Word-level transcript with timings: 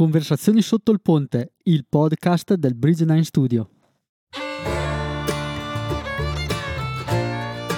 Conversazioni 0.00 0.62
sotto 0.62 0.92
il 0.92 1.02
ponte, 1.02 1.52
il 1.64 1.84
podcast 1.86 2.54
del 2.54 2.74
Bridge 2.74 3.04
9 3.04 3.22
Studio. 3.22 3.68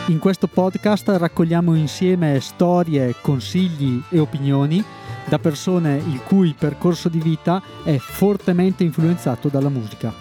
In 0.06 0.20
questo 0.20 0.46
podcast 0.46 1.08
raccogliamo 1.08 1.74
insieme 1.74 2.38
storie, 2.38 3.16
consigli 3.20 4.00
e 4.08 4.20
opinioni 4.20 4.80
da 5.28 5.40
persone 5.40 5.96
il 5.96 6.22
cui 6.22 6.54
percorso 6.56 7.08
di 7.08 7.18
vita 7.18 7.60
è 7.82 7.96
fortemente 7.96 8.84
influenzato 8.84 9.48
dalla 9.48 9.68
musica. 9.68 10.14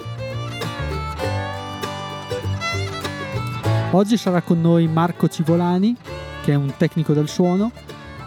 Oggi 3.92 4.18
sarà 4.18 4.42
con 4.42 4.60
noi 4.60 4.88
Marco 4.88 5.28
Civolani, 5.28 5.96
che 6.44 6.54
è 6.54 6.56
un 6.56 6.74
tecnico 6.78 7.14
del 7.14 7.28
suono, 7.28 7.72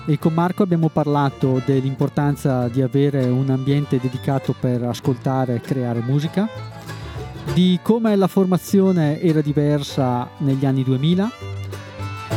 e 0.07 0.19
con 0.19 0.35
Marco 0.35 0.63
abbiamo 0.63 0.89
parlato 0.89 1.63
dell'importanza 1.65 2.69
di 2.69 2.83
avere 2.83 3.25
un 3.25 3.49
ambiente 3.49 3.99
dedicato 3.99 4.55
per 4.59 4.83
ascoltare 4.83 5.55
e 5.55 5.61
creare 5.61 6.01
musica, 6.01 6.47
di 7.55 7.79
come 7.83 8.15
la 8.17 8.27
formazione 8.27 9.21
era 9.21 9.41
diversa 9.41 10.29
negli 10.39 10.67
anni 10.67 10.85
2000, 10.85 11.31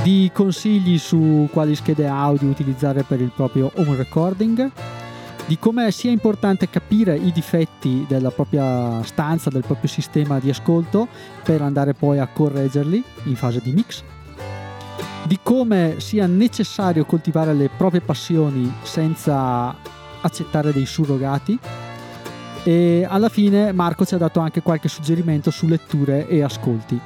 di 0.01 0.31
consigli 0.33 0.97
su 0.97 1.49
quali 1.51 1.75
schede 1.75 2.07
audio 2.07 2.47
utilizzare 2.47 3.03
per 3.03 3.19
il 3.19 3.31
proprio 3.35 3.69
home 3.75 3.97
recording, 3.97 4.71
di 5.45 5.59
come 5.59 5.91
sia 5.91 6.11
importante 6.11 6.69
capire 6.69 7.15
i 7.15 7.31
difetti 7.33 8.05
della 8.07 8.31
propria 8.31 9.03
stanza, 9.03 9.49
del 9.49 9.63
proprio 9.65 9.89
sistema 9.89 10.39
di 10.39 10.49
ascolto 10.49 11.07
per 11.43 11.61
andare 11.61 11.93
poi 11.93 12.19
a 12.19 12.27
correggerli 12.27 13.03
in 13.23 13.35
fase 13.35 13.59
di 13.61 13.71
mix 13.71 14.03
di 15.25 15.39
come 15.41 15.95
sia 15.99 16.27
necessario 16.27 17.05
coltivare 17.05 17.53
le 17.53 17.69
proprie 17.69 18.01
passioni 18.01 18.73
senza 18.83 19.75
accettare 20.21 20.71
dei 20.71 20.85
surrogati 20.85 21.57
e 22.63 23.05
alla 23.07 23.29
fine 23.29 23.71
Marco 23.71 24.05
ci 24.05 24.15
ha 24.15 24.17
dato 24.17 24.39
anche 24.39 24.61
qualche 24.61 24.89
suggerimento 24.89 25.51
su 25.51 25.67
letture 25.67 26.27
e 26.27 26.43
ascolti. 26.43 26.99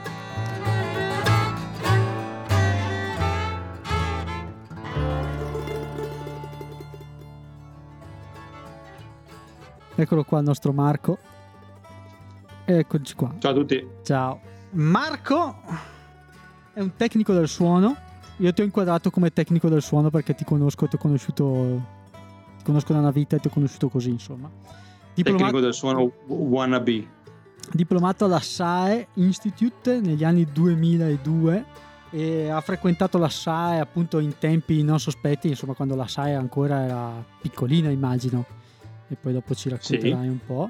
Eccolo 9.93 10.23
qua 10.23 10.39
il 10.39 10.45
nostro 10.45 10.73
Marco. 10.73 11.19
Eccoci 12.65 13.13
qua. 13.13 13.35
Ciao 13.37 13.51
a 13.51 13.53
tutti. 13.53 13.87
Ciao. 14.03 14.39
Marco 14.71 15.90
è 16.73 16.79
un 16.79 16.95
tecnico 16.95 17.33
del 17.33 17.47
suono 17.47 17.95
io 18.41 18.53
ti 18.53 18.61
ho 18.61 18.63
inquadrato 18.63 19.11
come 19.11 19.31
tecnico 19.31 19.69
del 19.69 19.83
suono 19.83 20.09
perché 20.09 20.33
ti 20.33 20.43
conosco, 20.43 20.87
ti 20.87 20.95
ho 20.95 20.99
conosciuto, 20.99 21.81
ti 22.57 22.63
conosco 22.63 22.91
da 22.91 22.99
una 22.99 23.11
vita 23.11 23.35
e 23.35 23.39
ti 23.39 23.47
ho 23.47 23.51
conosciuto 23.51 23.87
così, 23.87 24.09
insomma. 24.09 24.49
Diplomato, 25.13 25.43
tecnico 25.43 25.59
del 25.59 25.73
suono 25.75 26.11
wannabe. 26.25 27.07
Diplomato 27.71 28.25
alla 28.25 28.39
SAE 28.39 29.09
Institute 29.15 29.99
negli 29.99 30.23
anni 30.23 30.47
2002 30.51 31.65
e 32.09 32.49
ha 32.49 32.59
frequentato 32.61 33.19
la 33.19 33.29
SAE 33.29 33.79
appunto 33.79 34.17
in 34.17 34.35
tempi 34.39 34.81
non 34.81 34.99
sospetti, 34.99 35.47
insomma 35.49 35.73
quando 35.73 35.95
la 35.95 36.07
SAE 36.07 36.33
ancora 36.33 36.83
era 36.83 37.23
piccolina 37.39 37.89
immagino 37.89 38.43
e 39.07 39.15
poi 39.15 39.33
dopo 39.33 39.53
ci 39.53 39.69
racconterai 39.69 40.23
sì. 40.23 40.27
un 40.27 40.39
po'. 40.43 40.69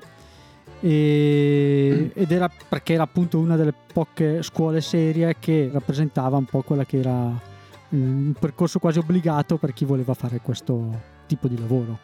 E, 0.84 2.12
ed 2.14 2.32
era 2.32 2.50
perché 2.50 2.94
era 2.94 3.04
appunto 3.04 3.38
una 3.38 3.56
delle 3.56 3.74
poche 3.94 4.42
scuole 4.42 4.82
serie 4.82 5.36
che 5.40 5.70
rappresentava 5.72 6.38
un 6.38 6.46
po' 6.46 6.64
quella 6.64 6.86
che 6.86 6.98
era 6.98 7.50
un 7.90 8.34
percorso 8.40 8.80
quasi 8.80 8.98
obbligato 8.98 9.58
per 9.58 9.74
chi 9.74 9.86
voleva 9.86 10.16
fare 10.16 10.40
questo 10.42 11.00
tipo 11.28 11.48
di 11.48 11.60
lavoro, 11.60 11.98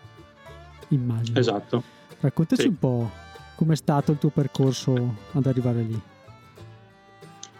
immagino. 0.89 1.39
Esatto. 1.39 1.81
Raccontaci 2.19 2.61
sì. 2.61 2.67
un 2.67 2.77
po' 2.77 3.09
com'è 3.55 3.75
stato 3.75 4.11
il 4.11 4.19
tuo 4.19 4.29
percorso 4.29 5.15
ad 5.31 5.45
arrivare 5.47 5.81
lì. 5.81 6.01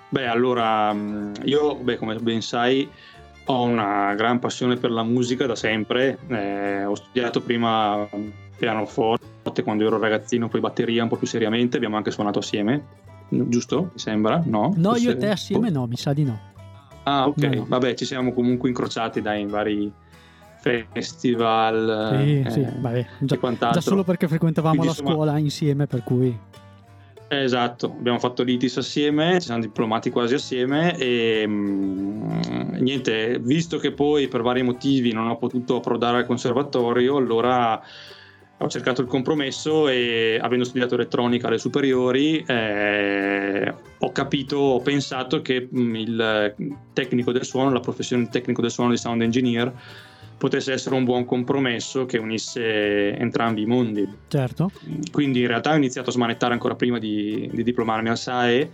Beh, 0.09 0.27
allora, 0.27 0.93
mm, 0.93 1.33
io, 1.45 1.75
beh, 1.75 1.97
come 1.97 2.16
ben 2.17 2.41
sai, 2.41 2.88
ho 3.45 3.63
una 3.63 4.13
gran 4.13 4.39
passione 4.39 4.77
per 4.77 4.91
la 4.91 5.03
musica 5.03 5.45
da 5.45 5.56
sempre. 5.56 6.19
Eh, 6.27 6.85
ho 6.85 6.95
studiato 6.95 7.41
prima 7.41 8.07
pianoforte 8.57 9.25
quando 9.63 9.85
ero 9.85 9.97
ragazzino, 9.97 10.47
poi 10.47 10.59
batteria 10.59 11.03
un 11.03 11.09
po' 11.09 11.18
più 11.18 11.28
seriamente. 11.28 11.78
Abbiamo 11.78 11.97
anche 11.97 12.12
suonato 12.12 12.40
assieme, 12.40 12.84
giusto? 13.30 13.90
Mi 13.94 14.00
sembra? 14.00 14.41
No? 14.46 14.74
No, 14.75 14.96
io 14.96 15.12
e 15.12 15.18
te 15.18 15.30
assieme 15.30 15.69
no, 15.69 15.85
mi 15.85 15.97
sa 15.97 16.13
di 16.13 16.24
no. 16.24 16.40
Ah, 17.03 17.28
ok. 17.28 17.44
No. 17.44 17.66
Vabbè, 17.68 17.94
ci 17.94 18.06
siamo 18.06 18.34
comunque 18.34 18.69
incrociati 18.69 19.22
dai 19.22 19.41
in 19.41 19.47
vari 19.47 19.91
festival 20.91 22.19
sì, 22.24 22.40
eh, 22.41 22.50
sì, 22.50 22.68
vabbè, 22.80 23.06
già, 23.19 23.38
già, 23.72 23.81
solo 23.81 24.03
perché 24.03 24.28
frequentavamo 24.28 24.75
Quindi, 24.75 24.94
la 24.94 25.00
insomma, 25.00 25.16
scuola 25.16 25.38
insieme, 25.38 25.88
per 25.88 26.03
cui... 26.03 26.38
Esatto, 27.30 27.88
abbiamo 27.88 28.19
fatto 28.19 28.44
l'ITIS 28.44 28.78
assieme, 28.78 29.34
ci 29.34 29.47
siamo 29.47 29.59
diplomati 29.59 30.09
quasi 30.09 30.36
assieme 30.36 30.97
e 30.97 31.46
mh, 31.46 31.52
mm, 31.52 32.74
niente, 32.80 33.40
visto 33.40 33.78
che 33.80 33.91
poi 33.91 34.30
per 34.30 34.41
vari 34.41 34.63
motivi 34.63 35.12
non 35.12 35.28
ho 35.28 35.38
potuto 35.38 35.75
approdare 35.75 36.19
al 36.19 36.25
conservatorio, 36.25 37.18
allora 37.18 37.81
ho 38.59 38.68
cercato 38.68 39.01
il 39.01 39.07
compromesso 39.07 39.88
e 39.88 40.40
avendo 40.41 40.66
studiato 40.66 40.95
elettronica 40.95 41.47
alle 41.47 41.59
superiori 41.59 42.44
eh, 42.47 43.73
ho 44.00 44.12
capito, 44.12 44.57
ho 44.57 44.81
pensato 44.81 45.41
che 45.41 45.68
mh, 45.69 45.79
mm, 45.79 45.95
il 45.95 46.56
tecnico 46.94 47.31
del 47.31 47.45
suono, 47.45 47.72
la 47.72 47.79
professione 47.79 48.23
di 48.23 48.29
tecnico 48.29 48.62
del 48.62 48.72
suono 48.72 48.90
di 48.90 48.97
sound 48.97 49.22
engineer 49.22 49.72
potesse 50.38 50.72
essere 50.72 50.95
un 50.95 51.03
buon 51.03 51.25
compromesso 51.25 52.06
che 52.06 52.18
unisse 52.18 53.16
entrambi 53.16 53.63
i 53.63 53.66
mondi. 53.66 54.07
Certo. 54.28 54.72
Quindi 55.12 55.41
in 55.41 55.47
realtà 55.47 55.74
ho 55.74 55.75
iniziato 55.75 56.09
a 56.09 56.13
smanettare 56.13 56.53
ancora 56.53 56.75
prima 56.75 57.00
di, 57.00 57.50
di 57.51 57.63
diplomarmi 57.63 58.09
al 58.09 58.18
SAE 58.18 58.72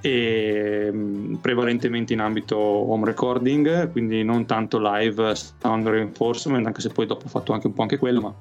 e 0.00 0.90
mh, 0.92 1.38
prevalentemente 1.40 2.12
in 2.12 2.20
ambito 2.20 2.56
home 2.56 3.04
recording, 3.04 3.90
quindi 3.90 4.22
non 4.22 4.46
tanto 4.46 4.78
live 4.80 5.34
sound 5.34 5.86
reinforcement, 5.88 6.66
anche 6.66 6.80
se 6.80 6.90
poi 6.90 7.06
dopo 7.06 7.26
ho 7.26 7.28
fatto 7.28 7.52
anche 7.52 7.66
un 7.66 7.72
po' 7.72 7.82
anche 7.82 7.98
quello, 7.98 8.20
ma 8.20 8.34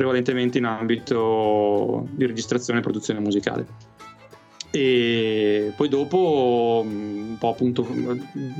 prevalentemente 0.00 0.56
in 0.56 0.64
ambito 0.64 2.06
di 2.12 2.24
registrazione 2.24 2.78
e 2.78 2.82
produzione 2.82 3.20
musicale. 3.20 3.66
E 4.70 5.74
poi 5.76 5.90
dopo, 5.90 6.80
un 6.82 7.36
po' 7.38 7.50
appunto, 7.50 7.86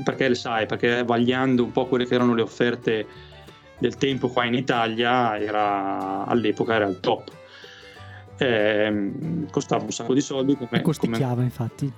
perché 0.03 0.27
le 0.27 0.35
sai, 0.35 0.67
perché 0.67 1.03
vagliando 1.03 1.63
un 1.63 1.71
po' 1.71 1.87
quelle 1.87 2.05
che 2.05 2.13
erano 2.13 2.35
le 2.35 2.43
offerte 2.43 3.07
del 3.79 3.97
tempo 3.97 4.27
qua 4.27 4.45
in 4.45 4.53
Italia, 4.53 5.35
era, 5.39 6.27
all'epoca 6.27 6.75
era 6.75 6.85
il 6.85 6.99
top. 6.99 7.31
Eh, 8.37 9.11
costava 9.49 9.83
un 9.83 9.91
sacco 9.91 10.13
di 10.13 10.21
soldi. 10.21 10.55
Come, 10.55 10.81
costicchiava 10.83 11.33
come... 11.33 11.45
infatti. 11.45 11.91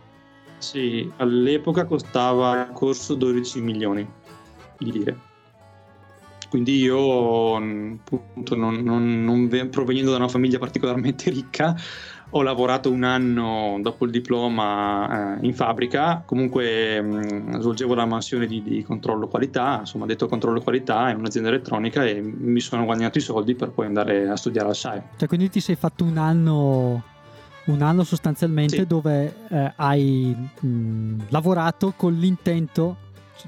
Sì, 0.58 1.12
all'epoca 1.18 1.84
costava 1.84 2.62
il 2.62 2.72
corso 2.72 3.16
12 3.16 3.60
milioni 3.60 4.10
di 4.78 4.92
lire. 4.94 5.32
Quindi 6.54 6.78
io, 6.78 7.56
appunto, 7.56 8.56
non, 8.56 8.76
non, 8.84 9.24
non, 9.24 9.50
provenendo 9.72 10.12
da 10.12 10.18
una 10.18 10.28
famiglia 10.28 10.60
particolarmente 10.60 11.32
ricca, 11.34 11.76
ho 12.30 12.44
lavorato 12.44 12.92
un 12.92 13.02
anno 13.02 13.80
dopo 13.82 14.06
il 14.06 14.12
diploma 14.12 15.40
eh, 15.40 15.48
in 15.48 15.56
fabbrica, 15.56 16.22
comunque 16.24 17.02
mh, 17.02 17.60
svolgevo 17.60 17.96
la 17.96 18.06
mansione 18.06 18.46
di, 18.46 18.62
di, 18.62 18.84
controllo 18.84 19.28
qualità, 19.28 19.78
insomma 19.80 20.06
detto 20.06 20.28
controllo 20.28 20.62
qualità 20.62 21.10
in 21.10 21.18
un'azienda 21.18 21.50
elettronica 21.50 22.06
e 22.06 22.22
mi 22.22 22.60
sono 22.60 22.86
guadagnato 22.86 23.18
i 23.18 23.22
soldi 23.22 23.56
per 23.56 23.72
poi 23.72 23.88
andare 23.88 24.30
a 24.30 24.36
studiare 24.36 24.68
al 24.68 24.76
SAE. 24.76 25.04
Cioè 25.18 25.28
quindi 25.28 25.50
ti 25.50 25.60
sei 25.60 25.76
fatto 25.76 26.04
un 26.04 26.18
anno, 26.18 27.04
un 27.66 27.82
anno 27.82 28.04
sostanzialmente 28.04 28.76
sì. 28.76 28.86
dove 28.86 29.38
eh, 29.50 29.74
hai 29.76 30.38
mh, 30.60 31.16
lavorato 31.30 31.96
con 31.98 32.14
l'intento 32.14 32.98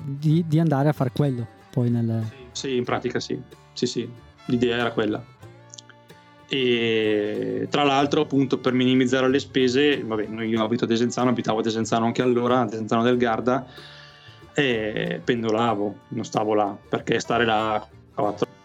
di, 0.02 0.44
di, 0.48 0.58
andare 0.58 0.90
a 0.90 0.94
fare 0.94 1.12
quello 1.14 1.46
poi 1.70 1.92
nel... 1.92 2.24
Sì 2.36 2.45
sì, 2.56 2.78
in 2.78 2.86
pratica 2.86 3.20
sì. 3.20 3.40
Sì, 3.74 3.86
sì, 3.86 4.10
l'idea 4.46 4.78
era 4.78 4.92
quella. 4.92 5.24
E 6.48 7.68
tra 7.70 7.84
l'altro, 7.84 8.22
appunto, 8.22 8.59
per 8.59 8.72
minimizzare 8.72 9.28
le 9.28 9.40
spese, 9.40 10.02
vabbè, 10.02 10.28
io 10.44 10.64
abito 10.64 10.85
a 10.85 10.88
Desenzano, 10.88 11.29
abitavo 11.29 11.59
a 11.59 11.62
Desenzano 11.62 12.06
anche 12.06 12.22
allora, 12.22 12.62
a 12.62 12.66
Desenzano 12.66 13.03
del 13.03 13.18
Garda, 13.18 13.68
e 14.53 15.20
pendolavo, 15.22 15.96
non 16.09 16.24
stavo 16.24 16.53
là, 16.53 16.76
perché 16.88 17.20
stare 17.20 17.44
là 17.44 17.85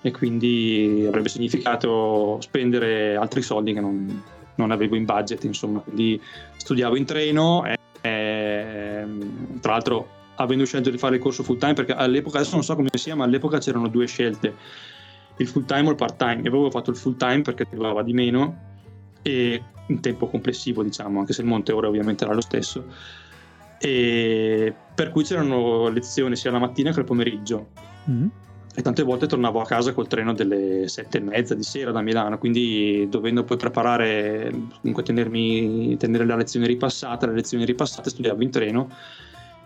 e 0.03 0.13
quindi 0.13 1.05
avrebbe 1.09 1.29
significato 1.29 2.39
spendere 2.41 3.17
altri 3.17 3.43
soldi 3.43 3.73
che 3.73 3.81
non, 3.81 4.23
non 4.55 4.71
avevo 4.71 4.95
in 4.95 5.05
budget, 5.05 5.43
insomma. 5.43 5.81
Quindi 5.81 6.21
studiavo 6.57 6.97
in 6.97 7.05
treno 7.05 7.65
e, 7.67 7.77
e 8.01 9.05
tra 9.61 9.73
l'altro 9.73 10.19
avendo 10.43 10.65
scelto 10.65 10.91
di 10.91 10.99
fare 10.99 11.17
il 11.17 11.23
corso 11.23 11.43
full 11.43 11.59
time 11.59 11.75
perché 11.75 11.93
all'epoca, 11.93 12.39
adesso 12.39 12.55
non 12.55 12.65
so 12.65 12.75
come 12.75 12.89
sia, 12.95 13.15
ma 13.15 13.25
all'epoca 13.25 13.59
c'erano 13.59 13.89
due 13.89 14.07
scelte, 14.07 14.55
il 15.37 15.47
full 15.47 15.65
time 15.65 15.89
o 15.89 15.91
il 15.91 15.97
part 15.97 16.17
time. 16.17 16.41
Io 16.43 16.49
avevo 16.49 16.71
fatto 16.71 16.91
il 16.91 16.97
full 16.97 17.17
time 17.17 17.43
perché 17.43 17.67
arrivava 17.69 18.03
di 18.03 18.13
meno 18.13 18.69
e 19.23 19.63
in 19.87 20.01
tempo 20.01 20.29
complessivo, 20.29 20.83
diciamo, 20.83 21.21
anche 21.21 21.33
se 21.33 21.43
il 21.43 21.47
monte 21.47 21.73
ora 21.73 21.89
ovviamente 21.89 22.25
era 22.25 22.35
lo 22.35 22.41
stesso. 22.41 22.85
E 23.79 24.75
per 24.95 25.11
cui 25.11 25.25
c'erano 25.25 25.89
lezioni 25.89 26.37
sia 26.37 26.51
la 26.51 26.59
mattina 26.59 26.93
che 26.93 27.01
il 27.01 27.07
pomeriggio. 27.07 27.69
Mm. 28.09 28.29
e 28.75 28.83
tante 28.83 29.03
volte 29.03 29.27
tornavo 29.27 29.61
a 29.61 29.67
casa 29.67 29.93
col 29.93 30.07
treno 30.07 30.33
delle 30.33 30.89
sette 30.89 31.19
e 31.19 31.21
mezza 31.21 31.55
di 31.55 31.63
sera 31.63 31.91
da 31.91 32.01
Milano, 32.01 32.39
quindi 32.39 33.07
dovendo 33.11 33.45
poi 33.45 33.59
preparare, 33.59 34.51
comunque 34.81 35.03
tenermi, 35.03 35.99
tenere 35.99 36.25
la 36.25 36.37
lezione 36.37 36.67
ripassata, 36.67 37.27
le 37.27 37.35
lezioni 37.35 37.67
ripassate 37.67 38.09
studiavo 38.09 38.43
in 38.43 38.51
treno 38.51 38.89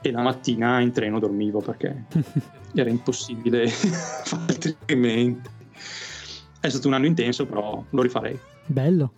e 0.06 0.10
la 0.10 0.20
mattina 0.20 0.80
in 0.80 0.92
treno 0.92 1.18
dormivo 1.18 1.60
perché 1.60 2.04
era 2.74 2.90
impossibile 2.90 3.70
altrimenti. 4.46 5.48
È 6.60 6.68
stato 6.68 6.88
un 6.88 6.94
anno 6.94 7.06
intenso, 7.06 7.46
però 7.46 7.82
lo 7.88 8.02
rifarei. 8.02 8.38
Bello. 8.66 9.12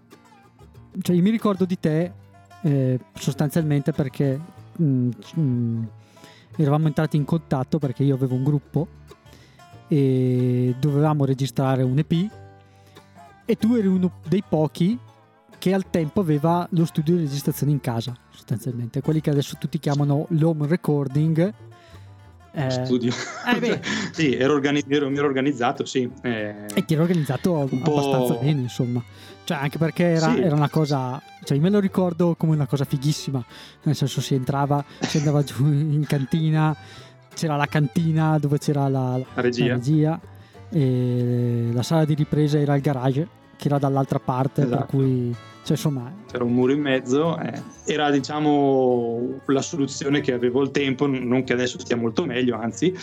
Cioè, 1.00 1.16
io 1.16 1.22
mi 1.22 1.30
ricordo 1.30 1.64
di 1.64 1.78
te 1.80 2.12
eh, 2.62 3.00
sostanzialmente 3.14 3.90
perché 3.90 4.40
mh, 4.76 4.84
mm, 4.84 5.10
mh, 5.34 5.40
mm, 5.40 5.82
eravamo 6.56 6.86
entrati 6.86 7.16
in 7.16 7.24
contatto 7.24 7.78
perché 7.78 8.04
io 8.04 8.14
avevo 8.14 8.36
un 8.36 8.44
gruppo 8.44 8.86
e 9.88 10.72
dovevamo 10.78 11.24
registrare 11.24 11.82
un 11.82 11.98
EP 11.98 12.30
e 13.44 13.56
tu 13.56 13.74
eri 13.74 13.88
uno 13.88 14.20
dei 14.28 14.44
pochi 14.48 14.96
che 15.66 15.74
al 15.74 15.90
tempo 15.90 16.20
aveva 16.20 16.64
lo 16.70 16.84
studio 16.84 17.16
di 17.16 17.22
registrazione 17.22 17.72
in 17.72 17.80
casa 17.80 18.16
sostanzialmente. 18.30 19.00
Quelli 19.00 19.20
che 19.20 19.30
adesso 19.30 19.56
tutti 19.58 19.80
chiamano 19.80 20.26
l'home 20.28 20.68
recording 20.68 21.52
eh, 22.52 22.70
studio. 22.70 23.12
Eh, 23.60 23.80
sì 24.14 24.36
ero, 24.36 24.52
organi- 24.52 24.84
ero, 24.86 25.10
mi 25.10 25.18
ero 25.18 25.26
organizzato 25.26 25.84
sì 25.84 26.08
eh, 26.22 26.66
e 26.72 26.84
ti 26.84 26.94
ero 26.94 27.02
organizzato 27.02 27.62
abbastanza 27.62 28.34
bene 28.34 28.60
insomma. 28.60 29.02
Cioè 29.42 29.56
anche 29.56 29.76
perché 29.76 30.04
era, 30.04 30.34
sì. 30.34 30.40
era, 30.40 30.54
una 30.54 30.70
cosa 30.70 31.20
cioè 31.42 31.56
io 31.56 31.62
me 31.64 31.70
lo 31.70 31.80
ricordo 31.80 32.36
come 32.36 32.52
una 32.54 32.66
cosa 32.66 32.84
fighissima. 32.84 33.44
Nel 33.82 33.96
senso 33.96 34.20
si 34.20 34.34
entrava 34.34 34.84
si 35.00 35.18
andava 35.18 35.42
giù 35.42 35.64
in 35.66 36.04
cantina 36.06 36.76
c'era 37.34 37.56
la 37.56 37.66
cantina 37.66 38.38
dove 38.38 38.58
c'era 38.58 38.86
la, 38.86 39.18
la 39.18 39.40
regia, 39.40 39.66
la, 39.66 39.72
regia 39.74 40.20
e 40.70 41.70
la 41.72 41.82
sala 41.82 42.04
di 42.04 42.14
ripresa 42.14 42.56
era 42.56 42.76
il 42.76 42.82
garage 42.82 43.28
che 43.56 43.66
era 43.66 43.78
dall'altra 43.78 44.20
parte 44.20 44.62
esatto. 44.62 44.76
per 44.76 44.86
cui 44.86 45.36
cioè, 45.66 45.74
insomma 45.74 46.14
c'era 46.30 46.44
un 46.44 46.52
muro 46.52 46.70
in 46.70 46.80
mezzo 46.80 47.36
eh. 47.40 47.60
era 47.86 48.12
diciamo 48.12 49.40
la 49.46 49.62
soluzione 49.62 50.20
che 50.20 50.32
avevo 50.32 50.60
al 50.60 50.70
tempo 50.70 51.08
non 51.08 51.42
che 51.42 51.54
adesso 51.54 51.80
stia 51.80 51.96
molto 51.96 52.24
meglio 52.24 52.56
anzi 52.56 52.94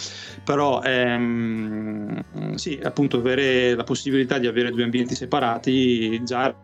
però 0.45 0.81
ehm, 0.81 2.55
sì 2.55 2.79
appunto 2.81 3.17
avere 3.17 3.75
la 3.75 3.83
possibilità 3.83 4.37
di 4.37 4.47
avere 4.47 4.71
due 4.71 4.83
ambienti 4.83 5.13
separati 5.13 6.23
già 6.23 6.55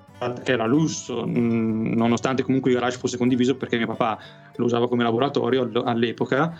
era 0.43 0.65
lusso, 0.65 1.23
nonostante 1.25 2.43
comunque 2.43 2.71
il 2.71 2.77
garage 2.77 2.97
fosse 2.97 3.17
condiviso 3.17 3.55
perché 3.55 3.77
mio 3.77 3.87
papà 3.87 4.19
lo 4.55 4.65
usava 4.65 4.87
come 4.87 5.03
laboratorio 5.03 5.69
all'epoca 5.83 6.57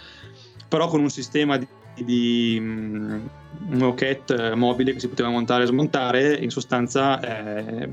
però 0.68 0.88
con 0.88 1.00
un 1.00 1.10
sistema 1.10 1.58
di, 1.58 1.68
di 1.96 2.58
um, 2.60 3.30
moquette 3.70 4.54
mobile 4.56 4.94
che 4.94 5.00
si 5.00 5.08
poteva 5.10 5.30
montare 5.30 5.64
e 5.64 5.68
smontare, 5.68 6.36
in 6.36 6.50
sostanza 6.50 7.20
eh, 7.20 7.90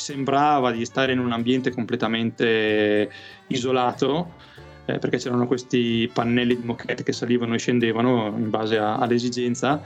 sembrava 0.00 0.72
di 0.72 0.84
stare 0.84 1.12
in 1.12 1.18
un 1.18 1.32
ambiente 1.32 1.72
completamente 1.72 3.10
isolato 3.48 4.32
eh, 4.86 4.98
perché 4.98 5.18
c'erano 5.18 5.46
questi 5.46 6.10
pannelli 6.12 6.56
di 6.56 6.64
moquette 6.64 7.02
che 7.02 7.12
salivano 7.12 7.54
e 7.54 7.58
scendevano 7.58 8.34
in 8.36 8.48
base 8.48 8.78
a, 8.78 8.96
all'esigenza 8.96 9.82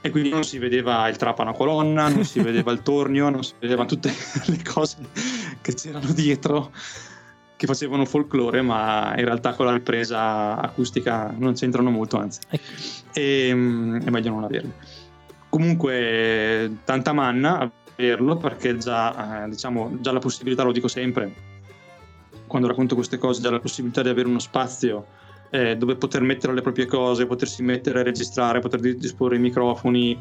e 0.00 0.10
quindi 0.10 0.28
non 0.28 0.44
si 0.44 0.58
vedeva 0.58 1.08
il 1.08 1.16
trapano 1.16 1.50
a 1.50 1.54
colonna, 1.54 2.08
non 2.08 2.24
si 2.24 2.40
vedeva 2.40 2.70
il 2.70 2.82
tornio, 2.82 3.30
non 3.30 3.42
si 3.42 3.54
vedevano 3.58 3.88
tutte 3.88 4.12
le 4.46 4.62
cose 4.62 4.98
che 5.62 5.74
c'erano 5.74 6.12
dietro 6.12 6.70
che 7.56 7.66
facevano 7.66 8.04
folklore, 8.04 8.60
ma 8.60 9.14
in 9.16 9.24
realtà 9.24 9.54
con 9.54 9.64
la 9.64 9.72
ripresa 9.72 10.60
acustica 10.60 11.34
non 11.36 11.54
c'entrano 11.54 11.90
molto, 11.90 12.18
anzi, 12.18 12.40
ecco. 12.50 12.70
e, 13.14 13.50
mm, 13.52 14.02
è 14.02 14.10
meglio 14.10 14.30
non 14.30 14.44
averli. 14.44 14.72
Comunque, 15.48 16.80
tanta 16.84 17.14
manna 17.14 17.72
averlo 17.96 18.36
perché 18.36 18.76
già, 18.76 19.44
eh, 19.44 19.48
diciamo, 19.48 19.98
già 20.00 20.12
la 20.12 20.18
possibilità, 20.18 20.62
lo 20.62 20.72
dico 20.72 20.88
sempre, 20.88 21.32
quando 22.46 22.68
racconto 22.68 22.94
queste 22.94 23.18
cose, 23.18 23.40
già 23.40 23.50
la 23.50 23.60
possibilità 23.60 24.02
di 24.02 24.08
avere 24.08 24.28
uno 24.28 24.38
spazio 24.38 25.06
eh, 25.50 25.76
dove 25.76 25.96
poter 25.96 26.22
mettere 26.22 26.52
le 26.52 26.62
proprie 26.62 26.86
cose, 26.86 27.26
potersi 27.26 27.62
mettere 27.62 28.00
a 28.00 28.02
registrare, 28.02 28.60
poter 28.60 28.80
disporre 28.80 29.36
i 29.36 29.40
microfoni, 29.40 30.20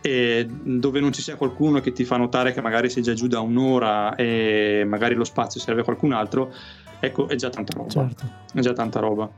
e 0.00 0.46
dove 0.46 1.00
non 1.00 1.12
ci 1.12 1.22
sia 1.22 1.36
qualcuno 1.36 1.80
che 1.80 1.92
ti 1.92 2.04
fa 2.04 2.18
notare 2.18 2.52
che 2.52 2.60
magari 2.60 2.90
sei 2.90 3.02
già 3.02 3.14
giù 3.14 3.26
da 3.26 3.40
un'ora 3.40 4.14
e 4.16 4.84
magari 4.86 5.14
lo 5.14 5.24
spazio 5.24 5.60
serve 5.60 5.80
a 5.80 5.84
qualcun 5.84 6.12
altro, 6.12 6.52
ecco, 7.00 7.26
è 7.28 7.36
già 7.36 7.48
tanta 7.48 7.72
roba. 7.74 7.88
Certo. 7.88 8.30
È 8.52 8.60
già 8.60 8.74
tanta 8.74 9.00
roba. 9.00 9.30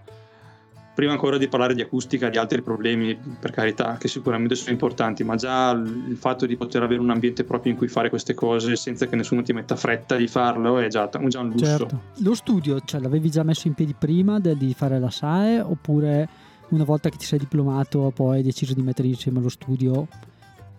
Prima 0.97 1.13
ancora 1.13 1.37
di 1.37 1.47
parlare 1.47 1.75
di 1.75 1.83
acustica, 1.83 2.31
di 2.31 2.39
altri 2.39 2.63
problemi, 2.63 3.15
per 3.39 3.51
carità, 3.51 3.99
che 3.99 4.09
sicuramente 4.09 4.55
sono 4.55 4.71
importanti, 4.71 5.25
ma 5.25 5.37
già 5.37 5.73
il 5.73 6.17
fatto 6.19 6.47
di 6.47 6.57
poter 6.57 6.83
avere 6.83 7.03
un 7.03 7.11
ambiente 7.11 7.45
proprio 7.45 7.73
in 7.73 7.77
cui 7.77 7.87
fare 7.87 8.09
queste 8.09 8.33
cose 8.33 8.77
senza 8.77 9.07
che 9.07 9.15
nessuno 9.15 9.43
ti 9.43 9.53
metta 9.53 9.77
fretta 9.77 10.17
di 10.17 10.27
farlo 10.27 10.79
è 10.79 10.89
già, 10.89 11.07
già 11.11 11.41
un 11.41 11.51
lusso. 11.51 11.67
Certo. 11.67 12.01
Lo 12.21 12.35
studio, 12.35 12.81
cioè, 12.81 12.99
l'avevi 13.03 13.31
già 13.31 13.43
messo 13.43 13.69
in 13.69 13.75
piedi 13.75 13.93
prima 13.93 14.41
di 14.41 14.73
fare 14.75 14.99
la 14.99 15.11
SAE 15.11 15.61
oppure 15.61 16.29
una 16.69 16.85
volta 16.85 17.11
che 17.11 17.19
ti 17.19 17.27
sei 17.27 17.41
diplomato 17.41 18.11
poi 18.15 18.39
hai 18.39 18.43
deciso 18.43 18.73
di 18.73 18.81
mettere 18.81 19.09
insieme 19.09 19.41
lo 19.41 19.51
studio 19.51 20.09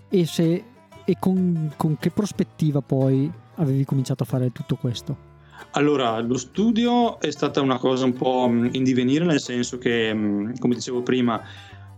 e, 0.10 0.26
se, 0.26 0.64
e 1.06 1.16
con, 1.20 1.72
con 1.78 1.96
che 2.00 2.10
prospettiva 2.10 2.82
poi 2.82 3.32
avevi 3.58 3.86
cominciato 3.86 4.24
a 4.24 4.26
fare 4.26 4.52
tutto 4.52 4.78
questo? 4.78 5.27
Allora, 5.72 6.20
lo 6.20 6.38
studio 6.38 7.20
è 7.20 7.30
stata 7.32 7.62
una 7.62 7.78
cosa 7.78 8.06
un 8.06 8.14
po' 8.14 8.48
mm, 8.50 8.70
in 8.72 8.84
divenire, 8.84 9.26
nel 9.26 9.40
senso 9.40 9.78
che, 9.78 10.14
mm, 10.14 10.54
come 10.60 10.76
dicevo 10.76 11.02
prima, 11.02 11.42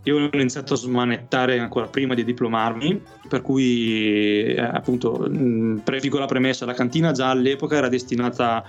io 0.04 0.16
ho 0.16 0.30
iniziato 0.32 0.74
a 0.74 0.76
smanettare 0.76 1.58
ancora 1.58 1.86
prima 1.86 2.14
di 2.14 2.24
diplomarmi, 2.24 3.02
per 3.28 3.42
cui 3.42 4.54
eh, 4.54 4.60
appunto, 4.60 5.26
mm, 5.28 5.78
piccola 5.78 6.26
premessa, 6.26 6.66
la 6.66 6.74
cantina 6.74 7.12
già 7.12 7.30
all'epoca 7.30 7.76
era 7.76 7.88
destinata 7.88 8.64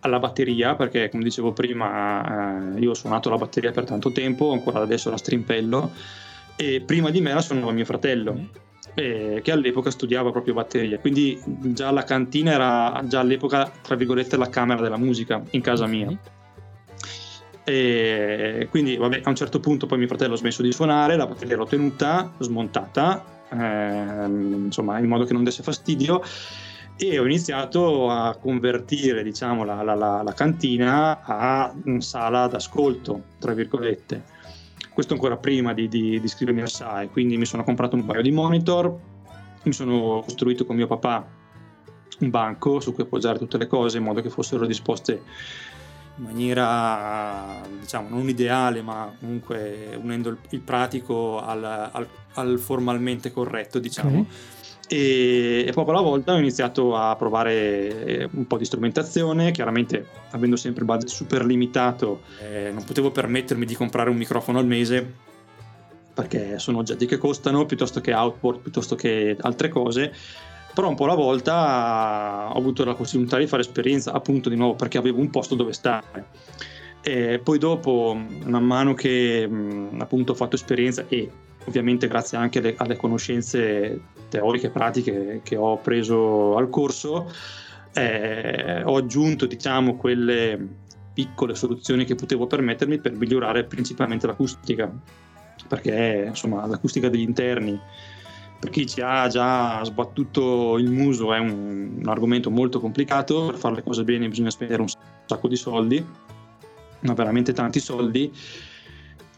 alla 0.00 0.18
batteria, 0.18 0.74
perché 0.74 1.08
come 1.08 1.24
dicevo 1.24 1.52
prima, 1.52 2.74
eh, 2.74 2.80
io 2.80 2.90
ho 2.90 2.94
suonato 2.94 3.30
la 3.30 3.36
batteria 3.36 3.72
per 3.72 3.84
tanto 3.84 4.12
tempo, 4.12 4.52
ancora 4.52 4.80
adesso 4.80 5.10
la 5.10 5.16
strimpello 5.16 5.90
e 6.56 6.82
prima 6.84 7.10
di 7.10 7.20
me 7.20 7.32
la 7.32 7.40
suonava 7.40 7.72
mio 7.72 7.84
fratello. 7.84 8.48
Eh, 8.94 9.40
che 9.42 9.52
all'epoca 9.52 9.90
studiava 9.90 10.30
proprio 10.30 10.54
batteria 10.54 10.98
quindi 10.98 11.40
già 11.44 11.90
la 11.90 12.04
cantina 12.04 12.52
era 12.52 13.02
già 13.06 13.20
all'epoca 13.20 13.70
tra 13.82 13.96
virgolette 13.96 14.36
la 14.36 14.48
camera 14.48 14.80
della 14.80 14.96
musica 14.96 15.42
in 15.50 15.60
casa 15.60 15.86
mia. 15.86 16.16
E 17.66 18.68
quindi 18.70 18.96
vabbè 18.96 19.22
a 19.24 19.28
un 19.30 19.34
certo 19.34 19.58
punto 19.58 19.86
poi 19.86 19.96
mio 19.96 20.06
fratello 20.06 20.34
ha 20.34 20.36
smesso 20.36 20.60
di 20.60 20.70
suonare 20.70 21.16
la 21.16 21.26
batteria 21.26 21.56
l'ho 21.56 21.64
tenuta 21.64 22.30
smontata 22.38 23.24
ehm, 23.50 24.64
insomma 24.66 24.98
in 24.98 25.06
modo 25.06 25.24
che 25.24 25.32
non 25.32 25.44
desse 25.44 25.62
fastidio 25.62 26.22
e 26.96 27.18
ho 27.18 27.24
iniziato 27.24 28.10
a 28.10 28.36
convertire 28.38 29.22
diciamo 29.22 29.64
la, 29.64 29.82
la, 29.82 29.94
la, 29.94 30.22
la 30.22 30.32
cantina 30.34 31.22
a 31.22 31.74
sala 31.98 32.48
d'ascolto 32.48 33.22
tra 33.38 33.54
virgolette 33.54 34.33
questo 34.94 35.12
ancora 35.14 35.36
prima 35.36 35.74
di, 35.74 35.88
di, 35.88 36.18
di 36.20 36.24
iscrivermi 36.24 36.62
al 36.62 36.70
SAE, 36.70 37.08
quindi 37.08 37.36
mi 37.36 37.44
sono 37.44 37.64
comprato 37.64 37.96
un 37.96 38.04
paio 38.06 38.22
di 38.22 38.30
monitor, 38.30 38.96
mi 39.64 39.72
sono 39.72 40.22
costruito 40.24 40.64
con 40.64 40.76
mio 40.76 40.86
papà 40.86 41.26
un 42.20 42.30
banco 42.30 42.78
su 42.78 42.94
cui 42.94 43.02
appoggiare 43.02 43.38
tutte 43.38 43.58
le 43.58 43.66
cose 43.66 43.98
in 43.98 44.04
modo 44.04 44.22
che 44.22 44.30
fossero 44.30 44.66
disposte 44.66 45.20
in 46.16 46.24
maniera 46.24 47.60
diciamo 47.80 48.08
non 48.08 48.28
ideale 48.28 48.82
ma 48.82 49.12
comunque 49.18 49.98
unendo 50.00 50.28
il, 50.28 50.38
il 50.50 50.60
pratico 50.60 51.42
al, 51.42 51.64
al, 51.64 52.06
al, 52.34 52.58
formalmente 52.58 53.32
corretto 53.32 53.80
diciamo. 53.80 54.20
Okay 54.20 54.53
e, 54.88 55.64
e, 55.66 55.72
poco 55.72 55.90
alla 55.90 56.00
volta 56.00 56.34
ho 56.34 56.38
iniziato 56.38 56.94
a 56.94 57.16
provare 57.16 58.04
eh, 58.04 58.28
un 58.32 58.46
po' 58.46 58.58
di 58.58 58.64
strumentazione, 58.64 59.50
chiaramente 59.50 60.06
avendo 60.30 60.56
sempre 60.56 60.80
il 60.80 60.86
budget 60.86 61.08
super 61.08 61.44
limitato 61.44 62.22
eh, 62.40 62.70
non 62.72 62.84
potevo 62.84 63.10
permettermi 63.10 63.64
di 63.64 63.74
comprare 63.74 64.10
un 64.10 64.16
microfono 64.16 64.58
al 64.58 64.66
mese. 64.66 65.14
perché 66.14 66.58
sono 66.58 66.78
oggetti 66.78 67.06
che 67.06 67.18
costano 67.18 67.66
piuttosto 67.66 68.00
che 68.00 68.14
outboard, 68.14 68.60
piuttosto 68.60 68.94
che 68.94 69.36
altre 69.40 69.68
cose. 69.68 70.12
Però 70.74 70.88
un 70.88 70.96
po' 70.96 71.04
alla 71.04 71.14
volta 71.14 72.50
ho 72.52 72.58
avuto 72.58 72.84
la 72.84 72.94
possibilità 72.94 73.38
di 73.38 73.46
fare 73.46 73.62
esperienza 73.62 74.12
appunto 74.12 74.48
di 74.48 74.56
nuovo 74.56 74.74
perché 74.74 74.98
avevo 74.98 75.20
un 75.20 75.30
posto 75.30 75.54
dove 75.54 75.72
stare. 75.72 76.26
E 77.00 77.38
poi 77.38 77.58
dopo 77.58 78.16
man 78.44 78.64
mano 78.64 78.94
che 78.94 79.48
appunto 79.98 80.32
ho 80.32 80.34
fatto 80.34 80.56
esperienza 80.56 81.04
e 81.08 81.30
ovviamente 81.66 82.08
grazie 82.08 82.38
anche 82.38 82.58
alle, 82.58 82.74
alle 82.76 82.96
conoscenze 82.96 84.00
teoriche 84.28 84.66
e 84.66 84.70
pratiche 84.70 85.40
che 85.42 85.56
ho 85.56 85.78
preso 85.78 86.56
al 86.56 86.68
corso, 86.70 87.30
eh, 87.92 88.82
ho 88.84 88.96
aggiunto 88.96 89.46
diciamo 89.46 89.96
quelle 89.96 90.82
piccole 91.12 91.54
soluzioni 91.54 92.04
che 92.04 92.16
potevo 92.16 92.46
permettermi 92.46 92.98
per 92.98 93.12
migliorare 93.12 93.64
principalmente 93.64 94.26
l'acustica, 94.26 94.92
perché 95.68 96.24
insomma 96.28 96.66
l'acustica 96.66 97.08
degli 97.08 97.20
interni 97.20 97.80
per 98.64 98.72
chi 98.72 98.86
ci 98.86 99.02
ha 99.02 99.28
già 99.28 99.84
sbattuto 99.84 100.78
il 100.78 100.90
muso 100.90 101.34
è 101.34 101.38
un, 101.38 101.98
un 102.00 102.08
argomento 102.08 102.50
molto 102.50 102.80
complicato, 102.80 103.46
per 103.46 103.56
fare 103.56 103.74
le 103.74 103.82
cose 103.82 104.04
bene 104.04 104.26
bisogna 104.26 104.48
spendere 104.48 104.80
un 104.80 104.88
sacco 105.26 105.48
di 105.48 105.56
soldi, 105.56 106.02
ma 107.00 107.12
veramente 107.12 107.52
tanti 107.52 107.78
soldi 107.78 108.32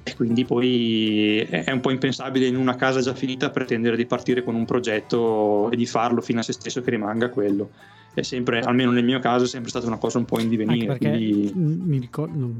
e 0.08 0.14
quindi 0.14 0.44
poi 0.44 1.38
è 1.40 1.72
un 1.72 1.80
po' 1.80 1.90
impensabile 1.90 2.46
in 2.46 2.54
una 2.54 2.76
casa 2.76 3.00
già 3.00 3.12
finita 3.12 3.50
pretendere 3.50 3.96
di 3.96 4.06
partire 4.06 4.44
con 4.44 4.54
un 4.54 4.64
progetto 4.64 5.68
e 5.68 5.74
di 5.74 5.84
farlo 5.84 6.20
fino 6.20 6.38
a 6.38 6.42
se 6.44 6.52
stesso 6.52 6.80
che 6.80 6.90
rimanga 6.90 7.28
quello. 7.28 7.70
È 8.14 8.22
sempre, 8.22 8.60
almeno 8.60 8.92
nel 8.92 9.02
mio 9.02 9.18
caso, 9.18 9.46
è 9.46 9.48
sempre 9.48 9.68
stata 9.68 9.88
una 9.88 9.96
cosa 9.96 10.18
un 10.18 10.24
po' 10.24 10.38
in 10.38 10.48
divenire. 10.48 10.96
Quindi... 10.96 11.50
mi 11.52 11.98
ricordo, 11.98 12.54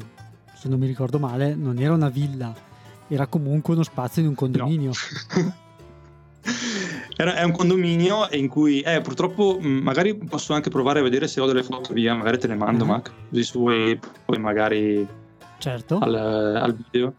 se 0.55 0.69
non 0.69 0.81
mi 0.81 0.89
ricordo 0.89 1.21
male, 1.21 1.55
non 1.55 1.79
era 1.79 1.95
una 1.95 2.09
villa, 2.09 2.53
era 3.07 3.29
comunque 3.29 3.75
uno 3.75 3.85
spazio 3.85 4.23
in 4.23 4.29
un 4.29 4.35
condominio. 4.35 4.91
No. 5.37 5.55
Era, 7.19 7.37
è 7.37 7.43
un 7.45 7.53
condominio 7.53 8.29
in 8.33 8.47
cui 8.47 8.83
eh, 8.83 9.01
purtroppo 9.01 9.59
magari 9.59 10.15
posso 10.15 10.53
anche 10.53 10.69
provare 10.69 11.01
a 11.01 11.03
vedere 11.03 11.27
se 11.29 11.41
ho 11.41 11.47
delle 11.47 11.63
foto 11.63 11.95
via, 11.95 12.15
magari 12.15 12.39
te 12.39 12.47
le 12.47 12.55
mando, 12.57 12.85
uh-huh. 12.85 12.91
Mac, 12.91 13.11
così 13.31 13.43
su 13.43 13.63
poi 13.63 14.39
magari 14.39 15.09
certo. 15.59 15.99
al, 15.99 16.15
al 16.15 16.77
video. 16.77 17.15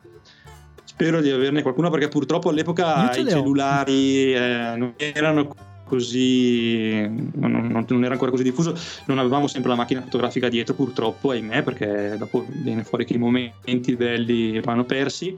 Spero 1.00 1.22
di 1.22 1.30
averne 1.30 1.62
qualcuno 1.62 1.92
perché 1.92 2.08
purtroppo 2.08 2.50
all'epoca 2.50 3.16
i 3.16 3.30
cellulari 3.30 4.34
eh, 4.34 4.74
non 4.76 4.96
erano 4.98 5.54
così 5.84 7.08
non, 7.08 7.52
non, 7.52 7.86
non, 7.88 8.04
era 8.04 8.14
ancora 8.14 8.32
così 8.32 8.42
diffuso. 8.42 8.76
Non 9.06 9.20
avevamo 9.20 9.46
sempre 9.46 9.70
la 9.70 9.76
macchina 9.76 10.02
fotografica 10.02 10.50
dietro 10.50 10.74
purtroppo 10.74 11.30
ahimè 11.30 11.62
perché 11.62 12.16
dopo 12.18 12.44
viene 12.48 12.84
fuori 12.84 13.06
che 13.06 13.14
i 13.14 13.20
momenti 13.20 13.96
belli 13.96 14.60
vanno 14.60 14.86
persi. 14.86 15.38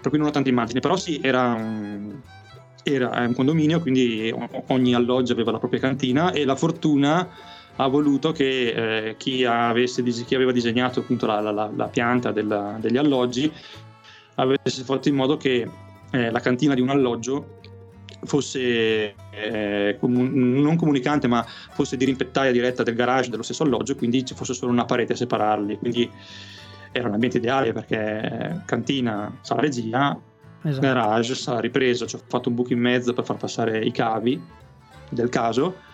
Per 0.00 0.10
cui 0.10 0.18
non 0.18 0.28
ho 0.28 0.30
tante 0.30 0.48
immagini 0.48 0.78
però 0.78 0.96
sì 0.96 1.18
era 1.20 1.58
era 2.84 3.18
un 3.26 3.34
condominio 3.34 3.80
quindi 3.80 4.32
ogni 4.68 4.94
alloggio 4.94 5.32
aveva 5.32 5.50
la 5.50 5.58
propria 5.58 5.80
cantina 5.80 6.30
e 6.30 6.44
la 6.44 6.54
fortuna 6.54 7.28
ha 7.74 7.86
voluto 7.88 8.30
che 8.30 9.08
eh, 9.08 9.16
chi, 9.16 9.44
avesse, 9.44 10.04
chi, 10.04 10.34
aveva 10.36 10.52
disegnato 10.52 11.00
appunto 11.00 11.26
la, 11.26 11.40
la, 11.40 11.68
la 11.74 11.86
pianta 11.88 12.30
della, 12.30 12.76
degli 12.80 12.96
alloggi 12.96 13.52
avesse 14.42 14.82
fatto 14.82 15.08
in 15.08 15.14
modo 15.14 15.36
che 15.36 15.68
eh, 16.10 16.30
la 16.30 16.40
cantina 16.40 16.74
di 16.74 16.80
un 16.80 16.88
alloggio 16.88 17.58
fosse 18.24 19.14
eh, 19.30 19.96
comun- 19.98 20.32
non 20.32 20.76
comunicante 20.76 21.26
ma 21.26 21.44
fosse 21.44 21.96
di 21.96 22.04
rimpettaia 22.04 22.52
diretta 22.52 22.82
del 22.82 22.94
garage 22.94 23.30
dello 23.30 23.42
stesso 23.42 23.62
alloggio 23.62 23.94
quindi 23.94 24.24
ci 24.24 24.34
fosse 24.34 24.52
solo 24.52 24.72
una 24.72 24.84
parete 24.84 25.14
a 25.14 25.16
separarli 25.16 25.78
quindi 25.78 26.10
era 26.92 27.08
un 27.08 27.14
ambiente 27.14 27.38
ideale 27.38 27.72
perché 27.72 28.62
cantina, 28.66 29.38
sala 29.40 29.60
regia 29.60 30.18
esatto. 30.62 30.80
garage, 30.80 31.34
sala 31.34 31.60
ripresa 31.60 32.06
ci 32.06 32.16
ho 32.16 32.20
fatto 32.26 32.48
un 32.48 32.56
buco 32.56 32.72
in 32.72 32.80
mezzo 32.80 33.12
per 33.12 33.24
far 33.24 33.36
passare 33.36 33.82
i 33.84 33.92
cavi 33.92 34.40
del 35.08 35.28
caso 35.28 35.88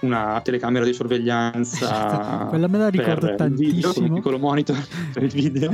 una 0.00 0.40
telecamera 0.42 0.84
di 0.84 0.92
sorveglianza 0.92 2.46
quella 2.48 2.68
me 2.68 2.78
la 2.78 2.88
ricordo 2.88 3.34
tantissimo 3.34 3.72
video, 3.72 3.92
con 3.92 4.04
un 4.04 4.14
piccolo 4.14 4.38
monitor 4.38 4.86
per 5.12 5.22
il 5.22 5.30
video 5.30 5.72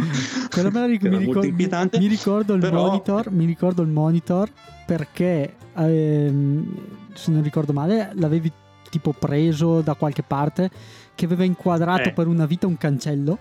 quella 0.51 0.71
me 0.71 0.81
la 0.81 0.87
ric- 0.87 1.03
mi, 1.03 1.19
ricordo, 1.19 1.99
mi, 1.99 2.07
ricordo 2.07 2.55
il 2.55 2.61
Però... 2.61 2.87
monitor 2.87 3.31
mi 3.31 3.45
ricordo 3.45 3.83
il 3.83 3.89
monitor 3.89 4.51
perché 4.85 5.55
ehm, 5.77 6.75
se 7.15 7.31
non 7.31 7.43
ricordo 7.43 7.73
male 7.73 8.11
l'avevi 8.15 8.53
tipo 8.91 9.13
preso 9.13 9.81
da 9.81 9.95
qualche 9.95 10.23
parte 10.23 10.71
che 11.15 11.25
aveva 11.25 11.45
inquadrato 11.45 12.09
eh. 12.09 12.13
per 12.13 12.27
una 12.27 12.47
vita 12.47 12.67
un 12.67 12.77
cancello 12.77 13.39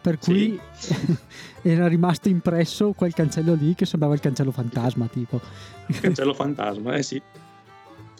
per 0.00 0.18
cui 0.18 0.58
sì. 0.72 0.94
era 1.62 1.88
rimasto 1.88 2.28
impresso 2.28 2.92
quel 2.92 3.12
cancello 3.12 3.54
lì 3.54 3.74
che 3.74 3.86
sembrava 3.86 4.14
il 4.14 4.20
cancello 4.20 4.52
fantasma 4.52 5.06
tipo 5.06 5.40
il 5.86 6.00
cancello 6.00 6.32
fantasma 6.32 6.94
eh 6.94 7.02
sì 7.02 7.20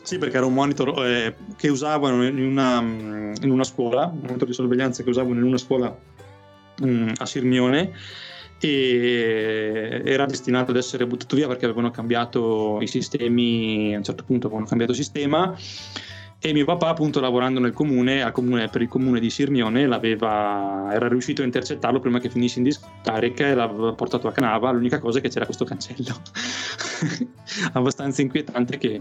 sì, 0.06 0.18
perché 0.18 0.36
era 0.36 0.46
un 0.46 0.54
monitor 0.54 1.04
eh, 1.04 1.34
che 1.56 1.68
usavano 1.68 2.24
in 2.24 2.38
una, 2.38 2.78
in 2.78 3.50
una, 3.50 3.64
scuola, 3.64 4.04
un 4.06 4.20
monitor 4.22 4.46
di 4.46 4.54
sorveglianza 4.54 5.02
che 5.02 5.10
usavano 5.10 5.40
in 5.40 5.42
una 5.42 5.58
scuola 5.58 5.98
mh, 6.78 6.88
mm, 6.88 7.08
a 7.16 7.26
Sirmione 7.26 7.90
e 8.60 10.02
era 10.04 10.24
destinato 10.26 10.70
ad 10.70 10.76
essere 10.76 11.08
buttato 11.08 11.34
via 11.34 11.48
perché 11.48 11.64
avevano 11.64 11.90
cambiato 11.90 12.78
i 12.80 12.86
sistemi, 12.86 13.94
a 13.94 13.96
un 13.96 14.04
certo 14.04 14.22
punto 14.22 14.46
avevano 14.46 14.68
cambiato 14.68 14.92
sistema 14.92 15.58
e 16.38 16.52
mio 16.52 16.64
papà 16.64 16.90
appunto 16.90 17.18
lavorando 17.18 17.58
nel 17.58 17.72
comune, 17.72 18.30
comune 18.30 18.68
per 18.68 18.82
il 18.82 18.88
comune 18.88 19.18
di 19.18 19.28
Sirmione 19.28 19.82
era 19.82 21.08
riuscito 21.08 21.42
a 21.42 21.44
intercettarlo 21.46 21.98
prima 21.98 22.20
che 22.20 22.30
finisse 22.30 22.58
in 22.58 22.64
discarica 22.64 23.48
e 23.48 23.54
l'aveva 23.54 23.92
portato 23.94 24.28
a 24.28 24.32
Canava. 24.32 24.70
L'unica 24.70 25.00
cosa 25.00 25.18
è 25.18 25.20
che 25.20 25.30
c'era 25.30 25.46
questo 25.46 25.64
cancello. 25.64 26.14
Abbastanza 27.72 28.22
inquietante 28.22 28.78
che 28.78 29.00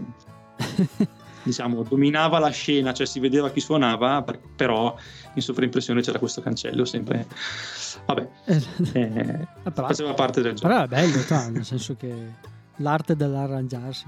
diciamo, 1.46 1.84
dominava 1.84 2.40
la 2.40 2.50
scena, 2.50 2.92
cioè 2.94 3.06
si 3.06 3.20
vedeva 3.20 3.52
chi 3.52 3.60
suonava, 3.60 4.26
però 4.56 4.96
in 5.34 5.42
sovraimpressione 5.42 6.02
c'era 6.02 6.20
questo 6.20 6.42
cancello 6.42 6.86
sempre. 6.86 7.28
Vabbè, 8.06 8.28
eh, 8.46 8.62
eh, 8.94 9.48
però, 9.72 9.88
faceva 9.88 10.14
parte 10.14 10.42
del 10.42 10.56
gioco. 10.56 10.68
Però 10.68 10.84
è 10.84 10.88
bello, 10.88 11.22
cioè, 11.24 11.50
nel 11.50 11.64
senso 11.64 11.96
che 11.96 12.14
l'arte 12.78 13.16
dell'arrangiarsi. 13.16 14.06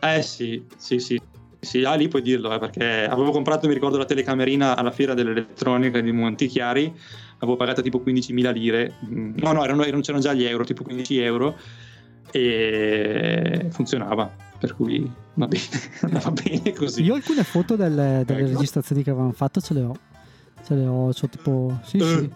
Eh 0.00 0.22
sì, 0.22 0.64
sì, 0.76 0.98
sì. 0.98 1.20
Sì, 1.60 1.82
ah, 1.82 1.94
lì 1.94 2.06
puoi 2.06 2.22
dirlo, 2.22 2.52
eh, 2.54 2.58
perché 2.60 3.04
avevo 3.04 3.32
comprato, 3.32 3.66
mi 3.66 3.74
ricordo, 3.74 3.98
la 3.98 4.04
telecamerina 4.04 4.76
alla 4.76 4.92
fiera 4.92 5.14
dell'elettronica 5.14 6.00
di 6.00 6.12
Montichiari, 6.12 6.94
avevo 7.38 7.56
pagato 7.56 7.82
tipo 7.82 8.00
15.000 8.04 8.52
lire, 8.52 8.94
mm, 9.04 9.38
no, 9.38 9.52
no, 9.52 9.64
erano, 9.64 9.82
erano, 9.82 10.00
c'erano 10.00 10.22
già 10.22 10.32
gli 10.34 10.44
euro, 10.44 10.62
tipo 10.62 10.84
15 10.84 11.18
euro, 11.18 11.58
e 12.30 13.66
funzionava 13.70 14.46
per 14.58 14.74
cui 14.74 15.10
va 15.34 15.46
bene, 15.46 15.64
andava 16.02 16.30
bene 16.30 16.72
così. 16.72 17.02
Io 17.02 17.14
alcune 17.14 17.44
foto 17.44 17.76
delle, 17.76 18.22
delle 18.26 18.40
ecco. 18.40 18.50
registrazioni 18.50 19.02
che 19.02 19.10
avevamo 19.10 19.32
fatto 19.32 19.60
ce 19.60 19.74
le 19.74 19.82
ho. 19.82 19.96
Ce 20.64 20.74
le 20.74 20.86
ho, 20.86 21.12
c'ho 21.12 21.28
tipo... 21.28 21.78
Sì, 21.84 21.98
uh. 21.98 22.04
sì. 22.04 22.30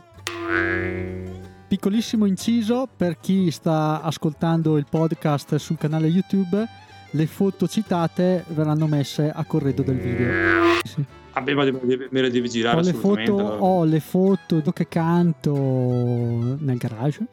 Piccolissimo 1.69 2.27
inciso 2.27 2.87
per 2.95 3.19
chi 3.19 3.51
sta 3.51 4.03
ascoltando 4.03 4.77
il 4.77 4.87
podcast 4.89 5.57
sul 5.57 5.79
canale 5.79 6.07
YouTube, 6.07 6.65
le 7.11 7.27
foto 7.27 7.67
citate 7.67 8.45
verranno 8.49 8.87
messe 8.87 9.31
a 9.31 9.45
corredo 9.45 9.83
del 9.83 9.99
video. 9.99 10.81
Sì. 10.85 11.05
Ma 11.35 11.41
me 11.41 12.21
le 12.21 12.31
devi 12.31 12.49
girare 12.51 12.77
ho 12.77 12.83
le, 12.83 12.93
foto, 12.93 13.33
ho 13.33 13.85
le 13.85 14.01
foto 14.01 14.61
che 14.73 14.87
canto 14.87 15.55
nel 15.55 16.77
garage, 16.77 17.27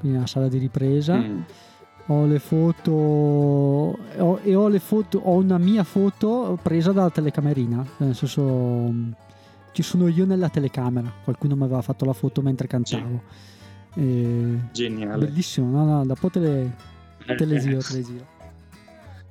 nella 0.00 0.26
sala 0.26 0.48
di 0.48 0.58
ripresa. 0.58 1.16
Mm 1.16 1.40
ho 2.10 2.26
le 2.26 2.38
foto 2.38 2.90
ho, 2.92 4.40
e 4.42 4.54
ho 4.54 4.68
le 4.68 4.78
foto 4.78 5.18
ho 5.18 5.34
una 5.34 5.58
mia 5.58 5.84
foto 5.84 6.58
presa 6.62 6.92
dalla 6.92 7.10
telecamerina 7.10 7.84
nel 7.98 8.14
senso 8.14 8.92
ci 9.72 9.82
sono 9.82 10.08
io 10.08 10.24
nella 10.24 10.48
telecamera 10.48 11.12
qualcuno 11.22 11.54
mi 11.54 11.64
aveva 11.64 11.82
fatto 11.82 12.04
la 12.04 12.14
foto 12.14 12.40
mentre 12.40 12.66
cantavo. 12.66 13.22
E, 13.94 14.58
geniale. 14.72 15.26
bellissimo 15.26 15.70
no 15.70 15.84
no 15.84 16.04
dopo 16.06 16.30
te 16.30 16.38
le, 16.38 16.76
te 17.36 17.44
le 17.44 17.58
giro 17.58 17.80
te 17.80 17.94
le 17.94 18.02
giro 18.02 18.26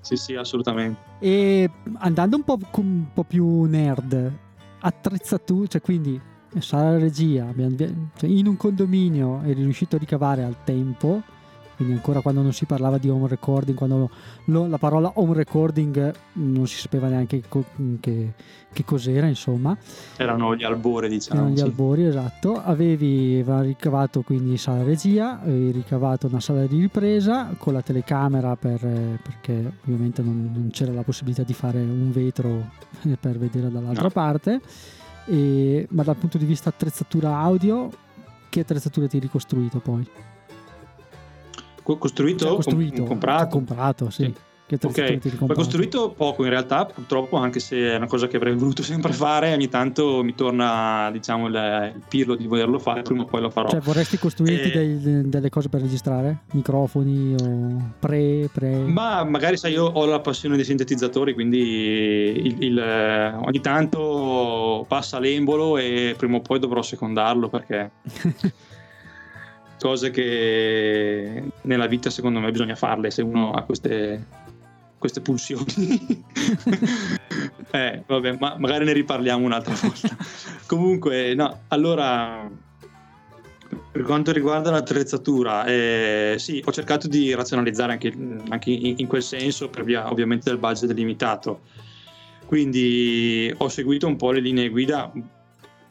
sì 0.01 0.15
sì 0.15 0.35
assolutamente. 0.35 0.99
E 1.19 1.69
andando 1.97 2.37
un 2.37 2.43
po', 2.43 2.57
un 2.75 3.07
po 3.13 3.23
più 3.23 3.63
nerd 3.63 4.31
attrezzatura 4.79 5.67
cioè 5.67 5.81
quindi 5.81 6.19
sala 6.59 6.97
regia 6.97 7.51
cioè 8.15 8.29
in 8.29 8.47
un 8.47 8.55
condominio 8.55 9.41
eri 9.41 9.63
riuscito 9.63 9.95
a 9.95 9.99
ricavare 9.99 10.43
al 10.43 10.63
tempo 10.63 11.21
quindi 11.77 11.93
ancora 11.93 12.21
quando 12.21 12.41
non 12.41 12.53
si 12.53 12.65
parlava 12.65 12.97
di 12.97 13.07
home 13.07 13.27
recording, 13.27 13.77
quando 13.77 14.09
lo, 14.45 14.65
la 14.65 14.79
parola 14.79 15.11
home 15.13 15.35
recording 15.35 16.11
non 16.33 16.65
si 16.65 16.77
sapeva 16.79 17.07
neanche 17.07 17.43
che, 17.99 18.33
che, 18.73 18.83
cos'era, 18.83 19.27
insomma. 19.27 19.77
Erano 20.17 20.55
gli 20.55 20.63
albori, 20.63 21.07
diciamo. 21.07 21.39
Erano 21.39 21.53
gli 21.53 21.59
sì. 21.59 21.63
albori, 21.63 22.05
esatto. 22.05 22.59
Avevi 22.59 23.43
ricavato 23.43 24.23
quindi 24.23 24.57
sala 24.57 24.81
regia, 24.81 25.39
avevi 25.39 25.69
ricavato 25.69 26.25
una 26.25 26.39
sala 26.39 26.65
di 26.65 26.79
ripresa 26.79 27.53
con 27.59 27.73
la 27.73 27.83
telecamera 27.83 28.55
per, 28.55 28.79
perché 29.21 29.71
ovviamente 29.83 30.23
non, 30.23 30.49
non, 30.51 30.69
c'era 30.71 30.91
la 30.91 31.03
possibilità 31.03 31.43
di 31.43 31.53
fare 31.53 31.77
un 31.77 32.11
vetro 32.11 32.71
per 33.19 33.37
vedere 33.37 33.69
dall'altra 33.69 34.01
no. 34.01 34.09
parte. 34.09 34.61
E, 35.25 35.85
ma 35.91 36.01
dal 36.01 36.15
punto 36.15 36.39
di 36.39 36.45
vista 36.45 36.69
attrezzatura 36.69 37.37
audio, 37.37 37.91
che 38.49 38.61
attrezzatura 38.61 39.05
ti 39.05 39.17
hai 39.17 39.21
ricostruito 39.21 39.77
poi? 39.77 40.09
Costruito, 41.95 42.45
cioè, 42.45 42.55
costruito 42.55 42.97
com- 42.97 43.07
comprato. 43.07 43.47
comprato, 43.47 44.09
sì. 44.09 44.23
sì. 44.23 44.33
Che 44.67 44.77
ok, 44.83 45.19
ho 45.39 45.53
costruito 45.53 46.09
poco 46.09 46.43
in 46.43 46.49
realtà, 46.49 46.85
purtroppo, 46.85 47.37
anche 47.37 47.61
se 47.61 47.77
è 47.77 47.95
una 47.95 48.05
cosa 48.05 48.27
che 48.27 48.35
avrei 48.35 48.53
voluto 48.53 48.83
sempre 48.83 49.13
fare, 49.13 49.53
ogni 49.53 49.69
tanto 49.69 50.21
mi 50.23 50.35
torna 50.35 51.09
diciamo, 51.09 51.47
il, 51.47 51.93
il 51.95 52.01
pirlo 52.05 52.35
di 52.35 52.47
volerlo 52.47 52.77
fare, 52.77 53.01
prima 53.01 53.21
o 53.21 53.25
poi 53.25 53.39
lo 53.39 53.49
farò. 53.49 53.69
Cioè 53.69 53.79
vorresti 53.79 54.17
costruirti 54.17 54.69
e... 54.69 54.71
dei, 54.97 55.29
delle 55.29 55.49
cose 55.49 55.69
per 55.69 55.79
registrare? 55.79 56.39
Microfoni 56.51 57.35
o 57.41 57.93
pre, 57.97 58.49
pre? 58.51 58.79
Ma 58.79 59.23
magari 59.23 59.55
sai, 59.55 59.71
io 59.71 59.85
ho 59.85 60.05
la 60.05 60.19
passione 60.19 60.57
dei 60.57 60.65
sintetizzatori, 60.65 61.33
quindi 61.33 61.59
il, 62.43 62.61
il, 62.61 62.77
ogni 63.45 63.61
tanto 63.61 64.83
passa 64.85 65.17
l'embolo 65.17 65.77
e 65.77 66.13
prima 66.17 66.35
o 66.35 66.41
poi 66.41 66.59
dovrò 66.59 66.81
secondarlo 66.81 67.47
perché... 67.47 67.91
cose 69.79 70.09
che 70.09 71.43
nella 71.61 71.87
vita 71.87 72.09
secondo 72.09 72.39
me 72.39 72.51
bisogna 72.51 72.75
farle 72.75 73.11
se 73.11 73.21
uno 73.21 73.51
ha 73.51 73.61
queste, 73.63 74.25
queste 74.97 75.21
pulsioni. 75.21 75.65
eh, 77.71 78.03
vabbè, 78.05 78.37
ma 78.39 78.55
magari 78.57 78.85
ne 78.85 78.93
riparliamo 78.93 79.45
un'altra 79.45 79.75
volta. 79.81 80.15
Comunque, 80.65 81.33
no, 81.35 81.61
allora 81.69 82.49
Per 83.91 84.01
quanto 84.03 84.31
riguarda 84.31 84.71
l'attrezzatura, 84.71 85.65
eh, 85.65 86.35
sì, 86.37 86.61
ho 86.63 86.71
cercato 86.71 87.07
di 87.07 87.33
razionalizzare 87.33 87.93
anche, 87.93 88.13
anche 88.49 88.69
in, 88.69 88.95
in, 88.97 89.07
quel 89.07 89.23
senso 89.23 89.69
per 89.69 89.83
via 89.83 90.09
ovviamente 90.09 90.49
del 90.49 90.59
budget 90.59 90.91
limitato. 90.91 91.61
Quindi 92.45 93.53
ho 93.57 93.67
seguito 93.67 94.07
un 94.07 94.15
po' 94.15 94.31
le 94.31 94.39
linee 94.39 94.69
guida, 94.69 95.11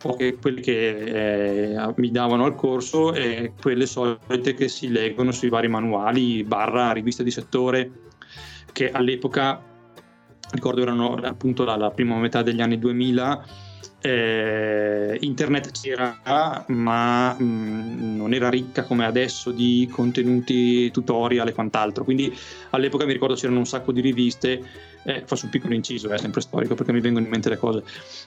poche 0.06 0.36
quelle 0.36 0.60
che 0.60 1.74
eh, 1.74 1.92
mi 1.96 2.10
davano 2.10 2.44
al 2.44 2.54
corso 2.54 3.12
e 3.12 3.52
quelle 3.60 3.86
solite 3.86 4.54
che 4.54 4.68
si 4.68 4.88
leggono 4.88 5.32
sui 5.32 5.48
vari 5.48 5.68
manuali, 5.68 6.44
barra 6.44 6.92
riviste 6.92 7.24
di 7.24 7.30
settore, 7.30 7.90
che 8.72 8.90
all'epoca, 8.90 9.60
ricordo 10.52 10.82
erano 10.82 11.14
appunto 11.14 11.64
la 11.64 11.90
prima 11.90 12.16
metà 12.16 12.42
degli 12.42 12.60
anni 12.60 12.78
2000, 12.78 13.44
eh, 14.00 15.18
internet 15.20 15.72
c'era, 15.72 16.64
ma 16.68 17.34
mh, 17.34 17.44
mm, 17.44 18.16
non 18.16 18.32
era 18.32 18.48
ricca 18.48 18.84
come 18.84 19.04
adesso 19.04 19.50
di 19.50 19.88
contenuti, 19.90 20.90
tutorial 20.90 21.48
e 21.48 21.52
quant'altro. 21.52 22.04
Quindi 22.04 22.32
all'epoca 22.70 23.04
mi 23.04 23.12
ricordo 23.12 23.34
c'erano 23.34 23.58
un 23.58 23.66
sacco 23.66 23.92
di 23.92 24.00
riviste. 24.00 24.62
Eh, 25.06 25.22
faccio 25.24 25.44
un 25.44 25.52
piccolo 25.52 25.72
inciso, 25.72 26.10
è 26.10 26.18
sempre 26.18 26.40
storico 26.40 26.74
perché 26.74 26.92
mi 26.92 26.98
vengono 27.00 27.24
in 27.24 27.30
mente 27.30 27.48
le 27.48 27.56
cose. 27.56 27.84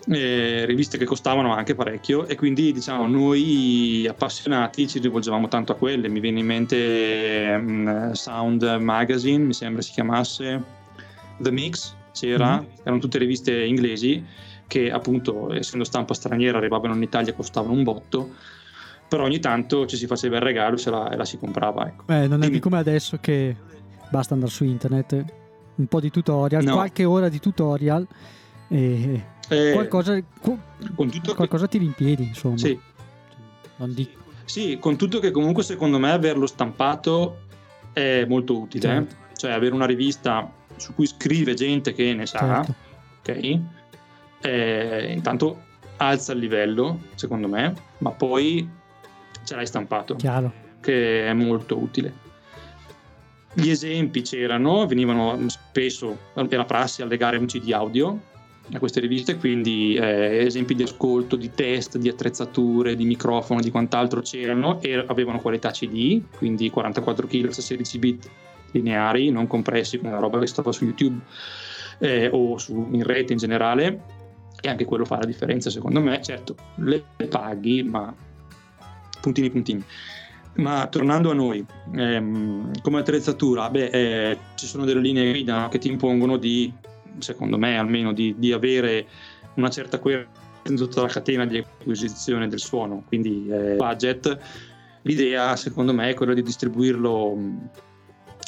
Eh, 0.08 0.64
riviste 0.66 0.98
che 0.98 1.04
costavano 1.04 1.54
anche 1.54 1.76
parecchio 1.76 2.26
e 2.26 2.36
quindi 2.36 2.72
diciamo 2.72 3.06
noi 3.06 4.08
appassionati 4.08 4.88
ci 4.88 5.00
rivolgevamo 5.00 5.50
tanto 5.50 5.74
a 5.74 5.76
quelle. 5.76 6.08
Mi 6.08 6.22
viene 6.22 6.40
in 6.40 6.46
mente 6.46 7.54
um, 7.60 8.14
Sound 8.14 8.64
Magazine, 8.80 9.44
mi 9.44 9.54
sembra 9.54 9.82
si 9.82 9.92
chiamasse 9.92 10.64
The 11.38 11.52
Mix, 11.52 11.94
c'era, 12.14 12.62
mm-hmm. 12.62 12.72
erano 12.84 13.00
tutte 13.00 13.18
riviste 13.18 13.62
inglesi 13.62 14.24
che 14.66 14.90
appunto 14.90 15.52
essendo 15.52 15.84
stampa 15.84 16.14
straniera 16.14 16.60
arrivavano 16.60 16.96
in 16.96 17.02
Italia 17.02 17.34
e 17.34 17.36
costavano 17.36 17.74
un 17.74 17.84
botto 17.84 18.30
però 19.10 19.24
ogni 19.24 19.40
tanto 19.40 19.88
ci 19.88 19.98
si 19.98 20.06
faceva 20.06 20.36
il 20.36 20.44
regalo 20.44 20.78
e 20.78 20.90
la, 20.92 21.10
e 21.10 21.16
la 21.16 21.26
si 21.26 21.40
comprava 21.40 21.88
ecco. 21.88 22.04
Beh, 22.06 22.28
non 22.28 22.44
è 22.44 22.50
più 22.50 22.60
come 22.60 22.78
adesso 22.78 23.18
che 23.20 23.56
basta 24.10 24.36
andare 24.36 24.52
su 24.52 24.64
internet 24.64 25.26
un 25.80 25.88
po' 25.88 26.00
di 26.00 26.10
tutorial 26.10 26.64
no. 26.64 26.74
qualche 26.74 27.04
ora 27.04 27.30
di 27.30 27.40
tutorial 27.40 28.06
e 28.68 29.26
eh, 29.50 29.72
qualcosa, 29.74 30.20
co- 30.42 30.60
qualcosa 31.36 31.66
che... 31.66 31.72
ti 31.72 31.78
rimpiedi 31.80 32.24
insomma 32.24 32.58
sì. 32.58 32.80
Non 33.78 33.94
dico. 33.94 34.20
sì 34.46 34.78
con 34.80 34.96
tutto 34.96 35.20
che 35.20 35.32
comunque 35.32 35.64
secondo 35.64 35.98
me 36.00 36.12
averlo 36.12 36.46
stampato 36.46 37.40
è 37.94 38.26
molto 38.28 38.60
utile 38.60 38.82
certo. 38.82 39.16
eh? 39.16 39.36
cioè 39.36 39.52
avere 39.52 39.74
una 39.74 39.86
rivista 39.86 40.52
su 40.76 40.94
cui 40.94 41.08
scrive 41.08 41.54
gente 41.54 41.94
che 41.94 42.14
ne 42.14 42.26
sa 42.26 42.40
certo. 42.40 42.76
ok 43.20 43.60
eh, 44.42 45.12
intanto 45.14 45.68
alza 46.00 46.34
il 46.34 46.40
livello, 46.40 47.00
secondo 47.16 47.48
me, 47.48 47.74
ma 48.00 48.12
poi 48.12 48.68
ce 49.44 49.56
l'hai 49.56 49.66
stampato, 49.68 50.16
Chiaro. 50.16 50.52
che 50.82 51.28
è 51.28 51.34
molto 51.34 51.78
utile. 51.78 52.28
Gli 53.54 53.70
esempi 53.70 54.22
c'erano, 54.22 54.86
venivano 54.86 55.50
spesso, 55.50 56.18
era 56.34 56.66
prassi 56.66 57.02
allegare 57.02 57.38
un 57.38 57.46
CD 57.46 57.72
audio 57.72 58.20
a 58.72 58.80
queste 58.80 59.00
riviste, 59.00 59.38
quindi 59.38 59.96
eh, 59.96 60.46
esempi 60.46 60.76
di 60.76 60.84
ascolto, 60.84 61.36
di 61.36 61.52
test, 61.54 61.98
di 61.98 62.08
attrezzature, 62.08 62.96
di 62.96 63.06
microfono, 63.06 63.62
di 63.62 63.72
quant'altro 63.72 64.22
c'erano 64.22 64.80
e 64.82 65.04
avevano 65.08 65.40
qualità 65.40 65.72
CD, 65.72 66.22
quindi 66.38 66.70
44 66.70 67.26
kHz 67.26 67.60
16 67.60 68.00
bit 68.00 68.30
lineari, 68.72 69.32
non 69.32 69.48
compressi 69.48 69.98
come 69.98 70.12
la 70.12 70.20
roba 70.20 70.40
che 70.40 70.48
stava 70.48 70.72
su 70.72 70.86
YouTube 70.86 71.20
eh, 72.00 72.30
o 72.32 72.58
su, 72.60 72.88
in 72.92 73.04
rete 73.04 73.34
in 73.34 73.40
generale 73.40 74.02
e 74.62 74.70
anche 74.70 74.86
quello 74.86 75.06
fa 75.06 75.18
la 75.18 75.26
differenza 75.26 75.70
secondo 75.70 76.02
me, 76.02 76.22
certo 76.22 76.56
le 76.76 77.04
paghi 77.28 77.84
ma 77.84 78.14
puntini 79.22 79.50
puntini. 79.50 79.84
Ma 80.56 80.88
tornando 80.88 81.32
a 81.32 81.34
noi, 81.34 81.66
ehm, 81.96 82.82
come 82.82 83.00
attrezzatura, 83.00 83.70
beh, 83.70 83.86
eh, 83.86 84.38
ci 84.56 84.66
sono 84.66 84.84
delle 84.84 85.00
linee 85.00 85.32
guida 85.32 85.68
che 85.70 85.78
ti 85.78 85.88
impongono 85.88 86.38
di, 86.38 86.72
secondo 87.20 87.58
me 87.58 87.78
almeno, 87.78 88.12
di, 88.12 88.36
di 88.38 88.52
avere 88.52 89.08
una 89.56 89.70
certa 89.70 90.00
coerenza 90.00 90.48
in 90.64 90.76
tutta 90.76 91.02
la 91.02 91.08
catena 91.08 91.46
di 91.46 91.58
acquisizione 91.58 92.48
del 92.48 92.60
suono, 92.60 93.04
quindi 93.08 93.48
eh, 93.50 93.76
budget. 93.76 94.38
L'idea, 95.04 95.56
secondo 95.56 95.94
me, 95.94 96.10
è 96.10 96.14
quella 96.14 96.34
di 96.34 96.44
distribuirlo 96.44 97.38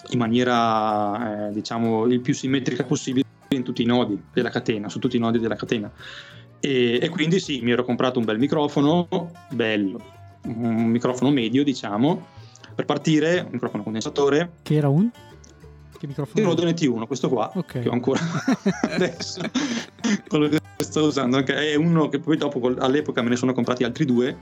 in 0.10 0.20
maniera, 0.20 1.48
eh, 1.48 1.54
diciamo, 1.54 2.06
il 2.08 2.20
più 2.20 2.34
simmetrica 2.34 2.84
possibile 2.84 3.26
in 3.50 3.64
tutti 3.64 3.82
i 3.82 3.86
nodi 3.86 4.22
della 4.34 4.50
catena, 4.50 4.90
su 4.90 5.00
tutti 5.00 5.16
i 5.16 5.20
nodi 5.20 5.40
della 5.40 5.56
catena. 5.56 5.92
E, 6.60 7.00
e, 7.02 7.10
quindi 7.10 7.40
sì, 7.40 7.62
mi 7.62 7.72
ero 7.72 7.84
comprato 7.84 8.20
un 8.20 8.26
bel 8.26 8.38
microfono, 8.38 9.08
bello, 9.50 10.00
un 10.44 10.86
microfono 10.86 11.32
medio 11.32 11.64
diciamo, 11.64 12.26
per 12.76 12.86
partire, 12.86 13.40
un 13.40 13.50
microfono 13.52 13.84
condensatore. 13.84 14.52
Che 14.64 14.76
era 14.76 14.90
un? 14.90 15.10
Che 15.98 16.08
microfono? 16.08 16.40
Il 16.40 16.46
Rode 16.46 16.72
NT1, 16.72 17.06
questo 17.08 17.30
qua, 17.30 17.52
okay. 17.54 17.82
che 17.84 17.90
ho 17.90 17.94
ancora 17.94 18.22
adesso, 18.90 19.42
quello 20.28 20.48
che 20.50 20.60
sto 20.78 21.06
usando, 21.06 21.46
è 21.46 21.76
uno 21.76 22.10
che 22.10 22.20
poi 22.20 22.38
dopo 22.38 22.74
all'epoca 22.80 23.22
me 23.22 23.30
ne 23.30 23.36
sono 23.36 23.54
comprati 23.54 23.84
altri 23.84 24.06
due, 24.06 24.36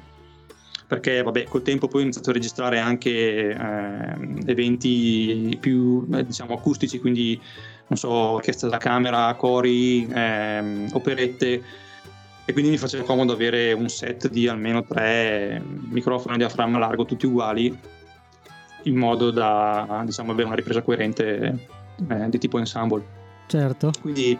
perché 0.87 1.21
vabbè 1.21 1.43
col 1.43 1.61
tempo 1.61 1.87
poi 1.87 2.01
ho 2.01 2.03
iniziato 2.03 2.29
a 2.29 2.33
registrare 2.33 2.79
anche 2.79 3.09
eh, 3.11 4.41
eventi 4.45 5.55
più 5.59 6.07
eh, 6.13 6.25
diciamo 6.25 6.55
acustici, 6.55 6.99
quindi 6.99 7.39
non 7.89 7.97
so, 7.97 8.09
orchestra 8.09 8.69
da 8.69 8.77
camera, 8.77 9.33
cori, 9.35 10.07
ehm, 10.11 10.89
operette 10.93 11.61
e 12.49 12.51
quindi 12.51 12.71
mi 12.71 12.77
faceva 12.77 13.03
comodo 13.03 13.33
avere 13.33 13.73
un 13.73 13.89
set 13.89 14.27
di 14.27 14.47
almeno 14.47 14.83
tre 14.83 15.61
microfoni 15.63 16.33
a 16.33 16.37
diaframma 16.37 16.79
largo 16.79 17.05
tutti 17.05 17.27
uguali 17.27 17.77
in 18.83 18.95
modo 18.95 19.29
da 19.29 20.01
diciamo, 20.03 20.31
avere 20.31 20.47
una 20.47 20.55
ripresa 20.55 20.81
coerente 20.81 21.67
eh, 22.09 22.27
di 22.27 22.39
tipo 22.39 22.57
ensemble. 22.57 23.05
Certo. 23.45 23.91
Quindi 24.01 24.35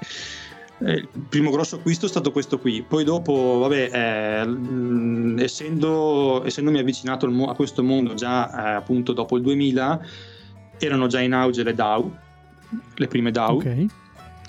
eh, 0.79 0.91
il 0.91 1.07
primo 1.29 1.51
grosso 1.51 1.75
acquisto 1.75 2.07
è 2.07 2.09
stato 2.09 2.31
questo 2.31 2.57
qui. 2.57 2.81
Poi 2.81 3.03
dopo, 3.03 3.59
vabbè, 3.59 3.91
eh, 3.93 5.43
essendo, 5.43 6.43
essendomi 6.43 6.79
avvicinato 6.79 7.27
a 7.27 7.53
questo 7.53 7.83
mondo 7.83 8.15
già 8.15 8.49
eh, 8.49 8.73
appunto 8.73 9.13
dopo 9.13 9.37
il 9.37 9.43
2000, 9.43 10.01
erano 10.79 11.05
già 11.05 11.19
in 11.19 11.33
auge 11.33 11.61
le 11.61 11.75
DAW 11.75 12.11
le 12.95 13.07
prime 13.07 13.29
DAO. 13.29 13.55
Okay. 13.57 13.87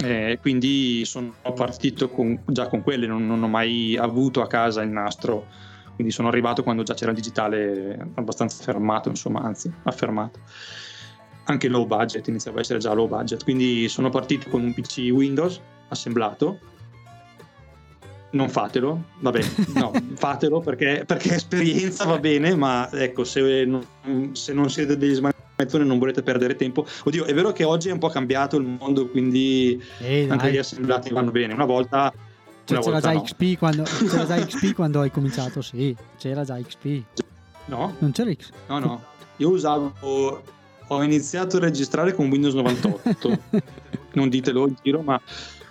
Eh, 0.02 0.38
quindi 0.40 1.04
sono 1.04 1.34
partito 1.54 2.08
con, 2.08 2.40
già 2.46 2.68
con 2.68 2.82
quelle, 2.82 3.06
non, 3.06 3.26
non, 3.26 3.42
ho 3.42 3.48
mai 3.48 3.96
avuto 3.98 4.40
a 4.40 4.46
casa 4.46 4.80
il 4.80 4.88
nastro, 4.88 5.46
quindi 5.94 6.10
sono 6.10 6.28
arrivato 6.28 6.62
quando 6.62 6.82
già 6.82 6.94
c'era 6.94 7.10
il 7.10 7.16
digitale 7.16 8.08
abbastanza 8.14 8.62
fermato, 8.62 9.10
insomma, 9.10 9.40
anzi, 9.42 9.70
affermato. 9.82 10.38
Anche 11.44 11.68
low 11.68 11.86
budget, 11.86 12.26
iniziava 12.28 12.58
a 12.58 12.60
essere 12.60 12.78
già 12.78 12.92
low 12.92 13.08
budget, 13.08 13.44
quindi 13.44 13.88
sono 13.88 14.08
partito 14.08 14.48
con 14.48 14.62
un 14.62 14.72
PC 14.72 15.10
Windows 15.12 15.60
assemblato. 15.88 16.58
Non 18.32 18.48
fatelo, 18.48 19.06
vabbè, 19.18 19.40
no, 19.74 19.92
fatelo 20.14 20.60
perché, 20.60 21.02
perché 21.04 21.34
esperienza 21.34 22.04
va 22.04 22.18
bene, 22.18 22.54
ma 22.54 22.88
ecco, 22.92 23.24
se 23.24 23.64
non, 23.64 23.84
se 24.32 24.52
non 24.52 24.70
siete 24.70 24.96
degli 24.96 25.14
smanettoni 25.14 25.39
non 25.84 25.98
volete 25.98 26.22
perdere 26.22 26.56
tempo. 26.56 26.86
Oddio, 27.04 27.24
è 27.24 27.34
vero 27.34 27.52
che 27.52 27.64
oggi 27.64 27.88
è 27.88 27.92
un 27.92 27.98
po' 27.98 28.08
cambiato 28.08 28.56
il 28.56 28.64
mondo, 28.64 29.08
quindi 29.08 29.82
Ehi, 29.98 30.28
anche 30.28 30.50
gli 30.50 30.58
assemblati 30.58 31.12
vanno 31.12 31.30
bene. 31.30 31.54
Una 31.54 31.64
volta 31.64 32.12
cioè, 32.64 32.78
c'era, 32.78 33.00
già 33.00 33.12
no. 33.12 33.22
XP 33.22 33.58
quando, 33.58 33.82
c'era 33.82 34.26
già 34.26 34.44
XP 34.44 34.74
quando 34.74 35.00
hai 35.00 35.10
cominciato, 35.10 35.60
sì, 35.62 35.94
c'era 36.18 36.44
già 36.44 36.56
XP. 36.56 37.02
No? 37.66 37.94
Non 37.98 38.12
c'era 38.12 38.32
XP? 38.32 38.52
No, 38.68 38.78
no. 38.78 39.02
Io 39.36 39.50
usavo, 39.50 39.92
ho 40.86 41.02
iniziato 41.02 41.56
a 41.56 41.60
registrare 41.60 42.12
con 42.14 42.28
Windows 42.28 42.54
98, 42.54 43.38
non 44.14 44.28
ditelo 44.28 44.68
in 44.68 44.74
giro, 44.82 45.02
ma 45.02 45.20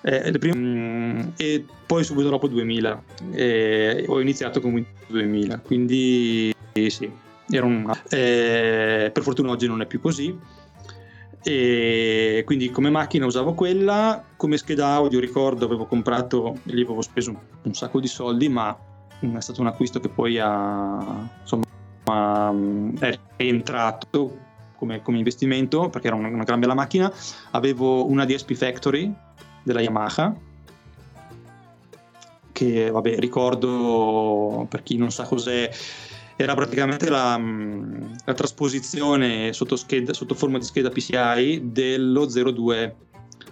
eh, 0.02 0.32
prime, 0.40 0.56
mm, 0.58 1.20
e 1.38 1.66
poi 1.86 2.04
subito 2.04 2.30
dopo 2.30 2.48
2000 2.48 3.04
e 3.32 4.06
ho 4.08 4.20
iniziato 4.20 4.60
con 4.60 4.74
Windows 4.74 5.08
2000, 5.08 5.60
quindi 5.60 6.54
sì, 6.74 7.12
un, 7.58 7.92
eh, 8.10 9.10
per 9.12 9.24
fortuna 9.24 9.52
oggi 9.52 9.68
non 9.68 9.82
è 9.82 9.86
più 9.86 10.00
così. 10.00 10.38
E 11.42 12.44
quindi 12.46 12.70
come 12.70 12.90
macchina 12.90 13.26
usavo 13.26 13.54
quella, 13.54 14.24
come 14.36 14.58
scheda 14.58 14.88
audio 14.88 15.20
ricordo 15.20 15.66
avevo 15.66 15.86
comprato, 15.86 16.58
lì 16.64 16.82
avevo 16.82 17.02
speso 17.02 17.30
un, 17.30 17.38
un 17.64 17.74
sacco 17.74 18.00
di 18.00 18.08
soldi, 18.08 18.50
ma 18.50 18.78
è 19.20 19.40
stato 19.40 19.62
un 19.62 19.68
acquisto 19.68 20.00
che 20.00 20.10
poi 20.10 20.38
ha, 20.38 21.30
insomma, 21.42 22.54
è 23.00 23.20
rientrato 23.38 24.38
come, 24.76 25.02
come, 25.02 25.18
investimento 25.18 25.90
perché 25.90 26.08
era 26.08 26.16
una, 26.16 26.28
una 26.28 26.44
gran 26.44 26.60
bella 26.60 26.74
macchina. 26.74 27.12
Avevo 27.52 28.10
una 28.10 28.26
DSP 28.26 28.54
Factory 28.54 29.14
della 29.64 29.82
Yamaha 29.82 30.36
che 32.52 32.92
vabbè 32.92 33.18
ricordo 33.20 34.66
per 34.70 34.84
chi 34.84 34.98
non 34.98 35.12
sa 35.12 35.24
cos'è 35.24 35.70
era 36.42 36.56
praticamente 36.56 37.10
la, 37.10 37.38
mm, 37.38 38.14
la 38.24 38.34
trasposizione 38.34 39.52
sotto, 39.52 39.76
scheda, 39.76 40.14
sotto, 40.14 40.36
forma 40.36 40.58
di 40.58 40.64
scheda 40.64 40.90
PCI 40.90 41.64
dello 41.66 42.26
02 42.26 42.96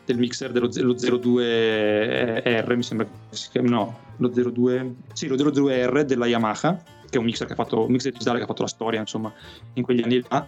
del 0.06 0.18
mixer 0.18 0.54
dello 0.54 0.70
02R 0.70 2.76
mi 2.78 2.84
sembra 2.84 3.06
si 3.30 3.50
chiami 3.50 3.68
no 3.68 4.00
lo 4.16 4.30
02 4.30 4.96
sì 5.12 5.28
lo 5.28 5.36
02R 5.36 6.04
della 6.04 6.28
Yamaha 6.28 6.82
che 7.10 7.16
è 7.16 7.18
un 7.18 7.26
mixer, 7.26 7.46
che 7.46 7.54
ha 7.54 7.58
fatto, 7.58 7.84
un 7.84 7.92
mixer 7.92 8.14
digitale 8.14 8.38
che 8.38 8.46
ha 8.46 8.48
fatto 8.48 8.62
la 8.62 8.70
storia 8.70 9.02
insomma 9.02 9.34
in 9.74 9.84
quegli 9.84 10.02
anni 10.02 10.24
là 10.30 10.48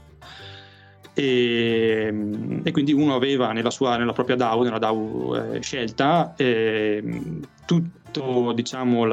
e, 1.13 2.13
e 2.63 2.71
quindi 2.71 2.93
uno 2.93 3.15
aveva 3.15 3.51
nella, 3.51 3.71
sua, 3.71 3.97
nella 3.97 4.13
propria 4.13 4.35
DAO, 4.35 4.63
nella 4.63 4.79
DAO 4.79 5.53
eh, 5.53 5.61
scelta 5.61 6.33
eh, 6.35 7.03
tutto 7.65 8.51
diciamo 8.53 9.05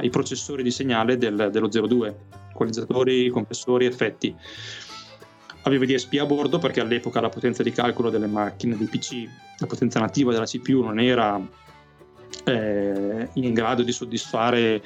i 0.00 0.10
processori 0.10 0.62
di 0.62 0.70
segnale 0.70 1.16
del, 1.16 1.50
dello 1.52 1.68
02 1.68 2.26
equalizzatori, 2.58 3.28
compressori, 3.28 3.86
effetti. 3.86 4.34
Avevo 5.62 5.84
DSP 5.84 6.18
a 6.20 6.26
bordo 6.26 6.58
perché 6.58 6.80
all'epoca 6.80 7.20
la 7.20 7.28
potenza 7.28 7.62
di 7.62 7.70
calcolo 7.70 8.10
delle 8.10 8.26
macchine 8.26 8.76
di 8.76 8.86
PC, 8.86 9.28
la 9.58 9.66
potenza 9.66 10.00
nativa 10.00 10.32
della 10.32 10.44
CPU 10.44 10.82
non 10.82 10.98
era 10.98 11.40
eh, 12.44 13.28
in 13.34 13.52
grado 13.52 13.82
di 13.82 13.92
soddisfare 13.92 14.82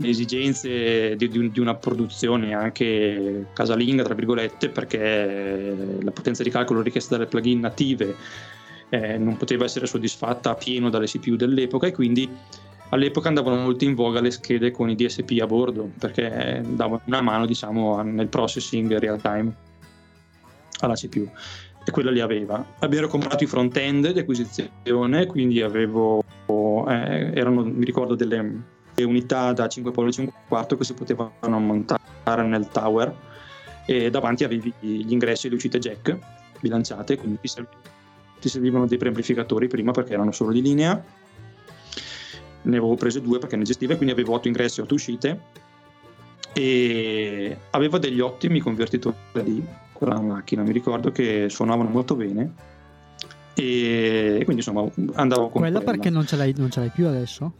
le 0.00 0.08
esigenze 0.08 1.14
di, 1.16 1.28
di, 1.28 1.50
di, 1.50 1.60
una 1.60 1.74
produzione 1.74 2.54
anche 2.54 3.46
casalinga, 3.52 4.02
tra 4.02 4.14
virgolette, 4.14 4.70
perché 4.70 5.76
la 6.00 6.10
potenza 6.10 6.42
di 6.42 6.50
calcolo 6.50 6.80
richiesta 6.80 7.16
dalle 7.16 7.28
plugin 7.28 7.60
native 7.60 8.16
eh, 8.88 9.18
non 9.18 9.36
poteva 9.36 9.64
essere 9.64 9.86
soddisfatta 9.86 10.50
a 10.50 10.54
pieno 10.54 10.88
dalle 10.88 11.06
CPU 11.06 11.36
dell'epoca 11.36 11.86
e 11.86 11.92
quindi 11.92 12.28
all'epoca 12.88 13.28
andavano 13.28 13.60
molto 13.60 13.84
in 13.84 13.94
voga 13.94 14.20
le 14.20 14.30
schede 14.30 14.70
con 14.70 14.88
i 14.88 14.96
DSP 14.96 15.38
a 15.40 15.46
bordo 15.46 15.90
perché 15.98 16.62
davano 16.66 17.02
una 17.04 17.20
mano 17.20 17.46
diciamo, 17.46 18.02
nel 18.02 18.28
processing 18.28 18.96
real 18.96 19.20
time 19.20 19.54
alla 20.80 20.94
CPU 20.94 21.30
e 21.84 21.90
quella 21.90 22.10
li 22.10 22.20
aveva. 22.20 22.64
Abbiamo 22.78 23.06
comprato 23.06 23.44
i 23.44 23.46
front-end 23.46 24.12
di 24.12 24.18
acquisizione, 24.18 25.26
quindi 25.26 25.60
avevo, 25.60 26.24
eh, 26.88 27.32
erano, 27.34 27.64
mi 27.64 27.84
ricordo, 27.84 28.14
delle 28.14 28.78
unità 29.02 29.52
da 29.52 29.68
5 29.68 29.90
pollici 29.92 30.20
e 30.20 30.24
un 30.24 30.32
quarto 30.48 30.76
che 30.76 30.84
si 30.84 30.94
potevano 30.94 31.58
montare 31.58 32.42
nel 32.42 32.68
tower 32.68 33.14
e 33.86 34.10
davanti 34.10 34.44
avevi 34.44 34.72
gli 34.78 35.12
ingressi 35.12 35.46
e 35.46 35.50
le 35.50 35.56
uscite 35.56 35.78
jack 35.78 36.16
bilanciate, 36.60 37.16
quindi 37.16 37.38
ti, 37.40 37.48
serv- 37.48 37.68
ti 38.40 38.48
servivano 38.48 38.86
dei 38.86 38.98
preamplificatori 38.98 39.66
prima 39.66 39.92
perché 39.92 40.12
erano 40.12 40.32
solo 40.32 40.52
di 40.52 40.62
linea. 40.62 41.02
Ne 42.62 42.76
avevo 42.76 42.94
prese 42.94 43.22
due 43.22 43.38
perché 43.38 43.56
ne 43.56 43.64
gestiva, 43.64 43.96
quindi 43.96 44.12
avevo 44.12 44.34
8 44.34 44.48
ingressi 44.48 44.80
e 44.80 44.82
8 44.82 44.94
uscite 44.94 45.40
e 46.52 47.56
aveva 47.70 47.98
degli 47.98 48.20
ottimi 48.20 48.60
convertitori 48.60 49.16
di 49.42 49.64
quella 49.92 50.20
macchina, 50.20 50.62
mi 50.62 50.72
ricordo 50.72 51.10
che 51.10 51.48
suonavano 51.48 51.88
molto 51.88 52.14
bene 52.14 52.54
e 53.54 54.40
quindi 54.44 54.62
insomma 54.62 54.88
andavo 55.14 55.48
con 55.48 55.60
quella, 55.60 55.78
quella. 55.78 55.92
perché 55.92 56.10
non 56.10 56.26
ce, 56.26 56.36
l'hai, 56.36 56.54
non 56.56 56.70
ce 56.70 56.80
l'hai 56.80 56.88
più 56.88 57.06
adesso? 57.06 57.52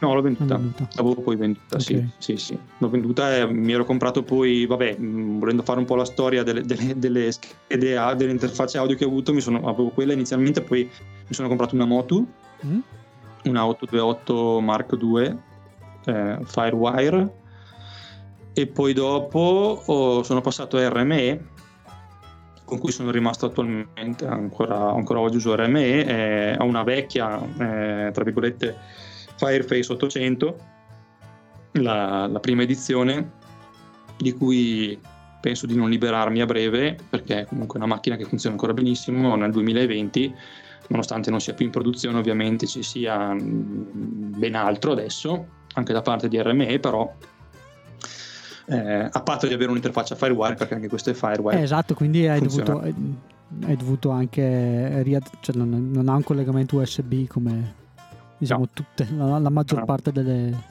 No, 0.00 0.14
l'ho 0.14 0.20
venduta. 0.20 0.56
venduta. 0.56 0.88
L'avevo 0.94 1.20
poi 1.22 1.36
venduta, 1.36 1.76
okay. 1.76 1.82
sì, 1.84 2.10
sì, 2.18 2.36
sì. 2.36 2.58
L'ho 2.78 2.88
venduta 2.88 3.36
e 3.36 3.46
mi 3.46 3.72
ero 3.72 3.84
comprato 3.84 4.22
poi, 4.22 4.66
vabbè, 4.66 4.96
mm, 4.98 5.38
volendo 5.38 5.62
fare 5.62 5.78
un 5.78 5.84
po' 5.84 5.94
la 5.94 6.04
storia 6.04 6.42
delle, 6.42 6.62
delle, 6.62 6.98
delle 6.98 7.30
schede, 7.32 8.14
delle 8.16 8.30
interfacce 8.30 8.78
audio 8.78 8.96
che 8.96 9.04
ho 9.04 9.08
avuto, 9.08 9.32
mi 9.32 9.40
sono, 9.40 9.68
avevo 9.68 9.90
quella 9.90 10.12
inizialmente, 10.12 10.62
poi 10.62 10.82
mi 10.84 11.34
sono 11.34 11.48
comprato 11.48 11.74
una 11.74 11.84
Motu, 11.84 12.26
mm. 12.66 12.78
una 13.44 13.66
828 13.66 14.60
Mark 14.60 14.96
II 15.00 15.36
eh, 16.06 16.38
Firewire, 16.44 17.32
e 18.52 18.66
poi 18.66 18.92
dopo 18.92 19.82
oh, 19.84 20.22
sono 20.22 20.40
passato 20.40 20.76
a 20.76 20.88
RME, 20.88 21.52
con 22.64 22.78
cui 22.78 22.90
sono 22.90 23.10
rimasto 23.10 23.46
attualmente, 23.46 24.26
ancora, 24.26 24.90
ancora 24.90 25.20
oggi 25.20 25.36
uso 25.36 25.54
RME, 25.54 26.04
eh, 26.04 26.56
ho 26.58 26.64
una 26.64 26.82
vecchia, 26.82 27.40
eh, 27.40 28.10
tra 28.12 28.24
virgolette, 28.24 28.76
Fireface 29.36 29.92
800, 29.92 30.56
la, 31.72 32.26
la 32.26 32.40
prima 32.40 32.62
edizione, 32.62 33.32
di 34.16 34.32
cui 34.32 34.98
penso 35.40 35.66
di 35.66 35.74
non 35.74 35.90
liberarmi 35.90 36.40
a 36.40 36.46
breve, 36.46 36.96
perché 37.08 37.40
è 37.40 37.46
comunque 37.46 37.78
una 37.78 37.86
macchina 37.86 38.16
che 38.16 38.24
funziona 38.24 38.54
ancora 38.54 38.72
benissimo 38.72 39.36
nel 39.36 39.50
2020, 39.50 40.34
nonostante 40.88 41.30
non 41.30 41.40
sia 41.40 41.54
più 41.54 41.66
in 41.66 41.70
produzione 41.70 42.18
ovviamente 42.18 42.66
ci 42.66 42.82
sia 42.82 43.36
ben 43.38 44.54
altro 44.54 44.92
adesso, 44.92 45.46
anche 45.74 45.92
da 45.92 46.00
parte 46.00 46.28
di 46.28 46.40
RME, 46.40 46.78
però 46.78 47.12
eh, 48.66 49.08
a 49.10 49.22
patto 49.22 49.46
di 49.46 49.52
avere 49.52 49.70
un'interfaccia 49.70 50.14
Firewire, 50.14 50.54
perché 50.54 50.74
anche 50.74 50.88
questo 50.88 51.10
è 51.10 51.12
Firewire. 51.14 51.58
Eh, 51.58 51.62
esatto, 51.62 51.94
quindi 51.94 52.26
hai 52.26 52.40
dovuto, 52.40 52.80
hai 52.80 53.76
dovuto, 53.76 54.10
anche, 54.10 55.20
cioè 55.40 55.56
non, 55.56 55.90
non 55.90 56.08
ha 56.08 56.14
un 56.14 56.22
collegamento 56.22 56.76
USB 56.76 57.26
come 57.26 57.82
diciamo 58.44 58.68
tutte, 58.72 59.08
la, 59.16 59.38
la 59.38 59.48
maggior 59.48 59.80
no. 59.80 59.84
parte 59.86 60.12
delle, 60.12 60.62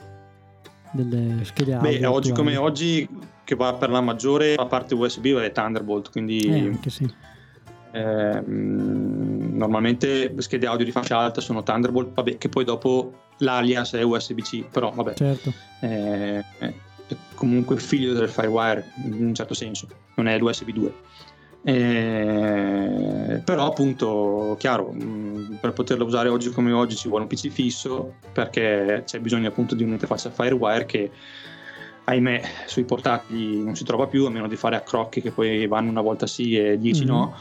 delle 0.92 1.44
schede 1.44 1.74
audio. 1.74 1.90
Beh, 1.90 2.06
oggi 2.06 2.32
come 2.32 2.56
oggi, 2.56 3.08
che 3.42 3.54
va 3.54 3.74
per 3.74 3.90
la 3.90 4.00
maggiore, 4.00 4.54
la 4.54 4.66
parte 4.66 4.94
USB 4.94 5.26
è 5.36 5.52
Thunderbolt, 5.52 6.10
quindi... 6.10 6.38
Eh, 6.40 6.60
anche 6.60 6.90
sì. 6.90 7.12
Eh, 7.90 8.42
normalmente 8.46 10.34
schede 10.38 10.66
audio 10.66 10.84
di 10.84 10.90
fascia 10.90 11.18
alta 11.18 11.40
sono 11.40 11.62
Thunderbolt, 11.62 12.14
vabbè, 12.14 12.38
che 12.38 12.48
poi 12.48 12.64
dopo 12.64 13.12
l'alias 13.38 13.92
è 13.92 14.02
USB-C, 14.02 14.68
però 14.70 14.90
vabbè. 14.90 15.14
Certo. 15.14 15.52
Eh, 15.80 16.44
è 16.58 16.74
comunque 17.34 17.76
figlio 17.76 18.14
del 18.14 18.28
Firewire 18.28 18.92
in 19.04 19.26
un 19.26 19.34
certo 19.34 19.54
senso, 19.54 19.88
non 20.14 20.28
è 20.28 20.38
l'USB 20.38 20.70
2. 20.70 20.94
Eh, 21.66 23.40
però 23.42 23.66
appunto 23.66 24.54
chiaro 24.58 24.92
mh, 24.92 25.56
per 25.62 25.72
poterlo 25.72 26.04
usare 26.04 26.28
oggi 26.28 26.50
come 26.50 26.72
oggi 26.72 26.94
ci 26.94 27.08
vuole 27.08 27.22
un 27.22 27.28
PC 27.30 27.48
fisso 27.48 28.16
perché 28.34 29.02
c'è 29.06 29.18
bisogno 29.18 29.48
appunto 29.48 29.74
di 29.74 29.82
un'interfaccia 29.82 30.28
Firewire 30.28 30.84
che 30.84 31.10
ahimè 32.04 32.42
sui 32.66 32.84
portatili 32.84 33.64
non 33.64 33.74
si 33.76 33.84
trova 33.84 34.06
più 34.06 34.26
a 34.26 34.30
meno 34.30 34.46
di 34.46 34.56
fare 34.56 34.76
accrocchi 34.76 35.22
che 35.22 35.30
poi 35.30 35.66
vanno 35.66 35.88
una 35.88 36.02
volta 36.02 36.26
sì 36.26 36.54
e 36.54 36.78
10 36.78 37.00
mm-hmm. 37.00 37.08
no 37.08 37.34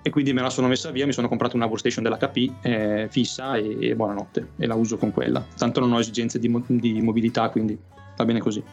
e 0.00 0.08
quindi 0.08 0.32
me 0.32 0.40
la 0.40 0.48
sono 0.48 0.66
messa 0.66 0.90
via 0.90 1.04
mi 1.04 1.12
sono 1.12 1.28
comprato 1.28 1.56
una 1.56 1.66
workstation 1.66 2.02
dell'HP 2.02 2.64
eh, 2.64 3.08
fissa 3.10 3.56
e, 3.56 3.88
e, 3.90 3.94
buonanotte 3.94 4.52
e 4.56 4.66
la 4.66 4.74
uso 4.74 4.96
con 4.96 5.12
quella. 5.12 5.44
Tanto 5.54 5.80
non 5.80 5.92
ho 5.92 6.00
esigenze 6.00 6.38
di, 6.38 6.48
mo- 6.48 6.64
di 6.66 7.02
mobilità 7.02 7.50
quindi 7.50 7.78
va 8.16 8.24
bene 8.24 8.40
così 8.40 8.64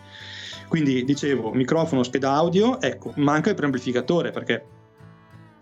quindi 0.67 1.03
dicevo, 1.03 1.51
microfono, 1.53 2.03
scheda 2.03 2.31
audio, 2.33 2.79
ecco, 2.81 3.13
manca 3.15 3.49
il 3.49 3.55
preamplificatore 3.55 4.31
perché 4.31 4.65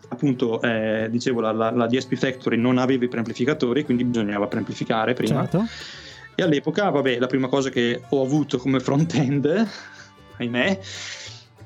appunto 0.07 0.61
eh, 0.61 1.07
dicevo 1.09 1.41
la, 1.41 1.51
la, 1.51 1.71
la, 1.71 1.87
DSP 1.87 2.15
Factory 2.15 2.57
non 2.57 2.77
aveva 2.77 3.05
i 3.05 3.07
preamplificatori, 3.07 3.83
quindi 3.83 4.03
bisognava 4.03 4.47
preamplificare 4.47 5.13
prima. 5.13 5.41
Certo. 5.41 5.65
E 6.35 6.43
all'epoca, 6.43 6.89
vabbè, 6.89 7.19
la 7.19 7.27
prima 7.27 7.47
cosa 7.47 7.69
che 7.69 8.01
ho 8.09 8.21
avuto 8.21 8.57
come 8.57 8.79
front-end, 8.79 9.67
ahimè, 10.37 10.79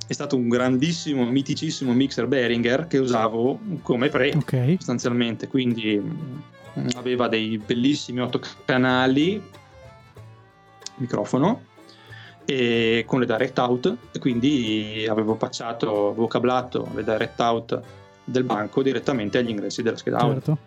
è 0.08 0.14
stato 0.14 0.36
un 0.36 0.48
grandissimo, 0.48 1.26
miticissimo 1.26 1.94
mixer 1.94 2.28
Behringer 2.28 2.88
che 2.88 2.98
usavo 2.98 3.60
come 3.82 4.10
pre 4.10 4.34
okay. 4.36 4.76
sostanzialmente, 4.76 5.48
quindi 5.48 6.02
aveva 6.96 7.28
dei 7.28 7.58
bellissimi 7.58 8.22
otto 8.22 8.42
canali 8.66 9.42
microfono 10.96 11.68
e 12.50 13.04
con 13.06 13.20
le 13.20 13.28
direct 13.28 13.60
out 13.60 13.96
e 14.12 14.18
quindi 14.18 15.06
avevo 15.08 15.36
patchato, 15.36 16.08
avevo 16.08 16.26
cablato 16.26 16.90
le 16.96 17.04
direct 17.04 17.40
out 17.40 17.82
del 18.24 18.44
banco 18.44 18.82
direttamente 18.82 19.38
agli 19.38 19.50
ingressi 19.50 19.84
della 19.84 19.98
scheda 19.98 20.20
certo. 20.20 20.58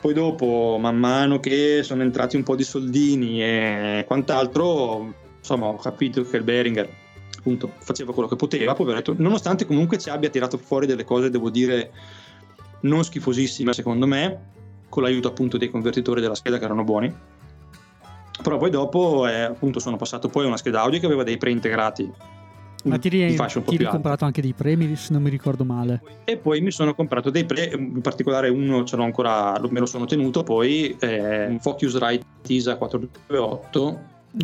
Poi 0.00 0.12
dopo, 0.12 0.78
man 0.80 0.96
mano 0.96 1.38
che 1.38 1.82
sono 1.84 2.02
entrati 2.02 2.34
un 2.34 2.42
po' 2.42 2.56
di 2.56 2.64
soldini 2.64 3.40
e 3.42 4.04
quant'altro, 4.06 5.14
insomma, 5.38 5.66
ho 5.66 5.76
capito 5.76 6.22
che 6.24 6.36
il 6.38 6.42
Behringer 6.42 6.88
appunto 7.38 7.70
faceva 7.78 8.12
quello 8.12 8.28
che 8.28 8.36
poteva, 8.36 8.74
poveretto, 8.74 9.14
nonostante 9.16 9.64
comunque 9.64 9.96
ci 9.98 10.10
abbia 10.10 10.28
tirato 10.28 10.58
fuori 10.58 10.86
delle 10.86 11.04
cose, 11.04 11.30
devo 11.30 11.50
dire, 11.50 11.92
non 12.80 13.04
schifosissime 13.04 13.72
secondo 13.72 14.06
me, 14.06 14.40
con 14.88 15.04
l'aiuto 15.04 15.28
appunto 15.28 15.56
dei 15.56 15.70
convertitori 15.70 16.20
della 16.20 16.34
scheda 16.34 16.58
che 16.58 16.64
erano 16.64 16.82
buoni 16.82 17.14
però 18.42 18.56
poi 18.56 18.70
dopo 18.70 19.26
eh, 19.26 19.42
appunto 19.42 19.78
sono 19.78 19.96
passato 19.96 20.28
poi 20.28 20.44
a 20.44 20.48
una 20.48 20.56
scheda 20.56 20.82
audio 20.82 20.98
che 21.00 21.06
aveva 21.06 21.22
dei 21.22 21.36
pre-integrati 21.36 22.12
ma 22.84 22.98
ti, 22.98 23.08
ri- 23.08 23.34
ti 23.34 23.74
eri 23.74 23.86
comprato 23.86 24.26
anche 24.26 24.42
dei 24.42 24.52
premi 24.52 24.94
se 24.96 25.12
non 25.12 25.22
mi 25.22 25.30
ricordo 25.30 25.64
male? 25.64 26.02
E 26.24 26.36
poi 26.36 26.60
mi 26.60 26.70
sono 26.70 26.94
comprato 26.94 27.30
dei 27.30 27.44
pre 27.44 27.72
in 27.74 28.00
particolare 28.02 28.50
uno 28.50 28.84
ce 28.84 28.96
l'ho 28.96 29.04
ancora 29.04 29.58
me 29.70 29.80
lo 29.80 29.86
sono 29.86 30.04
tenuto 30.04 30.42
poi 30.42 30.94
eh, 31.00 31.46
un 31.46 31.58
Focusrite 31.60 32.24
TISA 32.42 32.76
428 32.76 34.00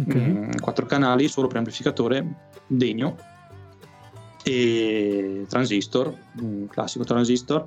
okay. 0.07 0.29
mh, 0.29 0.61
4 0.61 0.87
canali 0.87 1.29
solo 1.29 1.49
preamplificatore 1.49 2.27
degno. 2.67 3.17
E 4.43 5.45
transistor 5.49 6.15
un 6.41 6.67
classico 6.67 7.05
transistor. 7.05 7.65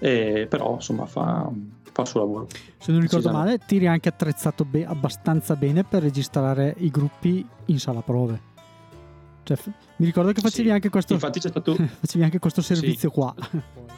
Eh, 0.00 0.46
però 0.50 0.74
insomma 0.74 1.06
fa 1.06 1.50
fa 1.94 2.02
il 2.02 2.08
suo 2.08 2.20
lavoro. 2.20 2.48
Se 2.78 2.90
non 2.90 3.00
ricordo 3.00 3.30
male, 3.30 3.58
ti 3.58 3.76
eri 3.76 3.86
anche 3.86 4.08
attrezzato 4.08 4.64
be- 4.64 4.84
abbastanza 4.84 5.54
bene 5.54 5.84
per 5.84 6.02
registrare 6.02 6.74
i 6.78 6.90
gruppi 6.90 7.46
in 7.66 7.78
sala 7.78 8.02
prove. 8.02 8.52
Cioè, 9.44 9.56
mi 9.96 10.06
ricordo 10.06 10.32
che 10.32 10.40
facevi, 10.40 10.68
sì. 10.68 10.74
anche, 10.74 10.88
questo, 10.88 11.12
Infatti 11.12 11.38
c'è 11.38 11.48
stato... 11.48 11.76
facevi 12.00 12.24
anche 12.24 12.40
questo 12.40 12.62
servizio 12.62 13.08
sì. 13.08 13.14
qua. 13.14 13.34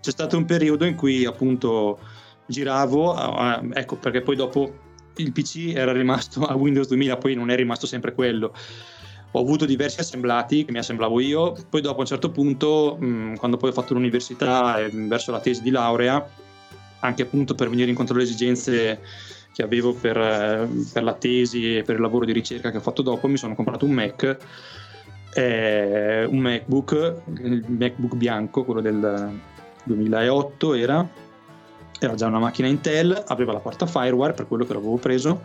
C'è 0.00 0.10
stato 0.12 0.38
un 0.38 0.44
periodo 0.44 0.86
in 0.86 0.94
cui 0.94 1.26
appunto 1.26 1.98
giravo, 2.46 3.14
ecco 3.74 3.96
perché 3.96 4.22
poi 4.22 4.36
dopo 4.36 4.72
il 5.16 5.32
PC 5.32 5.72
era 5.74 5.92
rimasto 5.92 6.46
a 6.46 6.54
Windows 6.54 6.86
2000, 6.86 7.16
poi 7.16 7.34
non 7.34 7.50
è 7.50 7.56
rimasto 7.56 7.84
sempre 7.84 8.14
quello. 8.14 8.54
Ho 9.32 9.40
avuto 9.40 9.66
diversi 9.66 10.00
assemblati 10.00 10.64
che 10.64 10.70
mi 10.70 10.78
assemblavo 10.78 11.20
io, 11.20 11.54
poi 11.68 11.80
dopo 11.82 11.98
a 11.98 12.00
un 12.00 12.06
certo 12.06 12.30
punto, 12.30 12.96
mh, 12.98 13.36
quando 13.36 13.56
poi 13.56 13.70
ho 13.70 13.72
fatto 13.72 13.92
l'università 13.92 14.78
e 14.78 14.88
verso 14.88 15.32
la 15.32 15.40
tesi 15.40 15.62
di 15.62 15.70
laurea, 15.70 16.24
anche 17.00 17.22
appunto 17.22 17.54
per 17.54 17.68
venire 17.68 17.90
incontro 17.90 18.14
alle 18.14 18.24
esigenze 18.24 19.00
che 19.52 19.62
avevo 19.62 19.92
per, 19.92 20.68
per, 20.92 21.02
la 21.02 21.14
tesi 21.14 21.78
e 21.78 21.82
per 21.82 21.96
il 21.96 22.00
lavoro 22.00 22.24
di 22.24 22.32
ricerca 22.32 22.70
che 22.70 22.76
ho 22.76 22.80
fatto 22.80 23.02
dopo, 23.02 23.26
mi 23.26 23.36
sono 23.36 23.54
comprato 23.54 23.84
un 23.84 23.90
Mac, 23.92 24.36
eh, 25.34 26.24
un 26.24 26.38
MacBook, 26.38 27.14
il 27.42 27.64
MacBook 27.66 28.14
bianco, 28.14 28.64
quello 28.64 28.80
del 28.80 29.36
2008 29.82 30.74
era, 30.74 31.08
era 31.98 32.14
già 32.14 32.26
una 32.26 32.38
macchina 32.38 32.68
Intel, 32.68 33.24
aveva 33.26 33.52
la 33.52 33.58
porta 33.58 33.86
Firewire 33.86 34.32
per 34.32 34.46
quello 34.46 34.64
che 34.64 34.74
l'avevo 34.74 34.96
preso 34.96 35.42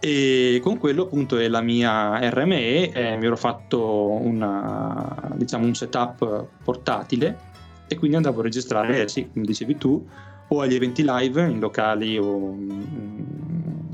e 0.00 0.60
con 0.62 0.76
quello 0.78 1.04
appunto 1.04 1.38
è 1.38 1.48
la 1.48 1.62
mia 1.62 2.18
RME 2.28 2.90
eh, 2.90 3.16
mi 3.16 3.24
ero 3.24 3.36
fatto 3.36 4.10
una, 4.10 5.32
diciamo, 5.34 5.64
un 5.64 5.74
setup 5.74 6.46
portatile 6.62 7.52
e 7.86 7.96
quindi 7.96 8.16
andavo 8.16 8.40
a 8.40 8.42
registrare, 8.42 9.08
sì, 9.08 9.30
come 9.32 9.46
dicevi 9.46 9.76
tu, 9.76 10.06
o 10.54 10.60
agli 10.60 10.74
eventi 10.74 11.04
live 11.06 11.42
in 11.48 11.58
locali 11.58 12.18
o 12.18 12.52
mm, 12.52 12.80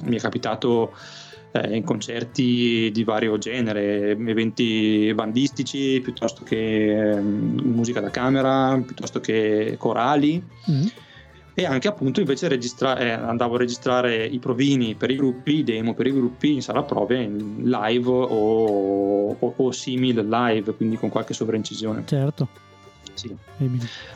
mi 0.05 0.17
è 0.17 0.21
capitato 0.21 0.93
eh, 1.53 1.77
in 1.77 1.85
concerti 1.85 2.91
di 2.93 3.05
vario 3.05 3.39
genere, 3.39 4.11
eventi 4.11 5.13
bandistici 5.15 6.01
piuttosto 6.01 6.45
che 6.45 7.11
eh, 7.11 7.21
musica 7.21 8.01
da 8.01 8.11
camera, 8.11 8.81
piuttosto 8.85 9.21
che 9.21 9.77
corali. 9.79 10.43
Mm. 10.71 10.87
E 11.53 11.67
anche 11.67 11.89
appunto 11.89 12.21
invece 12.21 12.49
registra- 12.49 12.97
eh, 12.97 13.11
andavo 13.11 13.57
a 13.57 13.59
registrare 13.59 14.25
i 14.25 14.39
provini 14.39 14.95
per 14.95 15.11
i 15.11 15.17
gruppi, 15.17 15.57
i 15.57 15.65
demo 15.65 15.95
per 15.95 16.07
i 16.07 16.13
gruppi 16.13 16.55
in 16.55 16.63
sala 16.63 16.85
prove 16.85 17.21
in 17.21 17.63
live 17.65 18.09
o, 18.09 19.37
o, 19.39 19.55
o 19.57 19.71
simil 19.73 20.27
live, 20.27 20.75
quindi 20.75 20.97
con 20.97 21.11
qualche 21.11 21.35
sovraincisione. 21.35 22.05
Certo. 22.07 22.70
Sì. 23.21 23.37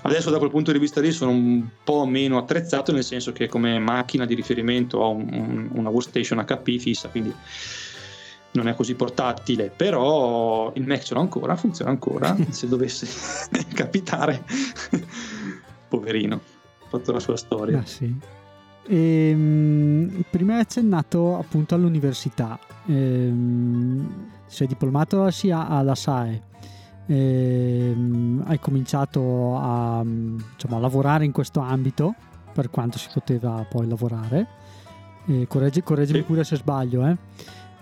Adesso 0.03 0.31
da 0.31 0.38
quel 0.38 0.51
punto 0.51 0.73
di 0.73 0.79
vista 0.79 1.01
lì 1.01 1.12
sono 1.12 1.31
un 1.31 1.67
po' 1.83 2.07
meno 2.07 2.38
attrezzato 2.38 2.93
nel 2.93 3.05
senso 3.05 3.33
che 3.33 3.49
come 3.49 3.79
macchina 3.79 4.25
di 4.25 4.35
riferimento 4.35 4.99
ho 4.99 5.11
un, 5.11 5.29
un, 5.31 5.69
una 5.73 5.88
workstation 5.90 6.45
HP 6.45 6.79
fissa, 6.79 7.09
quindi 7.09 7.33
non 8.53 8.69
è 8.69 8.75
così 8.75 8.95
portatile, 8.95 9.71
però 9.75 10.73
il 10.75 10.87
Mac 10.87 11.03
ce 11.03 11.14
l'ho 11.14 11.21
ancora, 11.21 11.57
funziona 11.57 11.90
ancora, 11.90 12.37
se 12.51 12.69
dovesse 12.69 13.07
capitare, 13.75 14.45
poverino, 15.88 16.37
ha 16.37 16.88
fatto 16.88 17.12
la 17.12 17.21
sua 17.21 17.37
storia. 17.37 17.79
Ah, 17.79 17.85
sì. 17.85 18.14
Ehm, 18.87 20.25
prima 20.31 20.55
hai 20.55 20.61
accennato 20.61 21.38
appunto 21.38 21.75
all'università, 21.75 22.59
ehm, 22.87 24.31
sei 24.47 24.67
diplomato 24.67 25.31
sia 25.31 25.67
alla 25.69 25.95
SAE 25.95 26.53
eh, 27.07 27.95
hai 28.45 28.59
cominciato 28.59 29.57
a, 29.57 30.03
diciamo, 30.05 30.77
a, 30.77 30.81
lavorare 30.81 31.25
in 31.25 31.33
questo 31.33 31.61
ambito 31.61 32.14
per 32.53 32.71
quanto 32.71 32.99
si 32.99 33.09
poteva 33.12 33.67
poi 33.69 33.87
lavorare. 33.88 34.47
Eh, 35.27 35.47
correggi, 35.47 35.83
correggimi 35.83 36.21
sì. 36.21 36.25
pure 36.25 36.45
se 36.45 36.57
sbaglio. 36.57 37.07
Eh. 37.07 37.17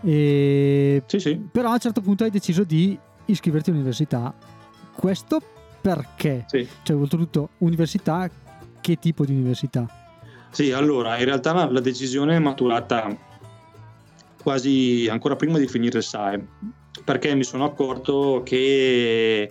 E, 0.05 1.03
sì, 1.07 1.21
sì. 1.21 1.37
Però 1.37 1.69
a 1.69 1.73
un 1.73 1.79
certo 1.79 2.01
punto 2.01 2.25
hai 2.25 2.31
deciso 2.31 2.65
di 2.65 2.99
iscriverti 3.27 3.71
all'università. 3.71 4.35
Questo 4.95 5.41
perché? 5.81 6.45
Sì. 6.49 6.67
Cioè, 6.83 6.97
oltretutto, 6.97 7.51
università, 7.59 8.29
che 8.81 8.99
tipo 8.99 9.25
di 9.25 9.33
università? 9.33 9.87
Sì, 10.51 10.73
allora, 10.73 11.19
in 11.19 11.25
realtà 11.25 11.53
la, 11.53 11.71
la 11.71 11.81
decisione 11.81 12.37
è 12.37 12.39
maturata 12.39 13.31
quasi 14.43 15.09
ancora 15.11 15.37
prima 15.37 15.59
di 15.59 15.69
finire 15.69 15.99
il 15.99 16.05
SAE 16.05 16.47
perché 17.05 17.35
mi 17.35 17.45
sono 17.45 17.65
accorto 17.65 18.43
che 18.45 19.51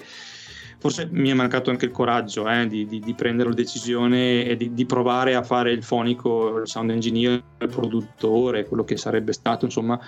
forse 0.82 1.08
mi 1.12 1.30
è 1.30 1.34
mancato 1.34 1.70
anche 1.70 1.86
il 1.86 1.92
coraggio 1.92 2.50
eh, 2.50 2.66
di, 2.66 2.88
di, 2.88 3.00
di, 3.00 3.14
prendere 3.14 3.50
la 3.50 3.56
decisione 3.56 4.46
e 4.46 4.58
di, 4.58 4.74
di, 4.74 4.86
provare 4.88 5.36
a 5.36 5.44
fare 5.44 5.72
il 5.72 5.84
fonico, 5.84 6.58
il 6.58 6.68
sound 6.68 6.90
engineer, 6.90 7.44
il 7.60 7.68
produttore, 7.68 8.66
quello 8.66 8.84
che 8.84 8.98
sarebbe 8.98 9.32
stato 9.32 9.66
insomma 9.66 10.00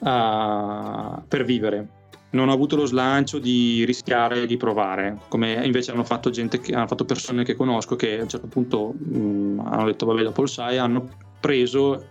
uh, 0.00 1.22
per 1.28 1.44
vivere. 1.44 1.88
Non 2.30 2.48
ho 2.48 2.52
avuto 2.52 2.74
lo 2.74 2.86
slancio 2.86 3.38
di 3.38 3.84
rischiare 3.84 4.46
di 4.46 4.56
provare, 4.56 5.18
come 5.28 5.64
invece 5.64 5.92
hanno 5.92 6.04
fatto, 6.04 6.30
che, 6.30 6.74
hanno 6.74 6.86
fatto 6.88 7.04
persone 7.04 7.44
che 7.44 7.54
conosco 7.54 7.94
che 7.94 8.18
a 8.18 8.22
un 8.22 8.28
certo 8.28 8.48
punto 8.48 8.92
mh, 8.96 9.18
mm, 9.18 9.60
hanno 9.60 9.84
detto 9.84 10.06
vabbè 10.06 10.22
dopo 10.22 10.42
il 10.42 10.48
SAI 10.48 10.78
hanno 10.78 11.08
preso 11.38 12.04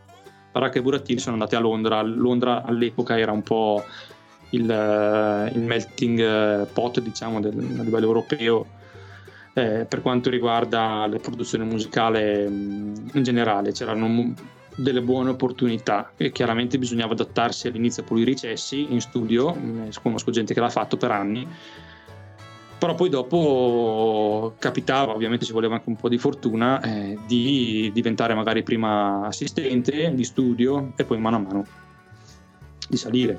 Baracca 0.52 0.80
e 0.80 0.82
Burattini 0.82 1.20
sono 1.20 1.34
andati 1.34 1.56
a 1.56 1.60
Londra. 1.60 2.02
Londra 2.02 2.64
all'epoca 2.64 3.18
era 3.18 3.32
un 3.32 3.44
po' 3.44 3.84
il, 4.52 4.70
eh, 4.70 5.52
il 5.54 5.62
melting 5.62 6.20
eh, 6.20 6.66
pot 6.72 7.00
diciamo 7.00 7.40
del, 7.40 7.78
a 7.80 7.84
livello 7.84 8.06
europeo 8.06 8.66
eh, 9.54 9.86
per 9.88 10.02
quanto 10.02 10.30
riguarda 10.30 11.06
la 11.08 11.18
produzione 11.18 11.64
musicale 11.64 12.50
mm, 12.50 12.96
in 13.14 13.24
generale 13.24 13.72
c'erano 13.72 14.34
delle 14.76 15.02
buone 15.02 15.32
opportunità 15.32 16.12
e 16.16 16.32
chiaramente 16.32 16.78
bisognava 16.78 17.14
adattarsi 17.14 17.68
all'inizio 17.68 18.04
a 18.04 18.06
pulire 18.06 18.32
i 18.32 18.36
cessi 18.36 18.88
in 18.92 19.02
studio 19.02 19.54
mm, 19.54 19.90
conosco 20.02 20.32
gente 20.32 20.54
che 20.54 20.60
l'ha 20.60 20.70
fatto 20.70 20.98
per 20.98 21.12
anni 21.12 21.48
però 22.80 22.96
poi 22.96 23.10
dopo 23.10 24.56
capitava, 24.58 25.14
ovviamente 25.14 25.44
ci 25.44 25.52
voleva 25.52 25.76
anche 25.76 25.90
un 25.90 25.98
po' 25.98 26.08
di 26.08 26.18
fortuna, 26.18 26.80
eh, 26.80 27.20
di 27.28 27.92
diventare 27.94 28.34
magari 28.34 28.64
prima 28.64 29.28
assistente 29.28 30.14
di 30.16 30.24
studio 30.24 30.94
e 30.96 31.04
poi 31.04 31.20
mano 31.20 31.36
a 31.36 31.40
mano 31.40 31.66
di 32.88 32.96
salire. 32.96 33.38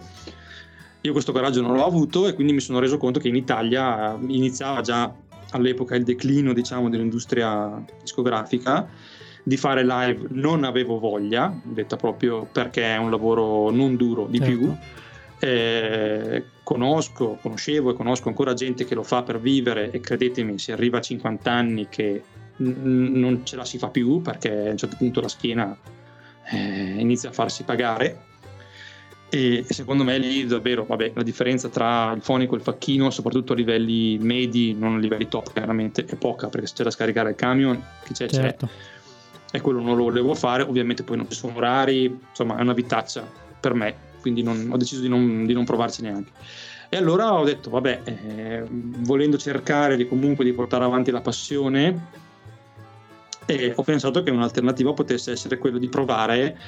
Io 1.03 1.13
questo 1.13 1.33
coraggio 1.33 1.63
non 1.63 1.75
l'ho 1.75 1.87
avuto 1.87 2.29
e 2.29 2.35
quindi 2.35 2.53
mi 2.53 2.61
sono 2.61 2.79
reso 2.79 2.99
conto 2.99 3.21
che 3.21 3.29
in 3.29 3.37
Italia 3.37 4.19
iniziava 4.27 4.83
già 4.83 5.13
all'epoca 5.53 5.95
il 5.95 6.05
declino 6.05 6.53
diciamo, 6.53 6.91
dell'industria 6.91 7.83
discografica 8.03 8.89
di 9.43 9.57
fare 9.57 9.85
live 9.85 10.27
non 10.31 10.65
avevo 10.65 10.99
voglia, 10.99 11.59
detta 11.63 11.97
proprio 11.97 12.47
perché 12.51 12.95
è 12.95 12.99
un 12.99 13.11
lavoro 13.11 13.71
non 13.71 13.97
duro 13.97 14.27
di 14.27 14.39
certo. 14.39 14.55
più. 14.55 14.77
Eh, 15.43 16.45
conosco, 16.63 17.39
conoscevo 17.41 17.91
e 17.91 17.95
conosco 17.95 18.29
ancora 18.29 18.53
gente 18.53 18.85
che 18.85 18.95
lo 18.95 19.03
fa 19.03 19.23
per 19.23 19.41
vivere 19.41 19.91
e 19.91 20.01
credetemi, 20.01 20.59
si 20.59 20.71
arriva 20.71 20.99
a 20.99 21.01
50 21.01 21.51
anni 21.51 21.89
che 21.89 22.23
n- 22.57 23.13
non 23.19 23.47
ce 23.47 23.57
la 23.57 23.65
si 23.65 23.79
fa 23.79 23.89
più 23.89 24.21
perché 24.21 24.69
a 24.69 24.71
un 24.73 24.77
certo 24.77 24.97
punto 24.97 25.23
la 25.23 25.29
schiena 25.29 25.75
eh, 26.51 26.97
inizia 26.99 27.31
a 27.31 27.33
farsi 27.33 27.65
pagare 27.65 28.29
e, 29.31 29.65
secondo 29.69 30.03
me 30.03 30.19
lì 30.19 30.45
davvero 30.45 30.85
vabbè, 30.85 31.13
la 31.15 31.23
differenza 31.23 31.69
tra 31.69 32.13
il 32.13 32.21
fonico 32.21 32.55
e 32.55 32.59
il 32.59 32.65
facchino, 32.65 33.11
soprattutto 33.11 33.53
a 33.53 33.57
livelli 33.57 34.19
medi, 34.19 34.75
non 34.75 34.97
a 34.97 34.99
livelli 34.99 35.29
top 35.29 35.53
chiaramente, 35.53 36.05
è 36.05 36.17
poca 36.17 36.49
perché 36.49 36.67
se 36.67 36.75
c'è 36.75 36.83
da 36.83 36.91
scaricare 36.91 37.31
il 37.31 37.37
camion, 37.37 37.81
che 38.03 38.13
c'è 38.13 38.29
certo. 38.29 38.67
c'è. 38.67 39.57
E 39.57 39.61
quello 39.61 39.81
non 39.81 39.97
lo 39.97 40.05
volevo 40.05 40.35
fare, 40.35 40.65
ovviamente 40.65 41.05
poi 41.05 41.17
non 41.17 41.29
ci 41.31 41.37
sono 41.37 41.57
orari, 41.57 42.05
insomma 42.29 42.57
è 42.57 42.61
una 42.61 42.73
vitaccia 42.73 43.25
per 43.61 43.75
me, 43.75 43.95
quindi 44.21 44.43
non, 44.43 44.69
ho 44.73 44.77
deciso 44.77 45.01
di 45.01 45.09
non, 45.09 45.47
di 45.47 45.53
non, 45.53 45.65
provarci 45.65 46.03
neanche. 46.03 46.31
E 46.89 46.97
allora 46.97 47.33
ho 47.33 47.45
detto, 47.45 47.71
vabbè, 47.71 48.01
eh, 48.05 48.65
volendo 48.69 49.39
cercare 49.39 49.97
di, 49.97 50.09
comunque 50.09 50.45
di 50.45 50.53
portare 50.53 50.83
avanti 50.85 51.13
la 51.13 51.21
passione, 51.21 52.07
eh, 53.47 53.73
ho 53.77 53.83
pensato 53.85 54.25
che 54.25 54.31
un'alternativa 54.31 54.93
potesse 54.93 55.31
essere 55.33 55.59
quella 55.59 55.79
di 55.79 55.89
provare 55.89 56.59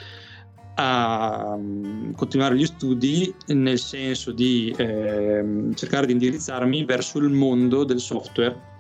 a 0.74 1.54
mm, 1.56 2.12
continuare 2.12 2.56
gli 2.56 2.64
studi 2.64 3.32
nel 3.48 3.78
senso 3.78 4.32
di 4.32 4.74
eh, 4.76 5.44
cercare 5.74 6.06
di 6.06 6.12
indirizzarmi 6.12 6.84
verso 6.84 7.18
il 7.18 7.28
mondo 7.28 7.84
del 7.84 8.00
software 8.00 8.70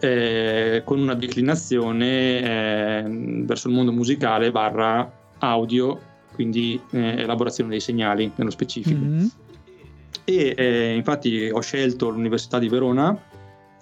eh, 0.00 0.82
con 0.84 1.00
una 1.00 1.14
declinazione 1.14 2.40
eh, 2.40 3.04
verso 3.44 3.68
il 3.68 3.74
mondo 3.74 3.92
musicale 3.92 4.50
barra 4.50 5.10
audio 5.38 6.10
quindi 6.34 6.80
eh, 6.90 7.20
elaborazione 7.20 7.70
dei 7.70 7.80
segnali 7.80 8.30
nello 8.36 8.50
specifico 8.50 9.00
mm-hmm. 9.00 9.26
e 10.24 10.54
eh, 10.56 10.94
infatti 10.94 11.50
ho 11.52 11.60
scelto 11.60 12.10
l'Università 12.10 12.58
di 12.58 12.68
Verona 12.68 13.30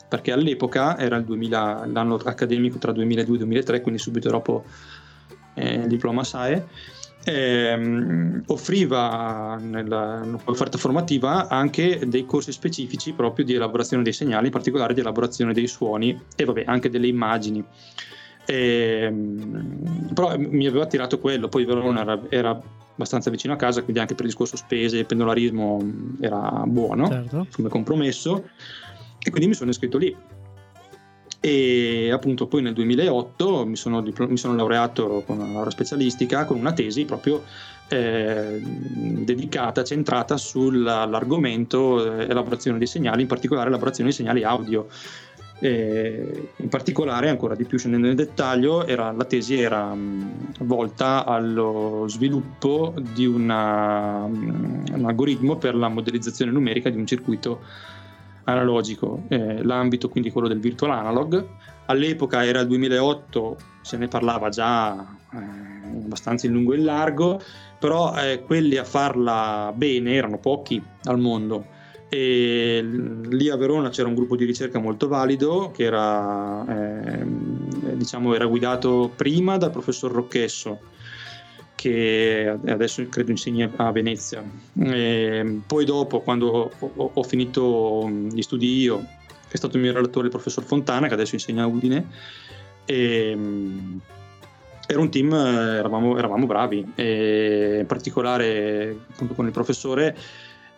perché 0.09 0.33
all'epoca 0.33 0.99
era 0.99 1.17
il 1.17 1.25
2000, 1.25 1.87
l'anno 1.87 2.17
accademico 2.17 2.79
tra 2.79 2.91
2002 2.91 3.35
e 3.35 3.39
2003 3.39 3.81
quindi 3.81 4.01
subito 4.01 4.29
dopo 4.29 4.65
eh, 5.55 5.75
il 5.75 5.87
diploma 5.87 6.25
SAE 6.25 6.67
ehm, 7.25 8.45
offriva 8.47 9.59
nell'offerta 9.61 10.79
formativa 10.79 11.49
anche 11.49 12.01
dei 12.07 12.25
corsi 12.27 12.53
specifici 12.53 13.13
proprio 13.13 13.45
di 13.45 13.55
elaborazione 13.55 14.03
dei 14.03 14.13
segnali, 14.13 14.47
in 14.47 14.53
particolare 14.53 14.95
di 14.95 15.01
elaborazione 15.01 15.53
dei 15.53 15.67
suoni 15.67 16.19
e 16.37 16.45
vabbè, 16.45 16.65
anche 16.67 16.91
delle 16.91 17.07
immagini. 17.07 17.65
Ehm, 18.47 20.11
però 20.15 20.37
mi 20.39 20.67
aveva 20.67 20.85
attirato 20.85 21.19
quello, 21.19 21.49
poi 21.49 21.65
Verona 21.65 22.01
era, 22.01 22.21
era, 22.29 22.63
abbastanza 22.95 23.31
vicino 23.31 23.55
a 23.55 23.57
casa, 23.57 23.83
quindi 23.83 24.01
anche 24.01 24.15
per 24.15 24.25
il 24.25 24.31
discorso 24.31 24.57
spese 24.57 24.99
e 24.99 25.05
pendolarismo 25.05 25.79
era 26.21 26.65
buono 26.67 27.07
certo. 27.09 27.47
come 27.51 27.69
compromesso 27.71 28.51
e 29.23 29.31
quindi 29.31 29.49
mi 29.49 29.55
sono 29.55 29.71
iscritto 29.71 29.97
lì. 29.97 30.15
E 31.41 32.11
appunto 32.13 32.47
poi 32.47 32.61
nel 32.61 32.75
2008 32.75 33.67
mi 33.67 33.77
sono, 33.77 34.03
mi 34.03 34.37
sono 34.37 34.55
laureato 34.55 35.23
con 35.27 35.39
una 35.39 35.53
laurea 35.53 35.71
specialistica 35.71 36.45
con 36.45 36.59
una 36.59 36.75
tesi 36.75 37.07
proprio 37.07 37.43
eh, 37.89 38.61
dedicata, 38.63 39.83
centrata 39.83 40.37
sull'argomento 40.37 42.21
eh, 42.21 42.25
elaborazione 42.29 42.79
dei 42.79 42.87
segnali, 42.87 43.23
in 43.23 43.27
particolare 43.27 43.69
elaborazione 43.69 44.11
dei 44.11 44.19
segnali 44.19 44.45
audio. 44.45 44.87
Eh, 45.63 46.51
in 46.57 46.69
particolare, 46.69 47.29
ancora 47.29 47.55
di 47.55 47.65
più 47.65 47.79
scendendo 47.79 48.07
nel 48.07 48.17
dettaglio, 48.17 48.87
era, 48.87 49.11
la 49.11 49.25
tesi 49.25 49.61
era 49.61 49.93
mh, 49.93 50.55
volta 50.61 51.27
allo 51.27 52.05
sviluppo 52.07 52.95
di 53.13 53.27
una, 53.27 54.27
mh, 54.27 54.85
un 54.95 55.05
algoritmo 55.07 55.57
per 55.57 55.75
la 55.75 55.89
modellizzazione 55.89 56.53
numerica 56.53 56.91
di 56.91 56.97
un 56.97 57.07
circuito 57.07 57.61
analogico, 58.45 59.25
eh, 59.29 59.63
l'ambito 59.63 60.09
quindi 60.09 60.31
quello 60.31 60.49
del 60.49 60.61
virtual 60.61 60.91
analog. 60.91 61.47
All'epoca 61.87 62.45
era 62.45 62.61
il 62.61 62.69
2008, 62.69 63.57
se 63.83 63.97
ne 63.97 64.07
parlava 64.07 64.49
già 64.49 65.17
eh, 65.33 66.03
abbastanza 66.05 66.47
in 66.47 66.53
lungo 66.53 66.73
e 66.73 66.79
in 66.79 66.85
largo, 66.85 67.41
però 67.79 68.15
eh, 68.17 68.43
quelli 68.45 68.77
a 68.77 68.85
farla 68.85 69.73
bene 69.75 70.15
erano 70.15 70.39
pochi 70.39 70.83
al 71.05 71.19
mondo. 71.19 71.79
E 72.09 72.83
lì 72.83 73.49
a 73.49 73.57
Verona 73.57 73.89
c'era 73.89 74.09
un 74.09 74.15
gruppo 74.15 74.35
di 74.35 74.45
ricerca 74.45 74.81
molto 74.81 75.07
valido 75.07 75.71
che 75.73 75.85
era, 75.85 76.65
eh, 76.67 77.25
diciamo, 77.95 78.35
era 78.35 78.47
guidato 78.47 79.13
prima 79.15 79.57
dal 79.57 79.71
professor 79.71 80.11
Rocchesso, 80.11 80.81
che 81.81 82.59
adesso 82.67 83.03
credo 83.09 83.31
insegni 83.31 83.63
a 83.63 83.91
Venezia. 83.91 84.45
E 84.79 85.61
poi 85.67 85.87
dopo, 85.87 86.21
quando 86.21 86.71
ho, 86.79 87.23
finito 87.23 88.07
gli 88.07 88.43
studi 88.43 88.81
io, 88.81 89.03
è 89.49 89.57
stato 89.57 89.79
il 89.79 89.83
mio 89.85 89.95
relatore 89.95 90.27
il 90.27 90.31
professor 90.31 90.63
Fontana, 90.63 91.09
che 91.09 91.15
adesso 91.15 91.37
insegna 91.37 91.63
a 91.63 91.67
Udine, 91.67 92.07
e, 92.85 93.31
era 94.87 95.01
un 95.01 95.11
team, 95.11 95.33
eravamo, 95.33 96.19
eravamo 96.19 96.45
bravi, 96.45 96.93
e 96.97 97.79
in 97.81 97.87
particolare 97.87 98.95
appunto 99.13 99.33
con 99.33 99.47
il 99.47 99.53
professore 99.53 100.15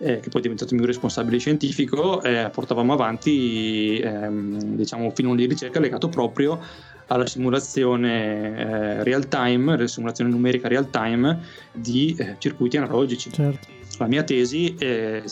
eh, 0.03 0.19
che 0.19 0.29
poi 0.31 0.41
è 0.41 0.43
diventato 0.43 0.73
il 0.73 0.81
mio 0.81 0.87
responsabile 0.87 1.39
scientifico, 1.39 2.21
eh, 2.23 2.51
portavamo 2.53 2.93
avanti 2.93 3.99
ehm, 3.99 4.75
diciamo, 4.75 5.05
un 5.05 5.13
filone 5.13 5.37
di 5.37 5.47
ricerca 5.47 5.79
legato 5.79 6.09
proprio 6.09 6.59
alla 7.07 7.27
simulazione 7.27 8.57
eh, 8.57 9.05
real 9.05 9.29
time, 9.29 9.87
simulazione 9.87 10.31
numerica 10.31 10.67
real 10.67 10.91
time 10.91 11.41
di 11.71 12.17
eh, 12.19 12.35
circuiti 12.39 12.77
analogici. 12.77 13.31
Certo. 13.31 13.69
La 13.99 14.07
mia 14.09 14.25
tesi 14.25 14.75
eh, 14.77 15.23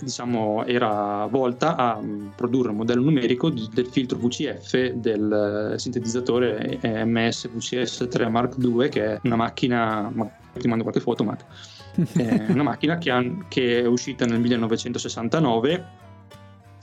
diciamo, 0.00 0.64
era 0.64 1.26
volta 1.26 1.76
a 1.76 2.00
produrre 2.34 2.70
un 2.70 2.76
modello 2.76 3.02
numerico 3.02 3.50
di, 3.50 3.68
del 3.72 3.86
filtro 3.86 4.16
VCF 4.16 4.92
del 4.92 5.72
eh, 5.74 5.78
sintetizzatore 5.78 6.78
MS 6.82 7.50
VCS 7.52 8.08
3 8.08 8.28
Mark 8.28 8.56
II, 8.58 8.88
che 8.88 9.04
è 9.04 9.20
una 9.24 9.36
macchina, 9.36 10.10
ma 10.14 10.26
ti 10.56 10.66
mando 10.68 10.82
qualche 10.84 11.00
foto, 11.00 11.24
Matt, 11.24 11.42
è 11.94 12.46
una 12.50 12.62
macchina 12.62 12.98
che, 12.98 13.10
ha, 13.10 13.24
che 13.48 13.80
è 13.80 13.86
uscita 13.86 14.24
nel 14.24 14.40
1969 14.40 15.84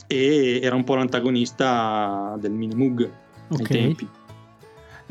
e 0.08 0.60
era 0.62 0.76
un 0.76 0.84
po' 0.84 0.95
l'antagonista 0.95 2.36
del 2.39 2.52
Mini 2.52 2.76
Moog 2.76 3.12
okay. 3.50 3.60
ai 3.60 3.67
tempi 3.67 4.10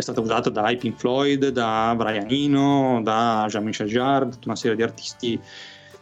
è 0.01 0.03
stata 0.03 0.21
usata 0.21 0.51
da 0.51 0.75
Pink 0.77 0.99
Floyd, 0.99 1.49
da 1.49 1.95
Brian 1.97 2.27
Eno, 2.29 3.01
da 3.03 3.47
Jean-Michel 3.49 3.87
Jarre, 3.87 4.31
tutta 4.31 4.47
una 4.47 4.57
serie 4.57 4.77
di 4.77 4.83
artisti 4.83 5.39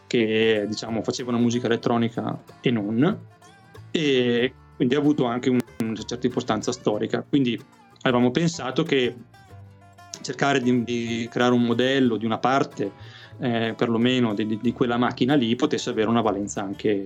che 0.07 0.65
diciamo 0.67 1.03
facevano 1.03 1.37
musica 1.37 1.67
elettronica 1.67 2.41
e 2.61 2.71
non, 2.71 3.19
e 3.91 4.53
quindi 4.75 4.95
ha 4.95 4.99
avuto 4.99 5.25
anche 5.25 5.49
un, 5.49 5.59
una 5.83 6.03
certa 6.03 6.25
importanza 6.25 6.71
storica. 6.71 7.23
Quindi 7.27 7.61
avevamo 8.01 8.31
pensato 8.31 8.83
che 8.83 9.15
cercare 10.21 10.61
di, 10.61 10.83
di 10.83 11.27
creare 11.29 11.53
un 11.53 11.63
modello 11.63 12.15
di 12.17 12.25
una 12.25 12.37
parte, 12.37 12.91
eh, 13.39 13.73
perlomeno 13.75 14.33
di, 14.33 14.59
di, 14.61 14.73
quella 14.73 14.97
macchina 14.97 15.35
lì, 15.35 15.55
potesse 15.55 15.89
avere 15.89 16.09
una 16.09 16.21
valenza 16.21 16.61
anche 16.61 17.03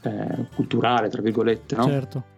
eh, 0.00 0.46
culturale, 0.54 1.08
tra 1.08 1.22
virgolette. 1.22 1.76
No? 1.76 1.84
Certo 1.84 2.34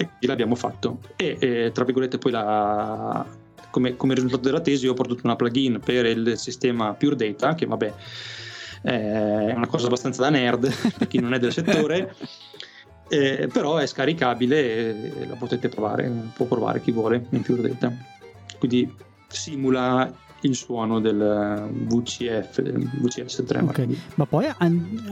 e 0.00 0.06
quindi 0.06 0.26
l'abbiamo 0.26 0.54
fatto. 0.54 1.00
E 1.16 1.36
eh, 1.38 1.70
tra 1.74 1.84
virgolette 1.84 2.16
poi 2.16 2.32
la, 2.32 3.26
come, 3.70 3.96
come, 3.96 4.14
risultato 4.14 4.42
della 4.44 4.60
tesi 4.60 4.86
ho 4.86 4.94
prodotto 4.94 5.20
una 5.24 5.36
plugin 5.36 5.78
per 5.84 6.06
il 6.06 6.38
sistema 6.38 6.94
Pure 6.94 7.16
Data, 7.16 7.54
che 7.54 7.66
vabbè 7.66 7.94
è 8.82 9.52
una 9.54 9.66
cosa 9.66 9.88
abbastanza 9.88 10.22
da 10.22 10.30
nerd 10.30 10.72
per 10.96 11.06
chi 11.06 11.20
non 11.20 11.34
è 11.34 11.38
del 11.38 11.52
settore. 11.52 12.14
Eh, 13.12 13.48
però 13.52 13.78
è 13.78 13.88
scaricabile 13.88 15.20
e 15.20 15.26
la 15.26 15.34
potete 15.34 15.68
provare, 15.68 16.08
può 16.32 16.46
provare 16.46 16.80
chi 16.80 16.92
vuole 16.92 17.26
in 17.30 17.42
Pure 17.42 17.62
Data. 17.62 17.92
Quindi 18.56 18.94
simula 19.26 20.14
il 20.42 20.54
suono 20.54 21.00
del 21.00 21.68
VCF, 21.86 22.62
del 22.62 22.78
VCS3. 22.78 23.64
Okay. 23.64 23.98
Ma 24.14 24.26
poi 24.26 24.46
a, 24.46 24.56
a, 24.58 24.66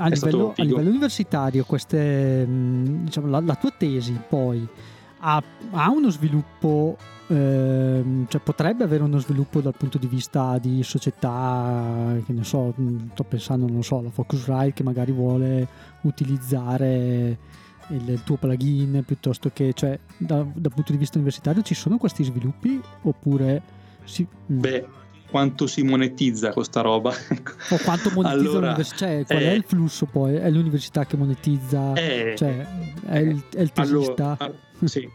livello, 0.09 0.55
a, 0.57 0.63
livello, 0.63 0.89
universitario, 0.89 1.65
queste, 1.65 2.47
diciamo, 2.49 3.29
la, 3.29 3.41
la, 3.41 3.55
tua 3.55 3.73
tesi 3.77 4.19
poi 4.29 4.67
ha, 5.21 5.43
ha 5.71 5.91
uno 5.91 6.11
sviluppo, 6.11 6.97
eh, 7.27 8.03
cioè 8.29 8.41
potrebbe 8.41 8.85
avere 8.85 9.03
uno 9.03 9.19
sviluppo 9.19 9.61
dal 9.61 9.75
punto 9.77 9.99
di 9.99 10.07
vista 10.07 10.59
di 10.59 10.83
società, 10.83 12.17
che 12.25 12.33
ne 12.33 12.45
so, 12.45 12.75
sto 13.13 13.25
pensando, 13.25 13.67
non 13.67 13.83
so, 13.83 14.01
la 14.01 14.11
Focusrite 14.11 14.73
che 14.73 14.83
magari 14.83 15.13
vuole 15.13 15.67
utilizzare 16.03 17.39
il, 17.89 18.09
il 18.09 18.23
tuo 18.23 18.37
plugin 18.37 19.03
piuttosto 19.05 19.51
che, 19.53 19.73
cioè, 19.73 19.99
da, 20.17 20.37
dal 20.55 20.73
punto 20.73 20.93
di 20.93 20.99
vista 20.99 21.17
universitario 21.17 21.63
ci 21.63 21.75
sono 21.75 21.99
questi 21.99 22.25
sviluppi 22.25 22.81
oppure... 23.03 23.77
Sì. 24.05 24.27
Beh, 24.47 24.87
quanto 25.31 25.67
si 25.67 25.83
monetizza 25.83 26.53
questa 26.53 26.81
roba. 26.81 27.11
o 27.71 27.79
quanto 27.85 28.11
monetizza 28.11 28.49
allora, 28.49 28.61
l'università, 28.61 29.07
cioè 29.07 29.25
qual 29.27 29.43
eh, 29.43 29.51
è 29.51 29.53
il 29.53 29.65
flusso 29.67 30.07
poi? 30.07 30.35
È 30.37 30.51
l'università 30.51 31.07
che 31.07 31.17
monetizza, 31.17 31.93
eh, 31.95 32.35
cioè 32.37 32.67
è 33.07 33.19
il, 33.19 33.43
è 33.55 33.61
il 33.61 33.73
tesista? 33.73 34.37
Allora, 34.39 34.59
sì. 34.85 35.09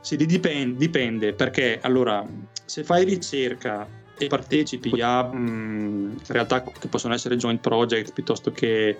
sì, 0.00 0.16
dipende, 0.16 0.76
dipende 0.76 1.32
perché 1.32 1.78
allora 1.82 2.24
se 2.64 2.84
fai 2.84 3.04
ricerca 3.04 3.86
e 4.16 4.26
partecipi 4.26 5.00
a 5.00 5.22
mh, 5.22 6.20
realtà 6.28 6.62
che 6.62 6.88
possono 6.88 7.14
essere 7.14 7.36
joint 7.36 7.60
project 7.60 8.12
piuttosto 8.12 8.52
che 8.52 8.96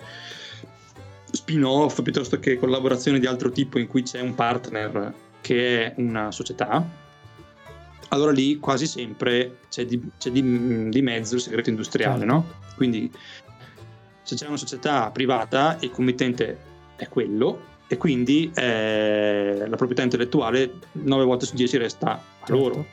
spin-off, 1.31 2.01
piuttosto 2.01 2.39
che 2.39 2.57
collaborazioni 2.57 3.19
di 3.19 3.25
altro 3.25 3.51
tipo 3.51 3.79
in 3.79 3.87
cui 3.87 4.03
c'è 4.03 4.19
un 4.19 4.35
partner 4.35 5.13
che 5.41 5.85
è 5.85 5.93
una 5.97 6.31
società, 6.31 6.85
allora 8.11 8.31
lì 8.31 8.57
quasi 8.57 8.87
sempre 8.87 9.59
c'è 9.69 9.85
di, 9.85 10.01
c'è 10.17 10.31
di, 10.31 10.89
di 10.89 11.01
mezzo 11.01 11.35
il 11.35 11.41
segreto 11.41 11.69
industriale, 11.69 12.19
certo. 12.19 12.33
no? 12.33 12.45
Quindi 12.75 13.11
se 14.21 14.35
c'è 14.35 14.47
una 14.47 14.57
società 14.57 15.09
privata, 15.11 15.77
il 15.81 15.91
committente 15.91 16.57
è 16.95 17.07
quello 17.07 17.69
e 17.87 17.97
quindi 17.97 18.51
eh, 18.53 19.65
la 19.67 19.75
proprietà 19.75 20.03
intellettuale 20.03 20.73
9 20.93 21.23
volte 21.23 21.45
su 21.45 21.55
10 21.55 21.77
resta 21.77 22.11
a 22.11 22.21
certo. 22.39 22.53
loro. 22.53 22.85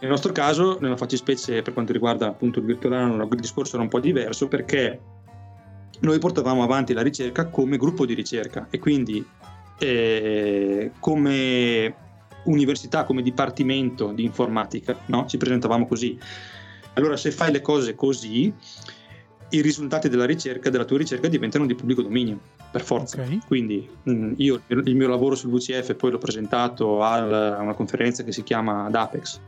Nel 0.00 0.10
nostro 0.10 0.32
caso, 0.32 0.78
nella 0.80 0.96
fattispecie 0.96 1.60
per 1.60 1.74
quanto 1.74 1.92
riguarda 1.92 2.28
appunto 2.28 2.58
il 2.58 2.64
virtuale 2.64 3.22
il 3.22 3.40
discorso 3.40 3.74
era 3.74 3.82
un 3.82 3.90
po' 3.90 4.00
diverso 4.00 4.48
perché 4.48 4.98
noi 6.00 6.18
portavamo 6.18 6.62
avanti 6.62 6.94
la 6.94 7.02
ricerca 7.02 7.46
come 7.48 7.76
gruppo 7.76 8.06
di 8.06 8.14
ricerca 8.14 8.68
e 8.70 8.78
quindi 8.78 9.22
eh, 9.78 10.92
come 10.98 11.94
università, 12.44 13.04
come 13.04 13.22
dipartimento 13.22 14.12
di 14.12 14.24
informatica, 14.24 14.96
no? 15.06 15.26
ci 15.26 15.36
presentavamo 15.36 15.86
così. 15.86 16.18
Allora 16.94 17.16
se 17.16 17.30
fai 17.30 17.52
le 17.52 17.60
cose 17.60 17.94
così, 17.94 18.52
i 19.50 19.60
risultati 19.60 20.08
della 20.08 20.26
ricerca, 20.26 20.70
della 20.70 20.84
tua 20.84 20.98
ricerca 20.98 21.28
diventano 21.28 21.66
di 21.66 21.74
pubblico 21.74 22.02
dominio, 22.02 22.38
per 22.70 22.82
forza. 22.82 23.20
Okay. 23.20 23.40
Quindi 23.46 23.88
mh, 24.02 24.12
mm, 24.12 24.32
io 24.36 24.62
il 24.68 24.96
mio 24.96 25.08
lavoro 25.08 25.34
sul 25.34 25.50
VCF 25.50 25.94
poi 25.94 26.12
l'ho 26.12 26.18
presentato 26.18 27.02
a 27.02 27.60
una 27.60 27.74
conferenza 27.74 28.22
che 28.22 28.32
si 28.32 28.42
chiama 28.42 28.88
DAPEX, 28.90 29.40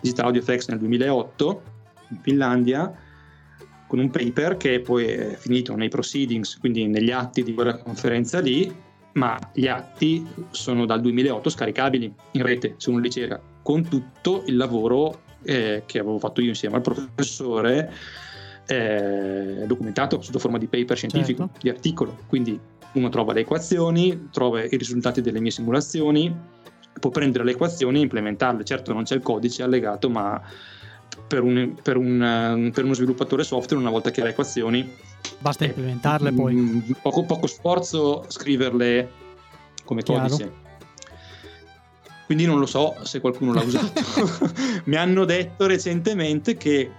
Digital 0.00 0.26
Audio 0.26 0.40
Effects 0.40 0.68
nel 0.68 0.78
2008, 0.78 1.62
in 2.10 2.18
Finlandia, 2.22 2.94
con 3.86 3.98
un 3.98 4.10
paper 4.10 4.56
che 4.56 4.80
poi 4.80 5.06
è 5.06 5.36
finito 5.36 5.74
nei 5.74 5.88
proceedings, 5.88 6.58
quindi 6.58 6.86
negli 6.86 7.10
atti 7.10 7.42
di 7.42 7.54
quella 7.54 7.76
conferenza 7.78 8.38
lì, 8.38 8.72
ma 9.18 9.36
gli 9.52 9.66
atti 9.66 10.24
sono 10.50 10.86
dal 10.86 11.00
2008 11.00 11.50
scaricabili 11.50 12.14
in 12.32 12.42
rete 12.42 12.74
se 12.78 12.88
uno 12.90 13.00
li 13.00 13.10
cerca, 13.10 13.40
con 13.62 13.86
tutto 13.86 14.44
il 14.46 14.56
lavoro 14.56 15.22
eh, 15.42 15.82
che 15.84 15.98
avevo 15.98 16.18
fatto 16.18 16.40
io 16.40 16.48
insieme 16.48 16.76
al 16.76 16.82
professore, 16.82 17.92
eh, 18.66 19.64
documentato 19.66 20.20
sotto 20.22 20.38
forma 20.38 20.58
di 20.58 20.68
paper 20.68 20.96
scientifico, 20.96 21.44
certo. 21.44 21.58
di 21.60 21.68
articolo. 21.68 22.18
Quindi 22.26 22.58
uno 22.92 23.08
trova 23.08 23.32
le 23.32 23.40
equazioni, 23.40 24.28
trova 24.30 24.62
i 24.62 24.76
risultati 24.76 25.20
delle 25.20 25.40
mie 25.40 25.50
simulazioni, 25.50 26.34
può 26.98 27.10
prendere 27.10 27.44
le 27.44 27.52
equazioni 27.52 27.98
e 27.98 28.02
implementarle. 28.02 28.64
Certo 28.64 28.92
non 28.92 29.02
c'è 29.02 29.16
il 29.16 29.22
codice 29.22 29.62
allegato, 29.62 30.08
ma 30.08 30.40
per, 31.26 31.42
un, 31.42 31.74
per, 31.82 31.96
un, 31.96 32.70
per 32.72 32.84
uno 32.84 32.94
sviluppatore 32.94 33.42
software, 33.42 33.82
una 33.82 33.90
volta 33.90 34.10
che 34.10 34.20
ha 34.20 34.24
le 34.24 34.30
equazioni, 34.30 34.90
Basta 35.38 35.64
implementarle 35.64 36.32
poi. 36.32 36.54
Mm, 36.54 36.80
poco, 37.02 37.24
poco, 37.24 37.46
sforzo 37.46 38.24
scriverle 38.28 39.10
come 39.84 40.02
Chiaro. 40.02 40.28
codice. 40.28 40.52
quindi 42.26 42.44
non 42.44 42.58
lo 42.58 42.66
so 42.66 42.96
se 43.02 43.20
qualcuno 43.20 43.52
l'ha 43.52 43.62
usato. 43.62 44.02
Mi 44.84 44.96
hanno 44.96 45.24
detto 45.24 45.66
recentemente 45.66 46.56
che 46.56 46.90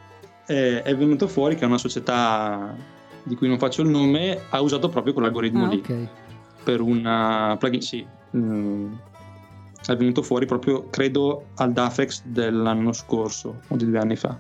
eh, 0.47 0.82
è 0.82 0.95
venuto 0.95 1.27
fuori 1.27 1.55
che 1.55 1.65
una 1.65 1.77
società 1.77 2.75
di 3.23 3.36
cui 3.36 3.47
non 3.47 3.59
faccio 3.59 3.84
il 3.84 3.89
nome 3.89 4.39
ha 4.49 4.59
usato 4.61 4.89
proprio 4.89 5.13
quell'algoritmo 5.13 5.65
ah, 5.65 5.69
lì 5.69 5.77
okay. 5.77 6.07
per 6.63 6.82
una 6.82 7.55
plugin. 7.59 7.82
Sì, 7.82 8.05
mm, 8.36 8.93
è 9.86 9.95
venuto 9.95 10.21
fuori 10.21 10.45
proprio, 10.45 10.88
credo, 10.89 11.47
al 11.55 11.71
DAFEX 11.71 12.23
dell'anno 12.25 12.91
scorso 12.93 13.61
o 13.67 13.75
di 13.75 13.86
due 13.86 13.99
anni 13.99 14.15
fa. 14.15 14.38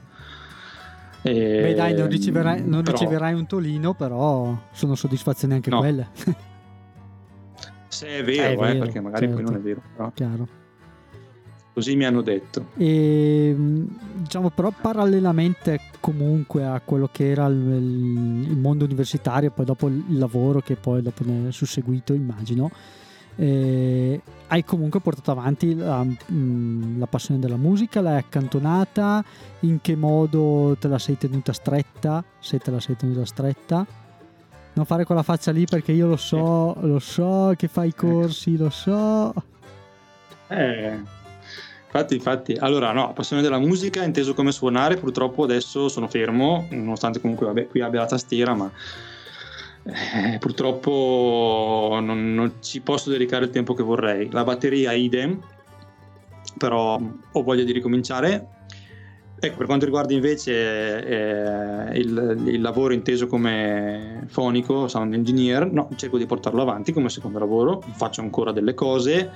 E, 1.21 1.61
Beh 1.61 1.73
dai, 1.73 1.93
non 1.95 2.07
riceverai, 2.07 2.61
non 2.65 2.81
però, 2.81 2.97
riceverai 2.97 3.33
un 3.33 3.45
tolino, 3.45 3.93
però 3.93 4.57
sono 4.71 4.95
soddisfazioni 4.95 5.53
anche 5.53 5.69
no. 5.69 5.79
quelle. 5.79 6.07
Se 7.87 8.07
è 8.07 8.23
vero, 8.23 8.43
è 8.43 8.51
eh, 8.51 8.55
vero 8.73 8.79
perché 8.85 9.01
magari 9.01 9.25
certo, 9.25 9.35
poi 9.35 9.43
non 9.43 9.55
è 9.55 9.59
vero. 9.59 9.81
Però. 9.95 10.11
Chiaro. 10.13 10.47
Così 11.73 11.95
mi 11.95 12.05
hanno 12.05 12.21
detto. 12.21 12.67
E, 12.77 13.55
diciamo 14.15 14.49
però 14.49 14.71
parallelamente 14.71 15.79
comunque 15.99 16.65
a 16.65 16.81
quello 16.83 17.09
che 17.11 17.29
era 17.29 17.45
il, 17.47 18.45
il 18.49 18.57
mondo 18.57 18.85
universitario, 18.85 19.51
poi 19.51 19.65
dopo 19.65 19.87
il 19.87 20.17
lavoro 20.17 20.61
che 20.61 20.75
poi 20.75 21.01
dopo 21.01 21.23
ne 21.25 21.49
è 21.49 21.51
susseguito, 21.51 22.13
immagino, 22.13 22.69
eh, 23.35 24.21
hai 24.47 24.63
comunque 24.65 24.99
portato 24.99 25.31
avanti 25.31 25.75
la, 25.75 26.03
mh, 26.03 26.17
mm, 26.31 26.99
la, 26.99 27.07
passione 27.07 27.39
della 27.39 27.57
musica, 27.57 28.01
l'hai 28.01 28.17
accantonata, 28.17 29.23
in 29.61 29.79
che 29.81 29.95
modo 29.95 30.75
te 30.79 30.87
la 30.87 30.99
sei 30.99 31.17
tenuta 31.17 31.53
stretta, 31.53 32.23
se 32.39 32.57
te 32.57 32.71
la 32.71 32.79
sei 32.79 32.95
tenuta 32.95 33.25
stretta. 33.25 33.85
Non 34.73 34.85
fare 34.85 35.03
quella 35.03 35.23
faccia 35.23 35.51
lì 35.51 35.65
perché 35.65 35.91
io 35.91 36.07
lo 36.07 36.15
so, 36.15 36.75
lo 36.81 36.99
so 36.99 37.53
che 37.57 37.67
fai 37.67 37.89
i 37.89 37.95
corsi, 37.95 38.55
lo 38.55 38.69
so. 38.69 39.33
Eh, 40.47 40.99
infatti, 41.85 42.15
infatti, 42.15 42.53
allora 42.53 42.91
no, 42.91 43.13
passione 43.13 43.41
della 43.41 43.59
musica 43.59 44.03
inteso 44.03 44.33
come 44.33 44.51
suonare, 44.51 44.97
purtroppo 44.97 45.43
adesso 45.43 45.89
sono 45.89 46.07
fermo, 46.07 46.67
nonostante 46.71 47.19
comunque 47.19 47.45
vabbè, 47.47 47.67
qui 47.67 47.81
abbia 47.81 48.01
la 48.01 48.07
tastiera, 48.07 48.53
ma 48.53 48.71
eh, 49.83 50.37
purtroppo 50.39 51.97
non, 52.01 52.33
non, 52.33 52.53
ci 52.59 52.81
posso 52.81 53.09
dedicare 53.09 53.45
il 53.45 53.51
tempo 53.51 53.73
che 53.73 53.83
vorrei. 53.83 54.29
La 54.31 54.43
batteria 54.43 54.91
idem, 54.91 55.39
però 56.57 56.99
ho 57.31 57.43
voglia 57.43 57.63
di 57.63 57.71
ricominciare. 57.71 58.47
Ecco, 59.41 59.55
per 59.55 59.67
quanto 59.67 59.85
riguarda 59.85 60.13
invece 60.13 61.05
eh, 61.05 61.97
il, 61.97 62.43
il, 62.45 62.61
lavoro 62.61 62.93
inteso 62.93 63.25
come 63.27 64.25
fonico, 64.27 64.89
sound 64.89 65.13
engineer, 65.13 65.71
no, 65.71 65.87
cerco 65.95 66.17
di 66.17 66.25
portarlo 66.25 66.61
avanti 66.61 66.91
come 66.91 67.07
secondo 67.07 67.39
lavoro, 67.39 67.81
faccio 67.93 68.19
ancora 68.19 68.51
delle 68.51 68.73
cose 68.73 69.31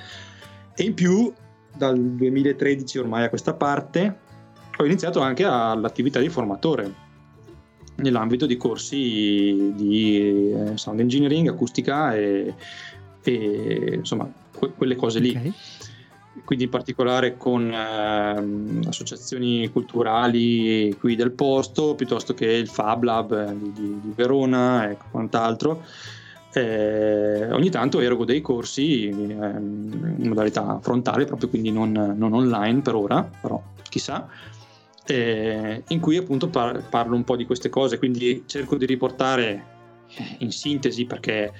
e 0.76 0.84
in 0.84 0.94
più 0.94 1.32
dal 1.74 1.98
2013 1.98 3.00
ormai 3.00 3.24
a 3.24 3.30
questa 3.30 3.54
parte 3.54 4.20
ho 4.76 4.86
iniziato 4.86 5.22
anche 5.22 5.46
all'attività 5.46 6.20
di 6.20 6.30
formatore 6.30 7.04
nell'ambito 8.04 8.46
di 8.46 8.58
corsi 8.58 9.74
di 9.76 10.52
eh, 10.52 10.78
sound 10.78 11.00
engineering, 11.00 11.48
acustica 11.48 12.16
e, 12.16 12.54
e 13.24 13.94
insomma 13.96 14.30
que- 14.52 14.72
quelle 14.76 14.96
cose 14.96 15.20
lì. 15.20 15.30
Okay. 15.30 15.54
Quindi 16.46 16.66
in 16.66 16.70
particolare 16.72 17.38
con 17.38 17.72
eh, 17.72 18.88
associazioni 18.88 19.70
culturali 19.72 20.96
qui 21.00 21.16
del 21.16 21.32
posto, 21.32 21.96
piuttosto 21.96 22.34
che 22.34 22.46
il 22.46 22.68
Fab 22.68 23.04
Lab 23.04 23.54
di, 23.54 23.72
di, 23.72 24.00
di 24.02 24.12
Verona 24.16 24.90
e 24.90 24.98
quant'altro. 25.10 25.84
Eh, 26.56 27.52
ogni 27.52 27.72
tanto 27.72 28.00
erogo 28.00 28.26
dei 28.26 28.42
corsi 28.42 29.08
eh, 29.08 29.12
in 29.12 30.28
modalità 30.28 30.80
frontale, 30.82 31.26
proprio 31.26 31.50
quindi 31.50 31.72
non, 31.72 31.92
non 31.92 32.34
online 32.34 32.82
per 32.82 32.96
ora, 32.96 33.24
però 33.24 33.62
chissà 33.90 34.28
eh, 35.06 35.84
in 35.88 36.00
cui 36.00 36.18
appunto 36.18 36.48
par- 36.50 36.88
parlo 36.90 37.16
un 37.16 37.24
po' 37.24 37.36
di 37.36 37.46
queste 37.46 37.70
cose, 37.70 37.98
quindi 37.98 38.44
cerco 38.46 38.78
di 38.78 38.86
riportare 38.86 39.72
in 40.40 40.52
sintesi 40.52 41.06
perché 41.06 41.52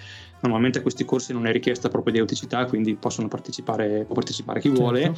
normalmente 0.42 0.80
a 0.80 0.82
questi 0.82 1.06
corsi 1.06 1.34
non 1.34 1.48
è 1.48 1.52
richiesta 1.52 1.90
proprio 1.90 2.14
di 2.14 2.20
auticità, 2.20 2.66
quindi 2.66 2.96
possono 2.96 3.28
partecipare, 3.28 4.04
può 4.06 4.16
partecipare 4.16 4.60
chi 4.60 4.68
certo. 4.68 4.82
vuole. 4.82 5.16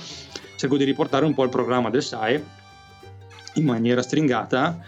Cerco 0.56 0.78
di 0.78 0.84
riportare 0.84 1.26
un 1.26 1.34
po' 1.34 1.44
il 1.44 1.50
programma 1.50 1.90
del 1.90 2.04
SAE 2.04 2.44
in 3.56 3.66
maniera 3.66 4.02
stringata, 4.02 4.80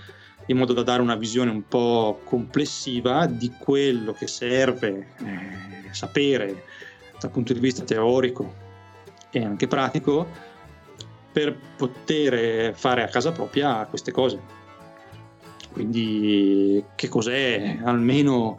in 0.47 0.57
modo 0.57 0.73
da 0.73 0.83
dare 0.83 1.01
una 1.01 1.15
visione 1.15 1.51
un 1.51 1.67
po' 1.67 2.21
complessiva 2.23 3.25
di 3.25 3.51
quello 3.57 4.13
che 4.13 4.27
serve 4.27 5.07
eh, 5.19 5.91
sapere 5.91 6.63
dal 7.19 7.31
punto 7.31 7.53
di 7.53 7.59
vista 7.59 7.83
teorico 7.83 8.65
e 9.31 9.43
anche 9.43 9.67
pratico 9.67 10.27
per 11.37 11.55
poter 11.77 12.73
fare 12.73 13.03
a 13.03 13.07
casa 13.07 13.31
propria 13.31 13.85
queste 13.85 14.11
cose. 14.11 14.39
Quindi 15.71 16.83
che 16.95 17.07
cos'è? 17.09 17.77
Almeno, 17.83 18.57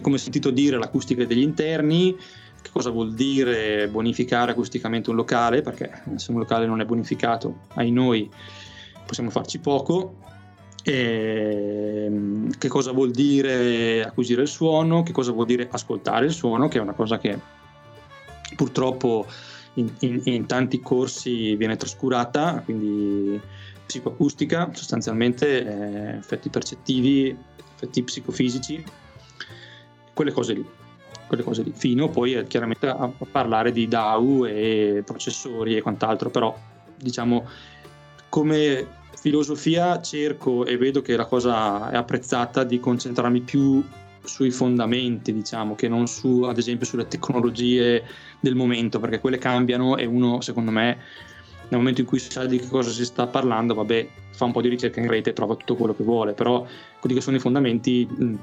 come 0.00 0.16
sentito 0.16 0.48
dire, 0.48 0.78
l'acustica 0.78 1.26
degli 1.26 1.42
interni, 1.42 2.16
che 2.62 2.70
cosa 2.72 2.88
vuol 2.88 3.12
dire 3.12 3.88
bonificare 3.88 4.52
acusticamente 4.52 5.10
un 5.10 5.16
locale, 5.16 5.60
perché 5.60 6.02
se 6.14 6.30
un 6.30 6.38
locale 6.38 6.64
non 6.64 6.80
è 6.80 6.86
bonificato, 6.86 7.58
ai 7.74 7.90
noi 7.90 8.30
possiamo 9.04 9.28
farci 9.28 9.58
poco. 9.58 10.14
E 10.82 12.10
che 12.56 12.68
cosa 12.68 12.92
vuol 12.92 13.10
dire 13.10 14.02
acquisire 14.02 14.40
il 14.40 14.48
suono, 14.48 15.02
che 15.02 15.12
cosa 15.12 15.32
vuol 15.32 15.44
dire 15.44 15.68
ascoltare 15.70 16.24
il 16.24 16.32
suono, 16.32 16.68
che 16.68 16.78
è 16.78 16.80
una 16.80 16.94
cosa 16.94 17.18
che 17.18 17.38
purtroppo 18.56 19.26
in, 19.74 19.90
in, 20.00 20.20
in 20.24 20.46
tanti 20.46 20.80
corsi 20.80 21.54
viene 21.56 21.76
trascurata, 21.76 22.62
quindi 22.64 23.40
psicoacustica 23.86 24.70
sostanzialmente, 24.72 25.64
eh, 25.64 26.16
effetti 26.16 26.48
percettivi, 26.48 27.36
effetti 27.74 28.02
psicofisici, 28.02 28.84
quelle 30.12 30.32
cose 30.32 30.54
lì. 30.54 30.66
Quelle 31.26 31.42
cose 31.44 31.62
lì. 31.62 31.72
Fino 31.74 32.08
poi 32.08 32.34
eh, 32.34 32.46
chiaramente 32.46 32.88
a, 32.88 33.02
a 33.02 33.26
parlare 33.30 33.72
di 33.72 33.86
DAW 33.86 34.46
e 34.46 35.02
processori 35.04 35.76
e 35.76 35.82
quant'altro, 35.82 36.30
però 36.30 36.56
diciamo 36.96 37.48
come 38.28 38.86
filosofia 39.20 40.00
cerco 40.00 40.64
e 40.64 40.76
vedo 40.76 41.02
che 41.02 41.16
la 41.16 41.26
cosa 41.26 41.90
è 41.90 41.96
apprezzata 41.96 42.64
di 42.64 42.80
concentrarmi 42.80 43.40
più 43.40 43.84
sui 44.22 44.50
fondamenti, 44.50 45.32
diciamo, 45.32 45.74
che 45.74 45.88
non 45.88 46.06
su, 46.06 46.42
ad 46.42 46.58
esempio, 46.58 46.86
sulle 46.86 47.06
tecnologie 47.06 48.04
del 48.40 48.54
momento, 48.54 49.00
perché 49.00 49.20
quelle 49.20 49.38
cambiano 49.38 49.96
e 49.96 50.04
uno, 50.06 50.40
secondo 50.40 50.70
me, 50.70 50.98
nel 51.68 51.78
momento 51.78 52.00
in 52.00 52.06
cui 52.06 52.18
sa 52.18 52.46
di 52.46 52.58
che 52.58 52.68
cosa 52.68 52.90
si 52.90 53.04
sta 53.04 53.26
parlando, 53.26 53.74
vabbè, 53.74 54.08
fa 54.32 54.44
un 54.44 54.52
po' 54.52 54.60
di 54.60 54.68
ricerca 54.68 55.00
in 55.00 55.08
rete 55.08 55.30
e 55.30 55.32
trova 55.32 55.54
tutto 55.54 55.76
quello 55.76 55.94
che 55.94 56.02
vuole, 56.02 56.32
però 56.32 56.66
quelli 56.98 57.14
che 57.14 57.22
sono 57.22 57.36
i 57.36 57.40
fondamenti... 57.40 58.08
Mm, 58.10 58.34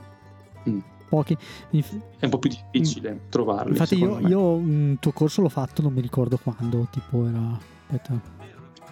mm, 0.70 0.80
Pochi. 1.10 1.38
È 1.70 2.26
un 2.26 2.30
po' 2.30 2.38
più 2.38 2.50
difficile 2.50 3.14
mm. 3.14 3.30
trovarli. 3.30 3.72
Infatti, 3.72 3.98
io, 3.98 4.20
io, 4.28 4.42
un 4.56 4.98
tuo 5.00 5.14
corso 5.14 5.42
l'ho 5.42 5.50
fatto, 5.50 5.82
non 5.82 5.94
mi 5.94 6.02
ricordo 6.02 6.38
quando, 6.38 6.88
tipo 6.92 7.26
era. 7.26 7.58
Aspetta. 7.88 8.36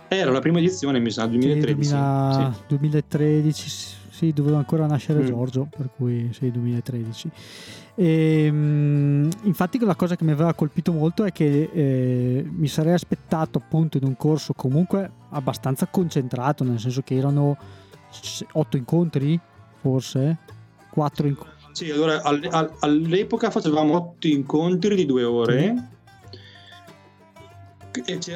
Era 0.08 0.32
la 0.32 0.40
prima 0.40 0.60
edizione, 0.60 1.00
mi 1.00 1.12
sa, 1.12 1.26
2013. 1.26 1.84
Sì, 1.84 1.92
2000, 1.92 2.54
sì. 2.54 2.64
2013, 2.68 3.70
sì, 4.16 4.32
doveva 4.32 4.58
ancora 4.58 4.86
nascere 4.86 5.22
mm. 5.22 5.26
Giorgio, 5.26 5.68
per 5.70 5.90
cui 5.94 6.30
sì, 6.32 6.50
2013. 6.50 7.30
E, 7.96 8.46
ehm, 8.46 9.30
infatti 9.44 9.78
la 9.80 9.96
cosa 9.96 10.16
che 10.16 10.24
mi 10.24 10.32
aveva 10.32 10.54
colpito 10.54 10.94
molto 10.94 11.26
è 11.26 11.34
che 11.34 11.70
eh, 11.72 12.46
mi 12.50 12.70
sarei 12.70 12.94
aspettato 12.94 13.58
appunto 13.58 13.98
in 13.98 14.06
un 14.06 14.16
corso 14.16 14.54
comunque 14.54 15.12
abbastanza 15.32 15.88
concentrato, 15.88 16.64
nel 16.64 16.80
senso 16.80 17.02
che 17.02 17.16
erano 17.16 17.58
otto 18.54 18.78
incontri, 18.78 19.38
forse, 19.82 20.38
quattro 20.90 21.28
incontri. 21.28 21.54
Sì, 21.74 21.92
allora 21.92 22.22
all'epoca 22.24 23.52
facevamo 23.52 23.96
otto 23.96 24.28
incontri 24.28 24.96
di 24.96 25.06
due 25.06 25.26
ore. 25.26 25.74
Mm 25.74 25.94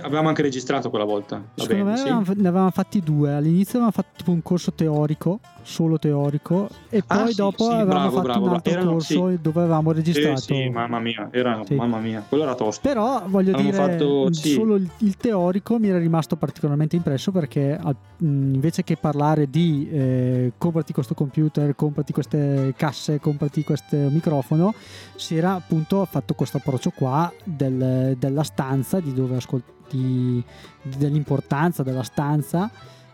avevamo 0.02 0.30
anche 0.30 0.42
registrato 0.42 0.90
quella 0.90 1.06
volta. 1.06 1.44
Secondo 1.56 1.84
bene, 1.84 2.14
me 2.14 2.26
sì. 2.26 2.34
ne 2.36 2.48
avevamo 2.48 2.72
fatti 2.72 3.02
due. 3.02 3.34
All'inizio 3.34 3.80
avevamo 3.80 3.92
fatto 3.92 4.10
tipo 4.18 4.32
un 4.32 4.42
corso 4.42 4.74
teorico, 4.74 5.40
solo 5.70 6.00
teorico, 6.00 6.68
e 6.90 7.04
ah, 7.06 7.16
poi 7.16 7.24
ah, 7.24 7.28
sì, 7.28 7.36
dopo 7.36 7.64
sì, 7.66 7.72
avevamo 7.72 7.86
bravo, 7.86 8.16
fatto 8.16 8.24
bravo, 8.24 8.46
un 8.46 8.54
altro 8.54 8.72
erano, 8.72 8.92
corso 8.92 9.38
dove 9.40 9.60
avevamo 9.60 9.92
registrato. 9.92 10.40
Sì, 10.40 10.70
mamma 10.70 11.00
mia, 11.00 11.30
era, 11.32 11.64
mamma 11.70 12.00
mia, 12.00 12.26
quello 12.28 12.44
era 12.44 12.56
tosto. 12.56 12.82
Però 12.82 13.24
voglio 13.28 13.54
avevamo 13.54 13.88
dire, 13.88 13.98
fatto, 13.98 14.34
solo 14.34 14.76
il, 14.76 14.90
il, 14.98 15.16
teorico 15.16 15.78
mi 15.78 15.90
era 15.90 16.00
rimasto 16.00 16.36
particolarmente 16.36 16.96
impresso 16.96 17.32
perché 17.32 17.80
invece 18.18 18.84
che 18.84 18.98
parlare 18.98 19.50
di 19.50 19.88
eh, 19.92 20.54
comprati 20.58 20.92
questo 20.92 21.14
computer, 21.14 21.76
comprati 21.76 22.12
queste 22.12 22.74
casse, 22.76 23.20
comprati 23.20 23.64
questo 23.64 23.96
microfono, 23.96 24.74
si 25.16 25.38
era 25.38 25.54
appunto 25.54 26.04
fatto 26.06 26.34
questo 26.34 26.58
approccio 26.58 26.90
qua 26.90 27.32
del, 27.44 28.16
della 28.18 28.44
stanza 28.44 29.00
di 29.00 29.14
dove 29.14 29.36
ascolti 29.36 30.44
dell'importanza 30.82 31.84
della 31.84 32.04
stanza 32.04 32.70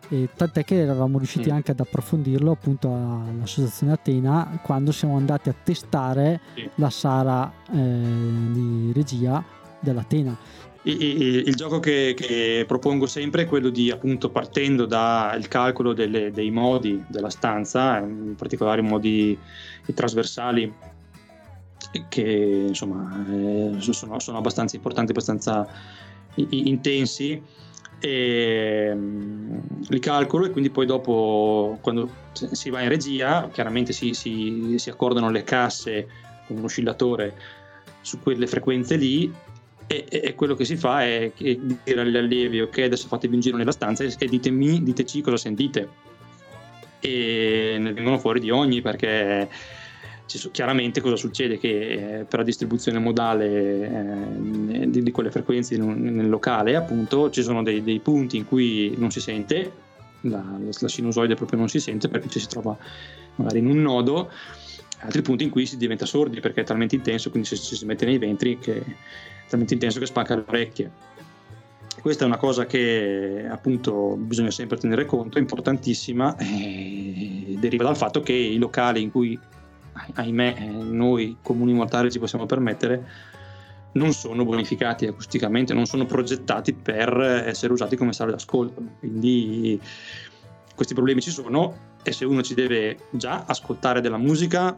e 0.10 0.30
tant'è 0.36 0.64
che 0.64 0.82
eravamo 0.82 1.18
riusciti 1.18 1.49
mm. 1.49 1.53
anche 1.53 1.72
ad 1.72 1.80
approfondirlo 1.80 2.51
appunto 2.51 2.93
all'associazione 2.93 3.93
Atena 3.93 4.60
quando 4.62 4.91
siamo 4.91 5.18
andati 5.18 5.49
a 5.49 5.56
testare 5.64 6.41
sì. 6.53 6.70
la 6.76 6.89
sala 6.89 7.51
eh, 7.72 7.76
di 7.76 8.91
regia 8.93 9.43
dell'Atena. 9.80 10.38
Il, 10.84 11.01
il, 11.01 11.47
il 11.47 11.56
gioco 11.56 11.80
che, 11.80 12.14
che, 12.16 12.64
propongo 12.68 13.08
sempre 13.08 13.43
è 13.43 13.45
quello 13.47 13.70
di 13.70 13.89
appunto 13.89 14.30
partendo 14.30 14.86
dal 14.86 15.47
calcolo 15.47 15.93
delle, 15.93 16.30
dei 16.32 16.51
modi 16.51 17.03
della 17.08 17.32
stanza, 17.32 17.97
in 17.97 18.36
particolare 18.38 18.82
i 18.82 18.84
modi 18.84 19.38
trasversali 19.93 20.72
che 22.10 22.66
insomma 22.68 23.26
eh, 23.30 23.76
sono, 23.80 24.20
sono, 24.20 24.38
abbastanza 24.38 24.76
importanti, 24.76 25.12
abbastanza 25.12 25.68
intensi 26.36 27.41
e 27.99 28.91
um, 28.93 29.61
li 29.87 29.99
calcolo 29.99 30.45
e 30.45 30.49
quindi 30.51 30.69
poi 30.69 30.85
dopo 30.85 31.77
quando 31.81 32.09
si 32.33 32.69
va 32.69 32.81
in 32.81 32.89
regia 32.89 33.49
chiaramente 33.51 33.93
si, 33.93 34.13
si, 34.13 34.75
si 34.77 34.89
accordano 34.89 35.29
le 35.29 35.43
casse 35.43 36.07
con 36.45 36.57
un 36.57 36.63
oscillatore 36.65 37.33
su 38.01 38.19
quelle 38.19 38.47
frequenze 38.47 38.95
lì 38.95 39.33
e, 39.87 40.05
e, 40.09 40.33
quello 40.33 40.55
che 40.55 40.65
si 40.65 40.75
fa 40.75 41.03
è 41.03 41.31
dire 41.35 42.01
agli 42.01 42.17
allievi 42.17 42.61
ok 42.61 42.77
adesso 42.79 43.07
fatevi 43.07 43.35
un 43.35 43.39
giro 43.39 43.57
nella 43.57 43.71
stanza 43.71 44.03
e, 44.03 44.13
e 44.17 44.27
ditemi, 44.27 44.81
diteci 44.83 45.21
cosa 45.21 45.37
sentite. 45.37 45.89
E 46.99 47.77
ne 47.79 47.93
vengono 47.93 48.17
fuori 48.17 48.39
di 48.39 48.49
ogni 48.49 48.81
perché 48.81 49.47
chiaramente 50.51 51.01
cosa 51.01 51.15
succede? 51.15 51.57
Che 51.57 52.19
eh, 52.19 52.23
per 52.23 52.39
la 52.39 52.45
distribuzione 52.45 52.99
modale 52.99 53.47
eh, 53.47 54.89
di, 54.89 55.11
quelle 55.11 55.32
frequenze 55.32 55.78
nel 55.78 56.30
locale 56.30 56.76
appunto 56.76 57.30
ci 57.30 57.43
sono 57.43 57.63
dei, 57.63 57.84
dei, 57.84 57.99
punti 57.99 58.38
in 58.38 58.45
cui 58.45 58.93
non 58.97 59.11
si 59.11 59.19
sente, 59.19 59.71
la, 60.21 60.43
la, 60.59 60.88
sinusoide 60.88 61.36
proprio 61.36 61.59
non 61.59 61.69
si 61.69 61.80
sente 61.80 62.07
perché 62.07 62.30
ci 62.30 62.39
si 62.39 62.47
trova 62.47 62.76
magari 63.36 63.59
in 63.59 63.67
un 63.67 63.82
nodo, 63.82 64.32
altri 64.99 65.21
punti 65.21 65.43
in 65.43 65.49
cui 65.49 65.65
si 65.65 65.78
diventa 65.78 66.05
sordi 66.05 66.39
perché 66.39 66.61
è 66.61 66.63
talmente 66.63 66.95
intenso, 66.95 67.30
quindi 67.30 67.47
ci 67.47 67.55
si, 67.55 67.76
si 67.76 67.86
mette 67.86 68.05
nei 68.05 68.17
ventri 68.17 68.57
che 68.57 68.80
è 68.80 68.84
talmente 69.47 69.73
intenso 69.73 69.99
che 69.99 70.05
spacca 70.05 70.36
le 70.36 70.43
orecchie. 70.47 70.91
Questa 72.01 72.23
è 72.23 72.28
una 72.28 72.38
cosa 72.38 72.65
che 72.65 73.47
appunto 73.49 74.15
bisogna 74.15 74.51
sempre 74.51 74.78
tenere 74.78 75.05
conto, 75.05 75.38
è 75.38 75.41
importantissima, 75.41 76.36
e 76.38 77.55
deriva 77.57 77.84
dal 77.84 77.97
fatto 77.97 78.21
che 78.21 78.34
i 78.34 78.57
locali 78.57 79.01
in 79.01 79.11
cui 79.11 79.39
ahimè 80.13 80.55
eh, 80.57 80.65
noi 80.65 81.37
comuni 81.41 81.73
mortali 81.73 82.11
ci 82.11 82.19
possiamo 82.19 82.45
permettere, 82.45 83.07
non 83.93 84.11
sono 84.11 84.43
bonificati 84.43 85.07
acusticamente, 85.07 85.73
non 85.73 85.85
sono 85.85 86.05
progettati 86.05 86.73
per 86.73 87.17
essere 87.45 87.71
usati 87.71 87.95
come 87.95 88.13
sale 88.13 88.31
d'ascolto. 88.31 88.81
Quindi 88.99 89.79
questi 90.75 90.93
problemi 90.93 91.21
ci 91.21 91.31
sono 91.31 91.93
e 92.03 92.11
se 92.11 92.25
uno 92.25 92.41
ci 92.41 92.53
deve 92.53 92.97
già 93.11 93.45
ascoltare 93.47 94.01
della 94.01 94.17
musica 94.17 94.77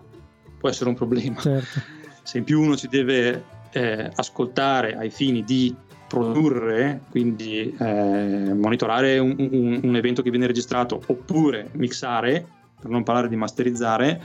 può 0.60 0.70
essere 0.70 0.90
un 0.90 0.96
problema. 0.96 1.40
Certo. 1.40 1.82
Se 2.24 2.38
in 2.38 2.44
più 2.44 2.62
uno 2.62 2.76
ci 2.76 2.88
deve 2.88 3.44
eh, 3.72 4.12
ascoltare 4.16 4.96
ai 4.96 5.10
fini 5.10 5.44
di 5.44 5.76
produrre, 6.08 7.02
quindi 7.10 7.76
eh, 7.78 8.54
monitorare 8.54 9.20
un, 9.20 9.36
un, 9.38 9.80
un 9.84 9.96
evento 9.96 10.22
che 10.22 10.30
viene 10.30 10.48
registrato 10.48 11.02
oppure 11.06 11.70
mixare, 11.74 12.46
per 12.80 12.90
non 12.90 13.04
parlare 13.04 13.28
di 13.28 13.36
masterizzare, 13.36 14.22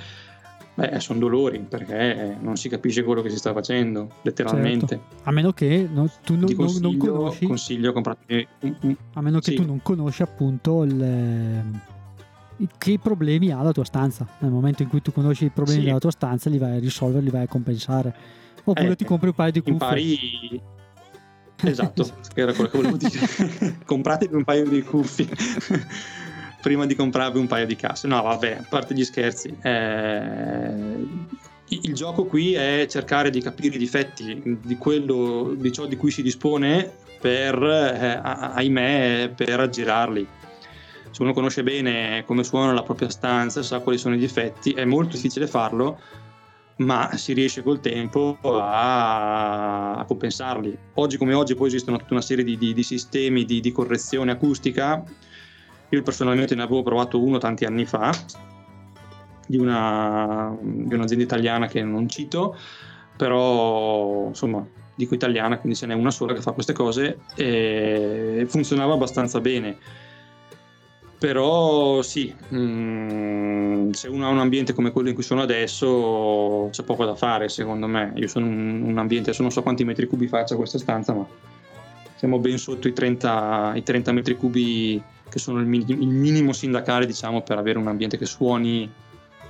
Beh, 0.75 1.01
sono 1.01 1.19
dolori 1.19 1.59
perché 1.61 2.37
non 2.41 2.57
si 2.57 2.71
capisce 2.71 3.03
quello 3.03 3.21
che 3.21 3.29
si 3.29 3.37
sta 3.37 3.53
facendo, 3.53 4.09
letteralmente. 4.23 4.87
Certo. 4.87 5.15
A 5.25 5.31
meno 5.31 5.53
che 5.53 5.87
no, 5.91 6.11
tu 6.25 6.35
non, 6.35 6.51
non, 6.81 6.97
conosci. 6.97 7.47
Consiglio 7.47 7.93
comprare. 7.93 8.49
A 9.13 9.21
meno 9.21 9.39
che 9.41 9.51
sì. 9.51 9.55
tu 9.57 9.67
non 9.67 9.83
conosci 9.83 10.23
appunto 10.23 10.83
il, 10.85 11.81
che 12.79 12.99
problemi 12.99 13.51
ha 13.51 13.61
la 13.61 13.73
tua 13.73 13.85
stanza. 13.85 14.27
Nel 14.39 14.51
momento 14.51 14.83
in 14.83 14.89
cui 14.89 15.03
tu 15.03 15.13
conosci 15.13 15.45
i 15.45 15.51
problemi 15.51 15.81
sì. 15.81 15.87
della 15.87 15.99
tua 15.99 16.11
stanza, 16.11 16.49
li 16.49 16.59
vai 16.59 16.77
a 16.77 16.81
risolvere, 16.81 17.23
li 17.23 17.31
vai 17.31 17.43
a 17.43 17.49
compensare. 17.49 18.15
Oppure 18.65 18.93
eh, 18.93 18.97
ti 18.97 19.05
compri 19.05 19.29
un 19.29 19.35
paio 19.35 19.53
di 19.53 19.61
cuffie. 19.61 19.73
Impari. 19.73 20.63
Esatto, 21.65 22.05
era 22.35 22.53
quello 22.53 22.71
che 22.71 22.77
volevo 22.77 22.97
dire. 22.97 23.79
Compratevi 23.87 24.35
un 24.35 24.43
paio 24.43 24.69
di 24.69 24.83
cuffie 24.83 25.29
prima 26.63 26.87
di 26.87 26.95
comprarvi 26.95 27.39
un 27.39 27.49
paio 27.49 27.67
di 27.67 27.77
casse. 27.77 28.07
No, 28.07 28.23
vabbè, 28.23 28.59
a 28.61 28.67
parte 28.69 28.95
gli 28.95 29.05
scherzi. 29.05 29.55
Eh, 29.61 30.71
il 31.69 31.95
gioco 31.95 32.25
qui 32.25 32.55
è 32.55 32.87
cercare 32.89 33.31
di 33.31 33.43
capire 33.43 33.75
i 33.75 33.79
difetti 33.79 34.59
di, 34.63 34.77
quello, 34.77 35.55
di 35.57 35.73
ciò 35.73 35.87
di 35.87 35.97
cui 35.97 36.11
si 36.11 36.23
dispone 36.23 36.91
per, 37.21 37.61
eh, 37.63 38.21
ahimè, 38.23 39.33
per 39.35 39.61
aggirarli. 39.61 40.27
Se 41.11 41.23
uno 41.23 41.33
conosce 41.33 41.63
bene 41.63 42.25
come 42.27 42.45
suona 42.45 42.73
la 42.73 42.83
propria 42.83 43.11
stanza, 43.11 43.63
sa 43.63 43.81
quali 43.81 43.99
sono 43.99 44.15
i 44.15 44.19
difetti, 44.19 44.73
è 44.73 44.85
molto 44.85 45.17
difficile 45.17 45.47
farlo, 45.47 45.99
ma 46.77 47.17
si 47.17 47.33
riesce 47.33 47.63
col 47.63 47.81
tempo 47.81 48.39
a, 48.43 49.97
a 49.97 50.05
compensarli. 50.05 50.79
Oggi 50.95 51.17
come 51.17 51.35
oggi 51.35 51.55
poi 51.55 51.69
esistono 51.69 51.99
tutta 51.99 52.15
una 52.15 52.23
serie 52.23 52.45
di, 52.45 52.57
di, 52.57 52.73
di 52.73 52.83
sistemi 52.83 53.45
di, 53.45 53.61
di 53.61 53.73
correzione 53.73 54.31
acustica 54.31 55.03
io 55.97 56.03
personalmente 56.03 56.55
ne 56.55 56.63
avevo 56.63 56.83
provato 56.83 57.23
uno 57.23 57.39
tanti 57.39 57.65
anni 57.65 57.85
fa, 57.85 58.11
di, 59.47 59.59
una, 59.59 60.57
di 60.61 60.95
un'azienda 60.95 61.25
italiana 61.25 61.67
che 61.67 61.83
non 61.83 62.09
cito, 62.09 62.57
però 63.17 64.27
insomma 64.29 64.67
dico 64.95 65.15
italiana, 65.15 65.59
quindi 65.59 65.79
ce 65.79 65.87
n'è 65.87 65.95
una 65.95 66.11
sola 66.11 66.33
che 66.33 66.41
fa 66.41 66.53
queste 66.53 66.73
cose 66.73 67.21
e 67.35 68.47
funzionava 68.49 68.95
abbastanza 68.95 69.41
bene. 69.41 69.77
Però 71.19 72.03
sì, 72.03 72.35
mm, 72.55 73.91
se 73.91 74.09
uno 74.09 74.27
ha 74.27 74.31
un 74.31 74.41
ambiente 74.41 74.73
come 74.73 74.91
quello 74.91 75.09
in 75.09 75.15
cui 75.15 75.23
sono 75.23 75.43
adesso 75.43 76.69
c'è 76.73 76.83
poco 76.83 77.05
da 77.05 77.15
fare 77.15 77.49
secondo 77.49 77.87
me. 77.87 78.13
Io 78.17 78.27
sono 78.27 78.47
un, 78.47 78.83
un 78.83 78.99
ambiente, 78.99 79.29
adesso 79.29 79.43
non 79.43 79.53
so 79.53 79.63
quanti 79.63 79.85
metri 79.85 80.07
cubi 80.07 80.27
faccia 80.27 80.57
questa 80.57 80.79
stanza, 80.79 81.13
ma 81.13 81.25
siamo 82.17 82.39
ben 82.39 82.59
sotto 82.59 82.89
i 82.89 82.93
30, 82.93 83.73
i 83.77 83.83
30 83.83 84.13
metri 84.13 84.37
cubi 84.37 85.01
che 85.33 85.39
sono 85.39 85.61
il, 85.61 85.67
min- 85.67 85.89
il, 85.89 86.09
minimo 86.09 86.53
sindacale 86.53 87.07
diciamo 87.07 87.41
per 87.41 87.57
avere 87.57 87.79
un 87.79 87.89
ambiente 87.89 88.19
che 88.19 88.27
suoni 88.27 88.91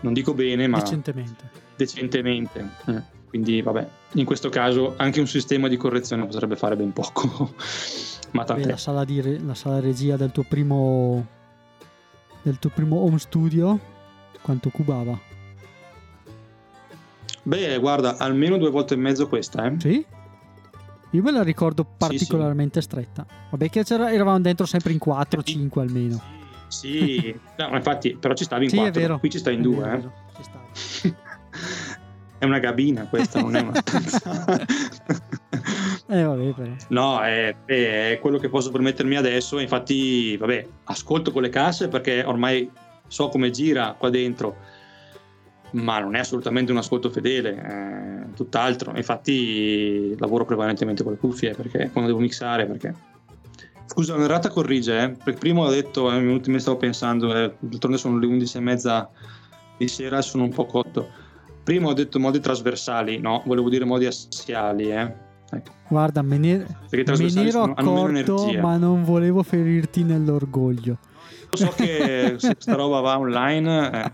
non 0.03 0.13
dico 0.13 0.33
bene 0.33 0.69
ma 0.69 0.79
decentemente, 0.79 1.51
decentemente. 1.75 2.69
Eh, 2.87 3.03
quindi 3.29 3.61
vabbè 3.61 3.89
in 4.13 4.25
questo 4.25 4.49
caso 4.49 4.95
anche 4.97 5.19
un 5.19 5.27
sistema 5.27 5.67
di 5.67 5.77
correzione 5.77 6.25
potrebbe 6.25 6.55
fare 6.55 6.77
ben 6.77 6.93
poco 6.93 7.53
ma 8.31 8.45
Beh, 8.45 8.65
la, 8.65 8.77
sala 8.77 9.05
di 9.05 9.21
re- 9.21 9.41
la 9.41 9.55
sala 9.55 9.81
regia 9.81 10.17
del 10.17 10.31
tuo 10.31 10.45
primo 10.45 11.27
del 12.43 12.61
tuo 12.61 12.71
primo 12.71 13.01
home 13.01 13.19
studio 13.19 13.77
quanto 14.41 14.71
cubava? 14.71 15.19
Beh, 17.45 17.77
guarda, 17.79 18.19
almeno 18.19 18.57
due 18.57 18.71
volte 18.71 18.95
e 18.95 18.99
mezzo 18.99 19.27
questa, 19.27 19.67
eh? 19.67 19.75
Sì? 19.81 20.07
Io 21.13 21.23
me 21.23 21.31
la 21.31 21.43
ricordo 21.43 21.85
particolarmente 21.85 22.81
sì, 22.81 22.89
sì. 22.89 22.93
stretta. 22.93 23.27
Vabbè, 23.51 23.69
che 23.69 23.85
eravamo 23.87 24.41
dentro 24.41 24.65
sempre 24.67 24.93
in 24.93 24.99
4-5 25.05 25.81
almeno. 25.81 26.23
Sì, 26.69 27.39
no, 27.59 27.77
infatti, 27.77 28.17
però 28.17 28.33
ci 28.33 28.45
stavi 28.45 28.65
in 28.65 28.71
4. 28.71 29.15
Sì, 29.15 29.21
qui 29.21 29.31
ci 29.31 29.39
stai 29.39 29.55
in 29.55 29.63
2. 29.63 30.11
Eh. 31.03 31.15
è 32.39 32.45
una 32.47 32.61
cabina 32.61 33.07
questa, 33.09 33.41
non 33.43 33.57
è 33.57 33.61
una 33.61 33.75
stanza. 33.75 34.57
eh, 36.09 36.23
vabbè, 36.23 36.53
però. 36.55 36.73
No, 36.89 37.21
è, 37.21 37.55
è, 37.67 38.19
quello 38.23 38.39
che 38.39 38.49
posso 38.49 38.71
permettermi 38.71 39.15
adesso. 39.17 39.59
Infatti, 39.59 40.35
vabbè, 40.39 40.67
ascolto 40.85 41.31
con 41.31 41.43
le 41.43 41.51
casse 41.51 41.89
perché 41.89 42.25
ormai 42.25 42.71
so 43.07 43.29
come 43.29 43.51
gira 43.51 43.95
qua 43.99 44.09
dentro 44.09 44.57
ma 45.73 45.99
non 45.99 46.15
è 46.15 46.21
assolutamente 46.21 46.73
un 46.73 46.79
ascolto 46.79 47.11
fedele, 47.11 47.55
è 47.55 48.35
tutt'altro. 48.35 48.97
Infatti 48.97 50.17
lavoro 50.19 50.45
prevalentemente 50.45 51.03
con 51.03 51.13
le 51.13 51.19
cuffie 51.19 51.55
perché 51.55 51.91
quando 51.93 52.11
devo 52.11 52.23
mixare, 52.23 52.67
perché 52.67 53.11
Scusa, 53.93 54.17
in 54.17 54.27
realtà 54.27 54.49
corrige, 54.49 55.03
eh? 55.03 55.11
perché 55.11 55.39
prima 55.39 55.61
ho 55.61 55.71
detto, 55.71 56.11
eh, 56.11 56.19
mi 56.19 56.61
stavo 56.61 56.79
pensando, 56.79 57.37
eh, 57.37 57.53
d'altronde 57.59 57.99
sono 57.99 58.19
le 58.19 58.25
11 58.25 58.57
e 58.57 58.61
mezza 58.61 59.11
di 59.77 59.87
sera 59.87 60.17
e 60.17 60.23
sono 60.23 60.45
un 60.45 60.49
po' 60.49 60.65
cotto. 60.65 61.07
Prima 61.63 61.89
ho 61.89 61.93
detto 61.93 62.19
modi 62.19 62.41
trasversali, 62.41 63.19
no, 63.19 63.43
volevo 63.45 63.69
dire 63.69 63.85
modi 63.85 64.07
assiali, 64.07 64.91
eh. 64.91 65.15
Ecco. 65.51 65.73
Guarda, 65.89 66.23
me 66.23 66.39
ne, 66.39 66.67
me 66.91 67.03
ne 67.03 67.47
ero 67.47 67.65
accorto, 67.65 68.51
ma 68.63 68.79
non 68.79 69.05
volevo 69.05 69.43
ferirti 69.43 70.05
nell'orgoglio. 70.05 70.97
So 71.51 71.69
che 71.77 72.37
se 72.39 72.55
questa 72.55 72.75
roba 72.75 73.01
va 73.01 73.19
online, 73.19 74.05
eh, 74.05 74.13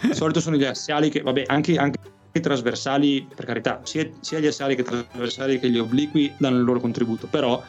di 0.00 0.14
solito 0.14 0.40
sono 0.40 0.56
gli 0.56 0.64
assiali 0.64 1.10
che, 1.10 1.20
vabbè, 1.20 1.44
anche, 1.46 1.76
anche 1.76 1.98
i 2.32 2.40
trasversali, 2.40 3.26
per 3.34 3.44
carità, 3.44 3.80
sia, 3.84 4.08
sia, 4.20 4.38
gli 4.38 4.46
assiali 4.46 4.74
che 4.74 4.82
i 4.82 4.84
trasversali 4.84 5.58
che 5.58 5.70
gli 5.70 5.78
obliqui 5.78 6.32
danno 6.38 6.56
il 6.58 6.64
loro 6.64 6.80
contributo, 6.80 7.26
però 7.26 7.62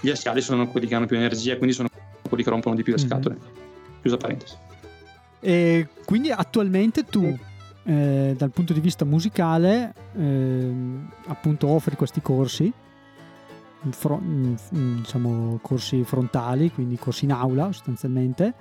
gli 0.00 0.10
assiali 0.10 0.40
sono 0.40 0.68
quelli 0.68 0.86
che 0.86 0.94
hanno 0.94 1.06
più 1.06 1.16
energia, 1.16 1.56
quindi 1.56 1.74
sono 1.74 1.88
quelli 2.28 2.42
che 2.42 2.50
rompono 2.50 2.74
di 2.74 2.82
più 2.82 2.94
le 2.94 3.02
mhm. 3.02 3.08
scatole. 3.08 3.34
Mm-hmm. 3.34 4.00
Chiusa 4.00 4.16
parentesi. 4.16 4.56
E 5.40 5.88
quindi 6.04 6.30
attualmente 6.30 7.04
tu, 7.04 7.36
eh, 7.84 8.34
dal 8.36 8.50
punto 8.50 8.72
di 8.72 8.80
vista 8.80 9.04
musicale, 9.04 9.94
eh, 10.16 10.72
appunto 11.26 11.68
offri 11.68 11.96
questi 11.96 12.22
corsi, 12.22 12.72
fro- 13.90 14.22
diciamo 14.70 15.58
corsi 15.60 16.02
frontali, 16.04 16.70
quindi 16.70 16.96
corsi 16.96 17.24
in 17.24 17.32
aula 17.32 17.66
sostanzialmente 17.72 18.54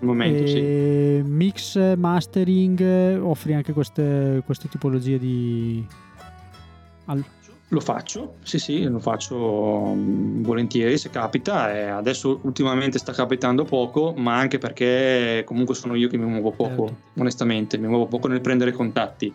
momento, 0.00 0.42
e 0.42 1.22
sì. 1.22 1.28
Mix, 1.28 1.94
mastering, 1.96 3.20
offri 3.20 3.54
anche 3.54 3.72
queste, 3.72 4.42
queste 4.44 4.68
tipologie 4.68 5.18
di... 5.18 5.86
Al... 7.06 7.24
Lo 7.70 7.80
faccio, 7.80 8.36
sì 8.42 8.60
sì, 8.60 8.84
lo 8.84 9.00
faccio 9.00 9.92
mm, 9.94 10.42
volentieri 10.44 10.96
se 10.98 11.10
capita. 11.10 11.74
E 11.74 11.86
adesso 11.86 12.38
ultimamente 12.42 12.98
sta 12.98 13.12
capitando 13.12 13.64
poco, 13.64 14.14
ma 14.16 14.36
anche 14.36 14.58
perché 14.58 15.42
comunque 15.44 15.74
sono 15.74 15.96
io 15.96 16.08
che 16.08 16.16
mi 16.16 16.26
muovo 16.26 16.52
poco, 16.52 16.86
certo. 16.86 17.20
onestamente, 17.20 17.76
mi 17.78 17.88
muovo 17.88 18.06
poco 18.06 18.28
nel 18.28 18.40
prendere 18.40 18.70
contatti. 18.70 19.34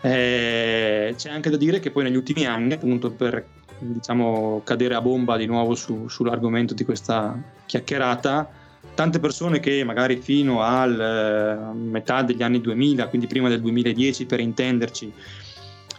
Eh, 0.00 1.14
c'è 1.16 1.30
anche 1.30 1.50
da 1.50 1.56
dire 1.56 1.78
che 1.78 1.92
poi 1.92 2.02
negli 2.02 2.16
ultimi 2.16 2.46
anni, 2.46 2.72
appunto 2.72 3.12
per 3.12 3.46
diciamo, 3.78 4.62
cadere 4.64 4.94
a 4.94 5.00
bomba 5.00 5.36
di 5.36 5.46
nuovo 5.46 5.74
su, 5.74 6.08
sull'argomento 6.08 6.74
di 6.74 6.84
questa 6.84 7.40
chiacchierata, 7.66 8.50
tante 8.94 9.18
persone 9.20 9.60
che 9.60 9.84
magari 9.84 10.16
fino 10.20 10.62
alla 10.62 11.70
eh, 11.70 11.74
metà 11.74 12.22
degli 12.22 12.42
anni 12.42 12.60
2000, 12.60 13.08
quindi 13.08 13.26
prima 13.26 13.48
del 13.48 13.60
2010 13.60 14.26
per 14.26 14.40
intenderci, 14.40 15.12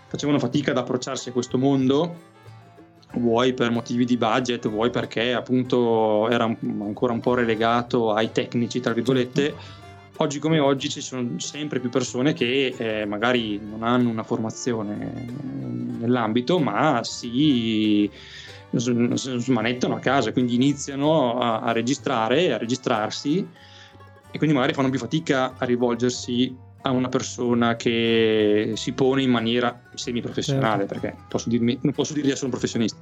facevano 0.07 0.39
fatica 0.39 0.71
ad 0.71 0.77
approcciarsi 0.77 1.29
a 1.29 1.31
questo 1.31 1.57
mondo, 1.57 2.31
vuoi 3.13 3.53
per 3.53 3.71
motivi 3.71 4.05
di 4.05 4.17
budget, 4.17 4.69
vuoi 4.69 4.89
perché 4.89 5.33
appunto 5.33 6.29
era 6.29 6.43
ancora 6.43 7.13
un 7.13 7.19
po' 7.19 7.33
relegato 7.33 8.13
ai 8.13 8.31
tecnici, 8.31 8.79
tra 8.79 8.93
virgolette. 8.93 9.81
Oggi 10.17 10.37
come 10.37 10.59
oggi 10.59 10.89
ci 10.89 11.01
sono 11.01 11.39
sempre 11.39 11.79
più 11.79 11.89
persone 11.89 12.33
che 12.33 12.75
eh, 12.77 13.05
magari 13.05 13.59
non 13.59 13.81
hanno 13.81 14.09
una 14.09 14.23
formazione 14.23 15.25
nell'ambito, 15.99 16.59
ma 16.59 17.03
si 17.03 18.09
smanettano 18.77 19.95
a 19.95 19.99
casa, 19.99 20.31
quindi 20.31 20.55
iniziano 20.55 21.39
a, 21.39 21.61
a 21.61 21.71
registrare, 21.71 22.53
a 22.53 22.57
registrarsi 22.57 23.47
e 24.31 24.37
quindi 24.37 24.55
magari 24.55 24.73
fanno 24.73 24.89
più 24.89 24.99
fatica 24.99 25.53
a 25.57 25.65
rivolgersi 25.65 26.55
a 26.81 26.91
una 26.91 27.07
persona 27.07 27.75
che 27.75 28.73
si 28.75 28.91
pone 28.93 29.21
in 29.21 29.29
maniera 29.29 29.81
semi-professionale, 29.93 30.85
certo. 30.87 30.99
perché 30.99 31.23
posso 31.29 31.49
dirmi, 31.49 31.77
non 31.81 31.93
posso 31.93 32.13
dire 32.13 32.25
di 32.25 32.31
essere 32.31 32.45
un 32.45 32.51
professionista. 32.51 32.99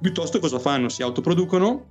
Piuttosto 0.00 0.38
cosa 0.38 0.58
fanno? 0.58 0.88
Si 0.88 1.02
autoproducono, 1.02 1.86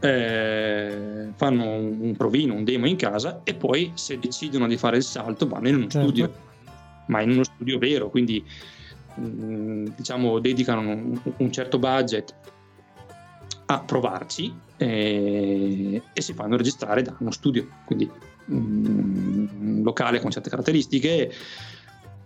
eh, 0.00 1.28
fanno 1.36 1.64
un, 1.64 2.14
provino, 2.16 2.54
un 2.54 2.64
demo 2.64 2.86
in 2.86 2.96
casa 2.96 3.42
e 3.44 3.54
poi 3.54 3.92
se 3.94 4.18
decidono 4.18 4.66
di 4.66 4.76
fare 4.76 4.96
il 4.96 5.04
salto 5.04 5.46
vanno 5.46 5.68
in 5.68 5.76
uno 5.76 5.86
certo. 5.86 6.08
studio, 6.08 6.32
ma 7.06 7.20
in 7.20 7.30
uno 7.30 7.44
studio 7.44 7.78
vero, 7.78 8.10
quindi 8.10 8.44
diciamo 9.94 10.38
dedicano 10.38 10.80
un, 10.80 11.20
un 11.36 11.52
certo 11.52 11.78
budget 11.78 12.34
a 13.66 13.80
provarci 13.80 14.54
eh, 14.76 16.02
e 16.12 16.20
si 16.20 16.32
fanno 16.32 16.56
registrare 16.56 17.02
da 17.02 17.14
uno 17.18 17.30
studio, 17.30 17.66
quindi 17.84 18.10
un 18.46 19.80
locale 19.82 20.20
con 20.20 20.30
certe 20.30 20.48
caratteristiche, 20.48 21.30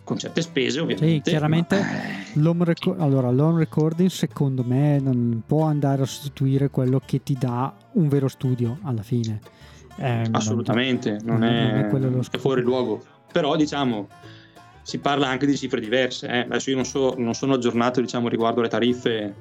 con 0.03 0.17
certe 0.17 0.41
spese 0.41 0.79
ovviamente. 0.79 1.29
Sì, 1.29 1.31
chiaramente 1.31 1.79
ma... 1.79 1.91
Eh, 1.91 2.39
l'home, 2.39 2.65
reco- 2.65 2.95
allora, 2.97 3.29
l'home 3.29 3.59
recording 3.59 4.09
secondo 4.09 4.63
me 4.63 4.99
non 4.99 5.43
può 5.45 5.63
andare 5.63 6.03
a 6.03 6.05
sostituire 6.05 6.69
quello 6.69 7.01
che 7.03 7.23
ti 7.23 7.35
dà 7.37 7.73
un 7.93 8.07
vero 8.07 8.27
studio 8.27 8.79
alla 8.83 9.03
fine. 9.03 9.39
Eh, 9.97 10.27
Assolutamente, 10.31 11.19
non, 11.23 11.39
non, 11.39 11.43
è, 11.43 11.81
non 11.91 12.19
è, 12.19 12.29
è, 12.29 12.37
fuori 12.37 12.61
luogo. 12.61 13.01
Però 13.31 13.55
diciamo, 13.55 14.07
si 14.83 14.99
parla 14.99 15.27
anche 15.27 15.45
di 15.45 15.57
cifre 15.57 15.79
diverse. 15.79 16.27
Eh. 16.27 16.39
Adesso 16.39 16.69
io 16.69 16.75
non, 16.75 16.85
so, 16.85 17.15
non 17.17 17.33
sono 17.33 17.53
aggiornato 17.53 18.01
diciamo, 18.01 18.27
riguardo 18.27 18.61
le 18.61 18.67
tariffe 18.67 19.33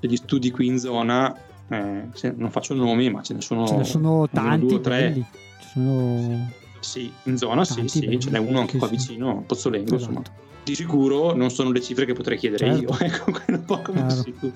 degli 0.00 0.16
studi 0.16 0.50
qui 0.50 0.66
in 0.66 0.78
zona, 0.78 1.32
eh, 1.68 2.32
non 2.34 2.50
faccio 2.50 2.74
nomi, 2.74 3.08
ma 3.10 3.22
ce 3.22 3.34
ne 3.34 3.40
sono, 3.40 3.66
ce 3.66 3.76
ne 3.76 3.84
sono 3.84 4.28
tanti, 4.28 4.66
due, 4.66 4.80
tre 4.80 5.24
sono... 5.72 6.50
Sì, 6.80 7.12
in 7.24 7.36
zona 7.38 7.64
sì, 7.64 7.86
sì, 7.86 8.18
ce 8.18 8.30
n'è 8.30 8.38
uno 8.38 8.58
anche 8.58 8.76
qua 8.76 8.88
vicino, 8.88 9.44
Pozzolengo, 9.46 9.94
esatto. 9.94 10.10
insomma. 10.10 10.40
Di 10.64 10.74
sicuro 10.74 11.34
non 11.34 11.50
sono 11.50 11.70
le 11.70 11.80
cifre 11.80 12.04
che 12.04 12.12
potrei 12.12 12.38
chiedere 12.38 12.66
certo. 12.66 12.82
io, 12.82 12.98
ecco, 13.06 13.30
quello 13.30 13.60
poco 13.60 13.92
claro. 13.92 14.10
sicuro. 14.10 14.52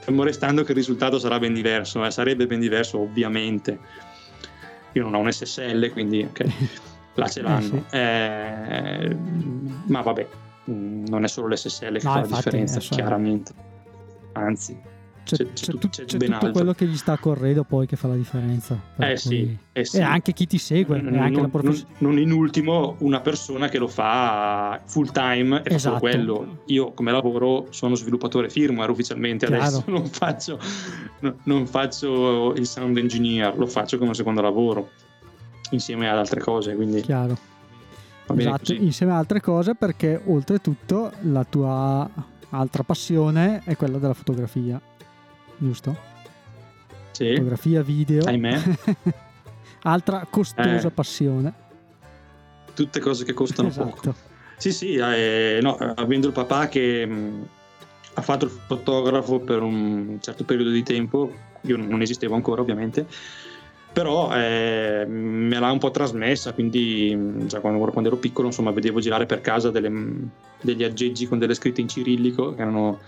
Fermo 0.00 0.24
restando 0.24 0.64
che 0.64 0.72
il 0.72 0.78
risultato 0.78 1.18
sarà 1.18 1.38
ben 1.38 1.54
diverso, 1.54 2.04
eh, 2.04 2.10
sarebbe 2.10 2.46
ben 2.46 2.58
diverso 2.58 2.98
ovviamente. 2.98 3.78
Io 4.92 5.04
non 5.04 5.14
ho 5.14 5.18
un 5.20 5.30
SSL, 5.30 5.92
quindi 5.92 6.22
ok, 6.22 6.44
là 7.20 7.28
ce 7.28 7.42
l'hanno. 7.42 7.76
Eh, 7.76 7.84
sì. 7.88 7.96
eh, 7.96 9.16
ma 9.86 10.00
vabbè, 10.00 10.26
mm, 10.70 11.04
non 11.06 11.24
è 11.24 11.28
solo 11.28 11.48
l'SSL 11.48 11.98
che 11.98 12.06
no, 12.06 12.12
fa 12.12 12.20
la 12.20 12.26
differenza, 12.26 12.80
chiaramente. 12.80 13.52
Anzi, 14.32 14.78
c'è, 15.24 15.36
c'è, 15.36 15.52
c'è, 15.52 15.88
c'è, 15.88 16.04
c'è 16.04 16.18
tutto 16.18 16.34
altro. 16.34 16.50
quello 16.50 16.72
che 16.72 16.86
gli 16.86 16.96
sta 16.96 17.16
correndo 17.18 17.62
poi 17.64 17.86
che 17.86 17.96
fa 17.96 18.08
la 18.08 18.16
differenza. 18.16 18.80
Eh 18.96 19.16
sì, 19.16 19.56
eh 19.72 19.84
sì, 19.84 19.98
E 19.98 20.02
anche 20.02 20.32
chi 20.32 20.46
ti 20.46 20.58
segue. 20.58 21.00
Non, 21.00 21.18
anche 21.18 21.40
non, 21.40 21.50
profes- 21.50 21.86
non, 21.98 22.18
in 22.18 22.32
ultimo 22.32 22.96
una 23.00 23.20
persona 23.20 23.68
che 23.68 23.78
lo 23.78 23.88
fa 23.88 24.80
full 24.86 25.10
time 25.12 25.62
e 25.62 25.74
esatto. 25.74 25.94
fa 25.94 26.00
quello. 26.00 26.62
Io 26.66 26.92
come 26.92 27.12
lavoro 27.12 27.66
sono 27.70 27.94
sviluppatore 27.94 28.48
firmware 28.48 28.90
ufficialmente, 28.90 29.46
Chiaro. 29.46 29.62
adesso 29.62 29.84
non 29.86 30.06
faccio, 30.06 30.58
no, 31.20 31.36
non 31.44 31.66
faccio 31.66 32.54
il 32.54 32.66
sound 32.66 32.96
engineer, 32.96 33.56
lo 33.56 33.66
faccio 33.66 33.98
come 33.98 34.14
secondo 34.14 34.40
lavoro 34.40 34.90
insieme 35.70 36.08
ad 36.08 36.18
altre 36.18 36.40
cose. 36.40 36.74
Quindi... 36.74 37.00
Chiaro. 37.00 37.36
Esatto, 38.36 38.72
insieme 38.72 39.12
ad 39.12 39.18
altre 39.18 39.40
cose 39.40 39.74
perché 39.74 40.20
oltretutto 40.24 41.10
la 41.22 41.44
tua 41.44 42.08
altra 42.50 42.84
passione 42.84 43.62
è 43.64 43.74
quella 43.76 43.98
della 43.98 44.14
fotografia 44.14 44.80
giusto? 45.60 45.96
Sì. 47.12 47.34
Fotografia, 47.34 47.82
video. 47.82 48.24
Ahimè. 48.24 48.60
Altra 49.82 50.26
costosa 50.28 50.88
eh. 50.88 50.90
passione. 50.90 51.52
Tutte 52.74 53.00
cose 53.00 53.24
che 53.24 53.32
costano 53.32 53.68
esatto. 53.68 53.88
poco. 53.88 54.14
Sì, 54.56 54.72
sì, 54.72 54.94
eh, 54.94 55.58
no, 55.62 55.74
avendo 55.76 56.26
il 56.26 56.32
papà 56.32 56.68
che 56.68 57.06
mh, 57.06 57.12
mm, 57.12 57.42
ha 58.14 58.22
fatto 58.22 58.44
il 58.46 58.50
fotografo 58.50 59.38
per 59.40 59.62
un 59.62 60.18
certo 60.20 60.44
periodo 60.44 60.70
di 60.70 60.82
tempo, 60.82 61.32
io 61.62 61.76
non 61.76 62.00
esistevo 62.02 62.34
ancora 62.34 62.60
ovviamente, 62.60 63.06
però 63.92 64.32
eh, 64.32 65.04
me 65.06 65.58
l'ha 65.58 65.70
un 65.70 65.78
po' 65.78 65.90
trasmessa, 65.90 66.52
quindi 66.52 67.12
mm, 67.14 67.46
già 67.46 67.60
quando, 67.60 67.84
quando, 67.90 68.08
ero 68.08 68.18
piccolo 68.18 68.46
insomma 68.46 68.70
vedevo 68.70 69.00
girare 69.00 69.26
per 69.26 69.40
casa 69.40 69.70
delle, 69.70 69.90
mm, 69.90 70.22
degli 70.62 70.84
aggeggi 70.84 71.26
con 71.26 71.38
delle 71.38 71.54
scritte 71.54 71.80
in 71.80 71.88
cirillico 71.88 72.54
che 72.54 72.62
erano 72.62 73.00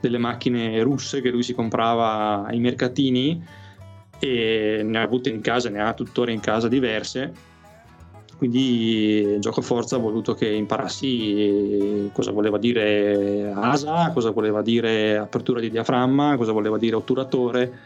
delle 0.00 0.18
macchine 0.18 0.80
russe 0.82 1.20
che 1.20 1.30
lui 1.30 1.42
si 1.42 1.54
comprava 1.54 2.44
ai 2.46 2.60
mercatini 2.60 3.42
e 4.20 4.82
ne 4.84 4.98
ha 4.98 5.02
avute 5.02 5.30
in 5.30 5.40
casa, 5.40 5.70
ne 5.70 5.80
ha 5.80 5.92
tuttora 5.92 6.30
in 6.30 6.40
casa 6.40 6.68
diverse. 6.68 7.32
Quindi 8.36 9.36
gioco 9.40 9.60
forza 9.62 9.96
ha 9.96 9.98
voluto 9.98 10.34
che 10.34 10.48
imparassi 10.48 12.08
cosa 12.12 12.30
voleva 12.30 12.56
dire 12.56 13.50
ASA, 13.52 14.12
cosa 14.12 14.30
voleva 14.30 14.62
dire 14.62 15.16
apertura 15.16 15.58
di 15.58 15.70
diaframma, 15.70 16.36
cosa 16.36 16.52
voleva 16.52 16.78
dire 16.78 16.94
otturatore, 16.94 17.78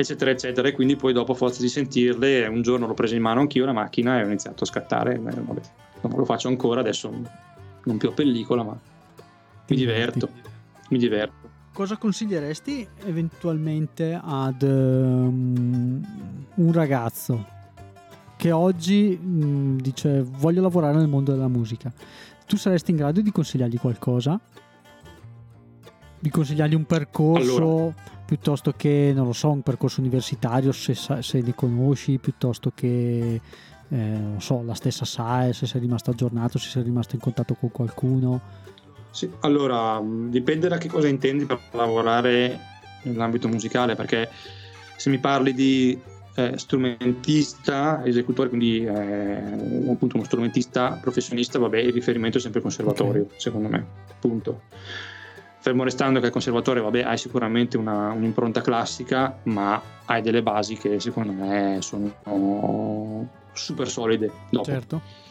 eccetera, 0.00 0.30
eccetera. 0.30 0.68
E 0.68 0.72
quindi 0.72 0.96
poi 0.96 1.12
dopo, 1.12 1.32
a 1.32 1.34
forza 1.34 1.60
di 1.60 1.68
sentirle, 1.68 2.46
un 2.46 2.62
giorno 2.62 2.86
l'ho 2.86 2.94
preso 2.94 3.14
in 3.14 3.22
mano 3.22 3.40
anch'io 3.40 3.64
la 3.64 3.72
macchina 3.72 4.18
e 4.18 4.22
ho 4.22 4.26
iniziato 4.26 4.64
a 4.64 4.66
scattare. 4.66 5.18
Vabbè, 5.18 5.40
non 6.02 6.16
lo 6.16 6.24
faccio 6.24 6.48
ancora, 6.48 6.80
adesso 6.80 7.10
non 7.84 7.96
più 7.96 8.08
a 8.08 8.12
pellicola, 8.12 8.62
ma 8.62 8.78
mi 9.68 9.76
diverto 9.76 10.48
mi 10.88 10.98
diverto. 10.98 11.46
Cosa 11.72 11.96
consiglieresti 11.96 12.86
eventualmente 13.04 14.18
ad 14.20 14.62
um, 14.62 16.04
un 16.54 16.72
ragazzo 16.72 17.56
che 18.36 18.50
oggi 18.50 19.18
um, 19.20 19.80
dice 19.80 20.22
voglio 20.22 20.60
lavorare 20.60 20.96
nel 20.96 21.08
mondo 21.08 21.32
della 21.32 21.48
musica? 21.48 21.92
Tu 22.46 22.56
saresti 22.56 22.90
in 22.90 22.96
grado 22.96 23.20
di 23.20 23.30
consigliargli 23.30 23.78
qualcosa? 23.78 24.40
Di 26.18 26.30
consigliargli 26.30 26.74
un 26.74 26.84
percorso 26.84 27.56
allora. 27.56 27.94
Piuttosto 28.28 28.74
che, 28.76 29.12
non 29.14 29.24
lo 29.24 29.32
so, 29.32 29.48
un 29.48 29.62
percorso 29.62 30.00
universitario 30.00 30.70
se, 30.72 30.92
se 30.94 31.40
ne 31.40 31.54
conosci, 31.54 32.18
piuttosto 32.18 32.70
che, 32.74 33.40
eh, 33.88 33.96
non 33.96 34.42
so, 34.42 34.62
la 34.62 34.74
stessa 34.74 35.06
SAE, 35.06 35.54
se 35.54 35.64
sei 35.64 35.80
rimasto 35.80 36.10
aggiornato, 36.10 36.58
se 36.58 36.68
sei 36.68 36.82
rimasto 36.82 37.14
in 37.14 37.22
contatto 37.22 37.54
con 37.54 37.70
qualcuno 37.70 38.66
sì, 39.10 39.30
allora 39.40 40.00
dipende 40.04 40.68
da 40.68 40.78
che 40.78 40.88
cosa 40.88 41.08
intendi 41.08 41.44
per 41.44 41.58
lavorare 41.72 42.58
nell'ambito 43.02 43.48
musicale, 43.48 43.96
perché 43.96 44.28
se 44.96 45.10
mi 45.10 45.18
parli 45.18 45.54
di 45.54 45.98
eh, 46.34 46.52
strumentista, 46.56 48.04
esecutore, 48.04 48.48
quindi 48.48 48.84
eh, 48.84 49.90
appunto 49.90 50.16
uno 50.16 50.24
strumentista 50.24 50.98
professionista, 51.00 51.58
vabbè, 51.58 51.78
il 51.78 51.92
riferimento 51.92 52.38
è 52.38 52.40
sempre 52.40 52.60
conservatorio, 52.60 53.22
okay. 53.22 53.40
secondo 53.40 53.68
me, 53.68 53.84
punto. 54.20 54.62
Fermo 55.60 55.84
restando 55.84 56.20
che 56.20 56.26
il 56.26 56.32
conservatorio, 56.32 56.84
vabbè, 56.84 57.02
hai 57.02 57.18
sicuramente 57.18 57.76
una, 57.76 58.12
un'impronta 58.12 58.60
classica, 58.60 59.38
ma 59.44 59.80
hai 60.06 60.22
delle 60.22 60.42
basi 60.42 60.76
che 60.76 61.00
secondo 61.00 61.32
me 61.32 61.78
sono 61.80 63.28
super 63.52 63.88
solide 63.88 64.30
dopo. 64.50 64.64
Certo 64.64 65.26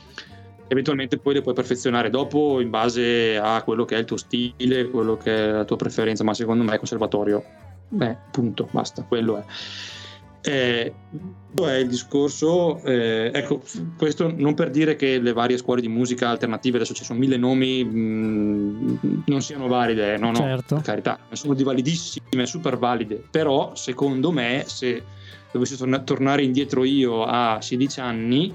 eventualmente 0.67 1.17
poi 1.17 1.35
le 1.35 1.41
puoi 1.41 1.53
perfezionare 1.53 2.09
dopo 2.09 2.59
in 2.59 2.69
base 2.69 3.37
a 3.37 3.61
quello 3.63 3.85
che 3.85 3.95
è 3.95 3.99
il 3.99 4.05
tuo 4.05 4.17
stile, 4.17 4.89
quello 4.89 5.17
che 5.17 5.33
è 5.33 5.51
la 5.51 5.65
tua 5.65 5.77
preferenza, 5.77 6.23
ma 6.23 6.33
secondo 6.33 6.63
me 6.63 6.75
è 6.75 6.77
conservatorio. 6.77 7.43
Beh, 7.89 8.15
punto, 8.31 8.67
basta, 8.71 9.03
quello 9.03 9.37
è. 9.37 9.43
Eh, 10.47 10.93
è 11.55 11.71
il 11.73 11.89
discorso, 11.89 12.81
eh, 12.83 13.31
ecco, 13.33 13.61
questo 13.97 14.31
non 14.33 14.53
per 14.53 14.69
dire 14.69 14.95
che 14.95 15.19
le 15.19 15.33
varie 15.33 15.57
scuole 15.57 15.81
di 15.81 15.89
musica 15.89 16.29
alternative, 16.29 16.77
adesso 16.77 16.93
ci 16.93 17.03
sono 17.03 17.19
mille 17.19 17.35
nomi, 17.35 17.83
mh, 17.83 17.89
mm, 17.89 19.19
non 19.25 19.41
siano 19.41 19.67
valide, 19.67 20.17
no, 20.17 20.27
no, 20.31 20.37
certo. 20.37 20.75
per 20.75 20.83
carità, 20.83 21.19
sono 21.31 21.53
di 21.53 21.63
validissime, 21.63 22.45
super 22.45 22.77
valide, 22.77 23.21
però 23.29 23.75
secondo 23.75 24.31
me 24.31 24.63
se 24.67 25.03
dovessi 25.51 25.75
torna- 25.75 25.99
tornare 25.99 26.43
indietro 26.43 26.85
io 26.85 27.25
a 27.25 27.59
16 27.59 27.99
anni, 27.99 28.53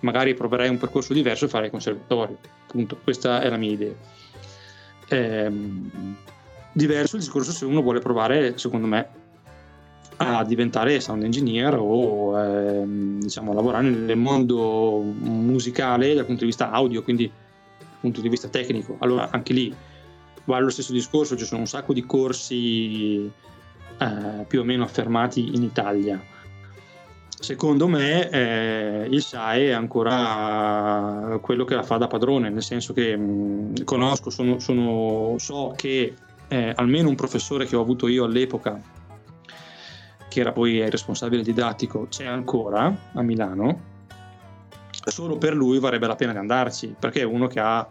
magari 0.00 0.34
proverei 0.34 0.68
un 0.68 0.78
percorso 0.78 1.12
diverso 1.12 1.46
e 1.46 1.48
farei 1.48 1.70
conservatorio, 1.70 2.38
appunto, 2.66 2.96
questa 3.02 3.40
è 3.40 3.48
la 3.48 3.56
mia 3.56 3.72
idea. 3.72 3.94
Eh, 5.08 5.50
diverso 6.72 7.16
il 7.16 7.22
discorso 7.22 7.50
se 7.50 7.64
uno 7.64 7.82
vuole 7.82 7.98
provare, 7.98 8.56
secondo 8.56 8.86
me, 8.86 9.26
a 10.20 10.44
diventare 10.44 11.00
sound 11.00 11.22
engineer 11.22 11.76
o 11.78 12.38
ehm, 12.38 13.20
diciamo 13.20 13.52
lavorare 13.52 13.88
nel 13.88 14.16
mondo 14.16 15.00
musicale 15.00 16.14
dal 16.14 16.24
punto 16.24 16.40
di 16.40 16.46
vista 16.46 16.70
audio, 16.70 17.02
quindi 17.02 17.30
dal 17.78 17.88
punto 18.00 18.20
di 18.20 18.28
vista 18.28 18.48
tecnico. 18.48 18.96
Allora 18.98 19.28
anche 19.30 19.52
lì 19.52 19.74
vale 20.44 20.64
lo 20.64 20.70
stesso 20.70 20.92
discorso, 20.92 21.36
ci 21.36 21.44
sono 21.44 21.60
un 21.60 21.66
sacco 21.66 21.92
di 21.92 22.04
corsi 22.04 23.30
eh, 23.98 24.44
più 24.46 24.60
o 24.60 24.64
meno 24.64 24.82
affermati 24.82 25.54
in 25.54 25.62
Italia. 25.62 26.20
Secondo 27.40 27.86
me 27.86 28.28
eh, 28.30 29.06
il 29.08 29.22
SAE 29.22 29.68
è 29.68 29.70
ancora 29.70 31.38
quello 31.40 31.64
che 31.64 31.76
la 31.76 31.84
fa 31.84 31.96
da 31.96 32.08
padrone, 32.08 32.50
nel 32.50 32.64
senso 32.64 32.92
che 32.92 33.16
mh, 33.16 33.84
conosco, 33.84 34.30
sono, 34.30 34.58
sono, 34.58 35.36
so 35.38 35.72
che 35.76 36.14
eh, 36.48 36.72
almeno 36.74 37.08
un 37.08 37.14
professore 37.14 37.66
che 37.66 37.76
ho 37.76 37.80
avuto 37.80 38.08
io 38.08 38.24
all'epoca 38.24 38.80
che 40.38 40.44
era 40.44 40.52
poi 40.52 40.74
il 40.74 40.90
responsabile 40.90 41.42
didattico, 41.42 42.06
c'è 42.08 42.24
ancora 42.24 43.10
a 43.12 43.22
Milano, 43.22 43.80
solo 45.04 45.36
per 45.36 45.54
lui 45.54 45.80
varrebbe 45.80 46.06
la 46.06 46.14
pena 46.14 46.30
di 46.30 46.38
andarci, 46.38 46.94
perché 46.96 47.20
è 47.20 47.24
uno 47.24 47.48
che 47.48 47.58
ha 47.58 47.88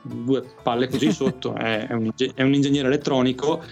due 0.00 0.54
palle 0.62 0.88
così 0.88 1.12
sotto, 1.12 1.54
è, 1.54 1.86
un, 1.90 2.10
è, 2.34 2.42
un, 2.42 2.54
ingegnere 2.54 2.88
elettronico, 2.88 3.62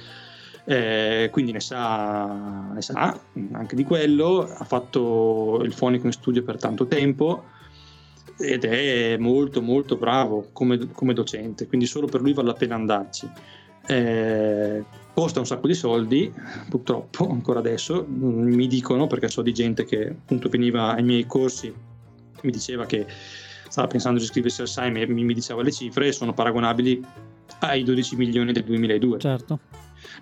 eh, 0.66 1.30
quindi 1.32 1.52
ne 1.52 1.60
sa, 1.60 2.70
ne 2.74 2.82
sa, 2.82 3.18
anche 3.52 3.74
di 3.74 3.84
quello, 3.84 4.42
ha 4.42 4.64
fatto 4.64 5.62
il 5.64 5.72
fonico 5.72 6.04
in 6.04 6.12
studio 6.12 6.42
per 6.42 6.58
tanto 6.58 6.86
tempo 6.86 7.44
ed 8.36 8.64
è 8.64 9.16
molto 9.16 9.62
molto 9.62 9.96
bravo 9.96 10.48
come, 10.52 10.90
come 10.92 11.14
docente, 11.14 11.66
quindi 11.68 11.86
solo 11.86 12.06
per 12.06 12.20
lui 12.20 12.34
vale 12.34 12.48
la 12.48 12.54
pena 12.54 12.74
andarci. 12.74 13.30
Eh, 13.86 14.84
costa 15.14 15.38
un 15.38 15.46
sacco 15.46 15.68
di 15.68 15.74
soldi, 15.74 16.32
purtroppo 16.68 17.30
ancora 17.30 17.60
adesso, 17.60 18.04
mi 18.08 18.66
dicono 18.66 19.06
perché 19.06 19.28
so 19.28 19.42
di 19.42 19.52
gente 19.52 19.84
che 19.84 20.08
appunto 20.08 20.48
veniva 20.48 20.94
ai 20.94 21.04
miei 21.04 21.24
corsi, 21.24 21.72
mi 22.42 22.50
diceva 22.50 22.84
che 22.84 23.06
stava 23.68 23.86
pensando 23.86 24.18
di 24.18 24.24
iscriversi 24.24 24.60
al 24.60 24.68
SAIM 24.68 24.96
e 24.96 25.06
mi, 25.06 25.24
mi 25.24 25.34
diceva 25.34 25.62
le 25.62 25.72
cifre, 25.72 26.12
sono 26.12 26.34
paragonabili 26.34 27.02
ai 27.60 27.84
12 27.84 28.16
milioni 28.16 28.52
del 28.52 28.64
2002. 28.64 29.18
Certo. 29.18 29.58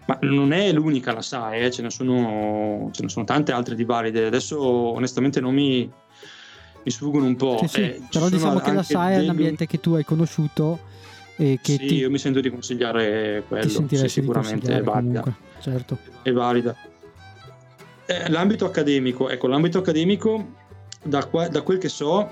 Ma 0.06 0.18
non 0.22 0.52
è 0.52 0.72
l'unica 0.72 1.12
la 1.12 1.22
SAE, 1.22 1.66
eh? 1.66 1.70
ce, 1.70 1.82
ne 1.82 1.90
sono, 1.90 2.90
ce 2.92 3.02
ne 3.02 3.08
sono 3.08 3.24
tante 3.24 3.52
altre 3.52 3.74
di 3.74 3.84
valide. 3.84 4.26
Adesso 4.26 4.60
onestamente 4.60 5.40
non 5.40 5.54
mi, 5.54 5.90
mi 6.82 6.90
sfuggono 6.90 7.26
un 7.26 7.36
po'. 7.36 7.58
Sì, 7.60 7.68
sì. 7.68 7.80
Eh, 7.80 8.02
però 8.10 8.28
diciamo 8.28 8.58
che 8.58 8.72
la 8.72 8.82
SAE 8.82 9.16
è 9.16 9.22
un 9.22 9.28
ambiente 9.30 9.66
che 9.66 9.80
tu 9.80 9.94
hai 9.94 10.04
conosciuto 10.04 10.90
e 11.36 11.58
che 11.62 11.72
sì, 11.72 11.86
ti... 11.86 11.94
io 11.96 12.10
mi 12.10 12.18
sento 12.18 12.40
di 12.40 12.50
consigliare 12.50 13.44
quello, 13.48 13.86
sì, 13.88 14.08
sicuramente 14.08 14.76
è 14.76 14.82
valida. 14.82 15.20
Comunque, 15.20 15.34
certo. 15.60 15.98
È 16.22 16.30
valida. 16.30 16.76
Eh, 18.06 18.28
l'ambito 18.30 18.64
accademico, 18.64 19.28
ecco, 19.28 19.46
l'ambito 19.46 19.78
accademico, 19.78 20.54
da, 21.02 21.24
qua, 21.26 21.48
da 21.48 21.62
quel 21.62 21.78
che 21.78 21.88
so, 21.88 22.30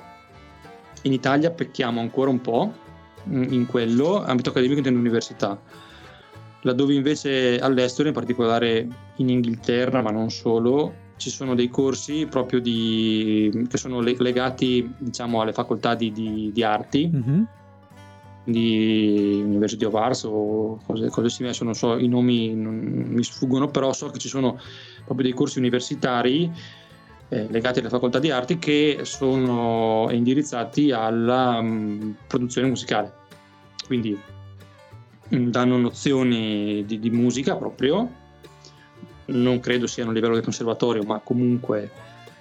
in 1.02 1.12
Italia 1.12 1.50
pecchiamo 1.50 2.00
ancora 2.00 2.30
un 2.30 2.40
po' 2.40 2.72
in 3.24 3.66
quello, 3.66 4.22
ambito 4.22 4.50
accademico 4.50 4.78
intendo 4.78 4.98
università, 4.98 5.58
laddove 6.62 6.94
invece 6.94 7.58
all'estero, 7.58 8.08
in 8.08 8.14
particolare 8.14 8.86
in 9.16 9.28
Inghilterra, 9.28 10.02
ma 10.02 10.10
non 10.10 10.30
solo, 10.30 10.94
ci 11.16 11.30
sono 11.30 11.54
dei 11.54 11.68
corsi 11.68 12.26
proprio 12.26 12.60
di, 12.60 13.66
che 13.68 13.76
sono 13.76 14.00
legati 14.00 14.92
diciamo, 14.98 15.40
alle 15.40 15.52
facoltà 15.52 15.94
di, 15.94 16.12
di, 16.12 16.50
di 16.52 16.62
arti. 16.62 17.10
Mm-hmm 17.14 17.42
di 18.44 19.40
University 19.44 19.84
of 19.84 19.94
Arts 19.94 20.24
o 20.24 20.80
cose, 20.86 21.08
cose 21.08 21.28
simili, 21.28 21.48
adesso 21.48 21.64
non 21.64 21.74
so, 21.74 21.98
i 21.98 22.08
nomi 22.08 22.54
non, 22.54 22.74
mi 22.76 23.22
sfuggono, 23.22 23.68
però 23.68 23.92
so 23.92 24.10
che 24.10 24.18
ci 24.18 24.28
sono 24.28 24.58
proprio 25.04 25.26
dei 25.26 25.34
corsi 25.34 25.58
universitari 25.58 26.50
eh, 27.28 27.46
legati 27.48 27.78
alle 27.78 27.88
facoltà 27.88 28.18
di 28.18 28.30
arti 28.30 28.58
che 28.58 29.00
sono 29.02 30.08
indirizzati 30.10 30.90
alla 30.90 31.60
mh, 31.60 32.16
produzione 32.26 32.68
musicale. 32.68 33.12
Quindi 33.86 34.18
mh, 35.28 35.48
danno 35.48 35.76
nozioni 35.76 36.84
di, 36.86 36.98
di 36.98 37.10
musica 37.10 37.56
proprio, 37.56 38.18
non 39.26 39.60
credo 39.60 39.86
siano 39.86 40.10
a 40.10 40.12
livello 40.12 40.34
del 40.34 40.42
conservatorio, 40.42 41.02
ma 41.04 41.20
comunque 41.20 41.90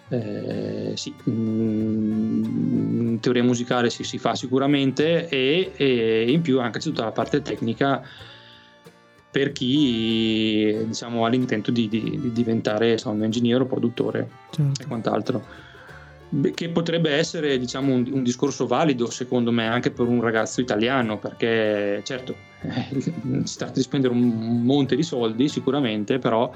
eh, 0.10 0.94
sì, 0.96 1.14
in 1.26 3.18
teoria 3.22 3.44
musicale 3.44 3.90
si, 3.90 4.04
si 4.04 4.18
fa 4.18 4.36
sicuramente 4.36 5.28
e, 5.30 5.72
e, 5.76 6.32
in 6.32 6.42
più 6.42 6.60
anche 6.60 6.80
c'è 6.80 6.90
tutta 6.90 7.04
la 7.04 7.12
parte 7.12 7.42
tecnica 7.42 8.02
per 9.32 9.52
chi 9.52 10.76
diciamo, 10.88 11.26
ha 11.26 11.30
l'intento 11.30 11.70
di, 11.70 11.88
di, 11.88 12.20
di 12.20 12.32
diventare 12.32 12.98
sound 12.98 13.22
engineer 13.22 13.62
o 13.62 13.66
produttore 13.66 14.30
certo. 14.50 14.82
e 14.82 14.86
quant'altro 14.88 15.68
che 16.54 16.70
potrebbe 16.70 17.12
essere 17.12 17.58
diciamo, 17.58 17.94
un, 17.94 18.08
un, 18.12 18.24
discorso 18.24 18.68
valido 18.68 19.10
secondo 19.10 19.52
me 19.52 19.68
anche 19.68 19.90
per 19.92 20.08
un 20.08 20.22
ragazzo 20.22 20.62
italiano 20.62 21.18
perché 21.18 22.02
certo 22.04 22.36
eh, 22.62 22.88
si 23.46 23.58
tratta 23.58 23.74
di 23.74 23.82
spendere 23.82 24.14
un 24.14 24.62
monte 24.64 24.96
di 24.96 25.04
soldi 25.04 25.48
sicuramente 25.48 26.20
però 26.20 26.52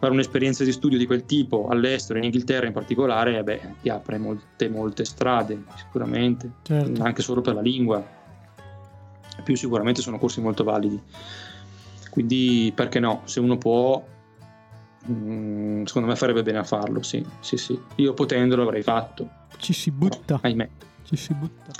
fare 0.00 0.12
un'esperienza 0.12 0.64
di 0.64 0.72
studio 0.72 0.96
di 0.96 1.04
quel 1.04 1.26
tipo 1.26 1.68
all'estero, 1.68 2.18
in 2.18 2.24
Inghilterra 2.24 2.66
in 2.66 2.72
particolare, 2.72 3.36
eh 3.36 3.42
beh, 3.42 3.74
ti 3.82 3.90
apre 3.90 4.16
molte, 4.16 4.70
molte 4.70 5.04
strade, 5.04 5.62
sicuramente, 5.76 6.50
certo. 6.62 7.02
anche 7.02 7.20
solo 7.20 7.42
per 7.42 7.54
la 7.54 7.60
lingua. 7.60 8.02
Più 9.44 9.54
sicuramente 9.56 10.00
sono 10.00 10.18
corsi 10.18 10.40
molto 10.40 10.64
validi. 10.64 10.98
Quindi 12.08 12.72
perché 12.74 12.98
no? 12.98 13.20
Se 13.24 13.40
uno 13.40 13.58
può, 13.58 14.02
mh, 15.04 15.12
mm, 15.12 15.84
secondo 15.84 16.08
me 16.08 16.16
farebbe 16.16 16.42
bene 16.42 16.58
a 16.58 16.64
farlo, 16.64 17.02
sì, 17.02 17.22
sì, 17.40 17.58
sì. 17.58 17.78
Io 17.96 18.14
potendo 18.14 18.56
l'avrei 18.56 18.82
fatto. 18.82 19.28
Ci 19.58 19.74
si 19.74 19.90
butta. 19.90 20.38
Ahimè. 20.40 20.68
Ci 21.04 21.16
si 21.16 21.34
butta. 21.34 21.72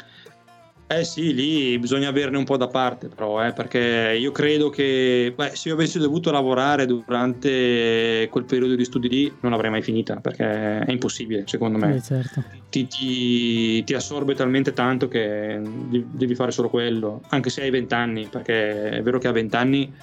Eh 0.93 1.05
sì, 1.05 1.33
lì 1.33 1.79
bisogna 1.79 2.09
averne 2.09 2.37
un 2.37 2.43
po' 2.43 2.57
da 2.57 2.67
parte 2.67 3.07
però, 3.07 3.47
eh, 3.47 3.53
perché 3.53 4.17
io 4.19 4.33
credo 4.33 4.71
che 4.71 5.33
beh, 5.37 5.55
se 5.55 5.69
io 5.69 5.75
avessi 5.75 6.01
dovuto 6.01 6.33
lavorare 6.33 6.85
durante 6.85 8.27
quel 8.29 8.45
periodo 8.45 8.75
di 8.75 8.85
studi 8.85 9.09
lì 9.09 9.33
non 9.43 9.53
l'avrei 9.53 9.71
mai 9.71 9.83
finita, 9.83 10.17
perché 10.17 10.81
è 10.81 10.91
impossibile 10.91 11.45
secondo 11.47 11.79
me. 11.79 11.95
Eh, 11.95 12.03
certo. 12.03 12.43
ti, 12.71 12.89
ti, 12.89 13.85
ti, 13.85 13.95
assorbe 13.95 14.35
talmente 14.35 14.73
tanto 14.73 15.07
che 15.07 15.61
devi 15.63 16.35
fare 16.35 16.51
solo 16.51 16.69
quello, 16.69 17.23
anche 17.29 17.51
se 17.51 17.63
hai 17.63 17.71
20 17.71 17.95
anni, 17.95 18.27
perché 18.27 18.91
è 18.91 19.01
vero 19.01 19.21
che 19.21 19.29
a 19.29 19.33
20 19.33 19.55
anni 19.55 19.95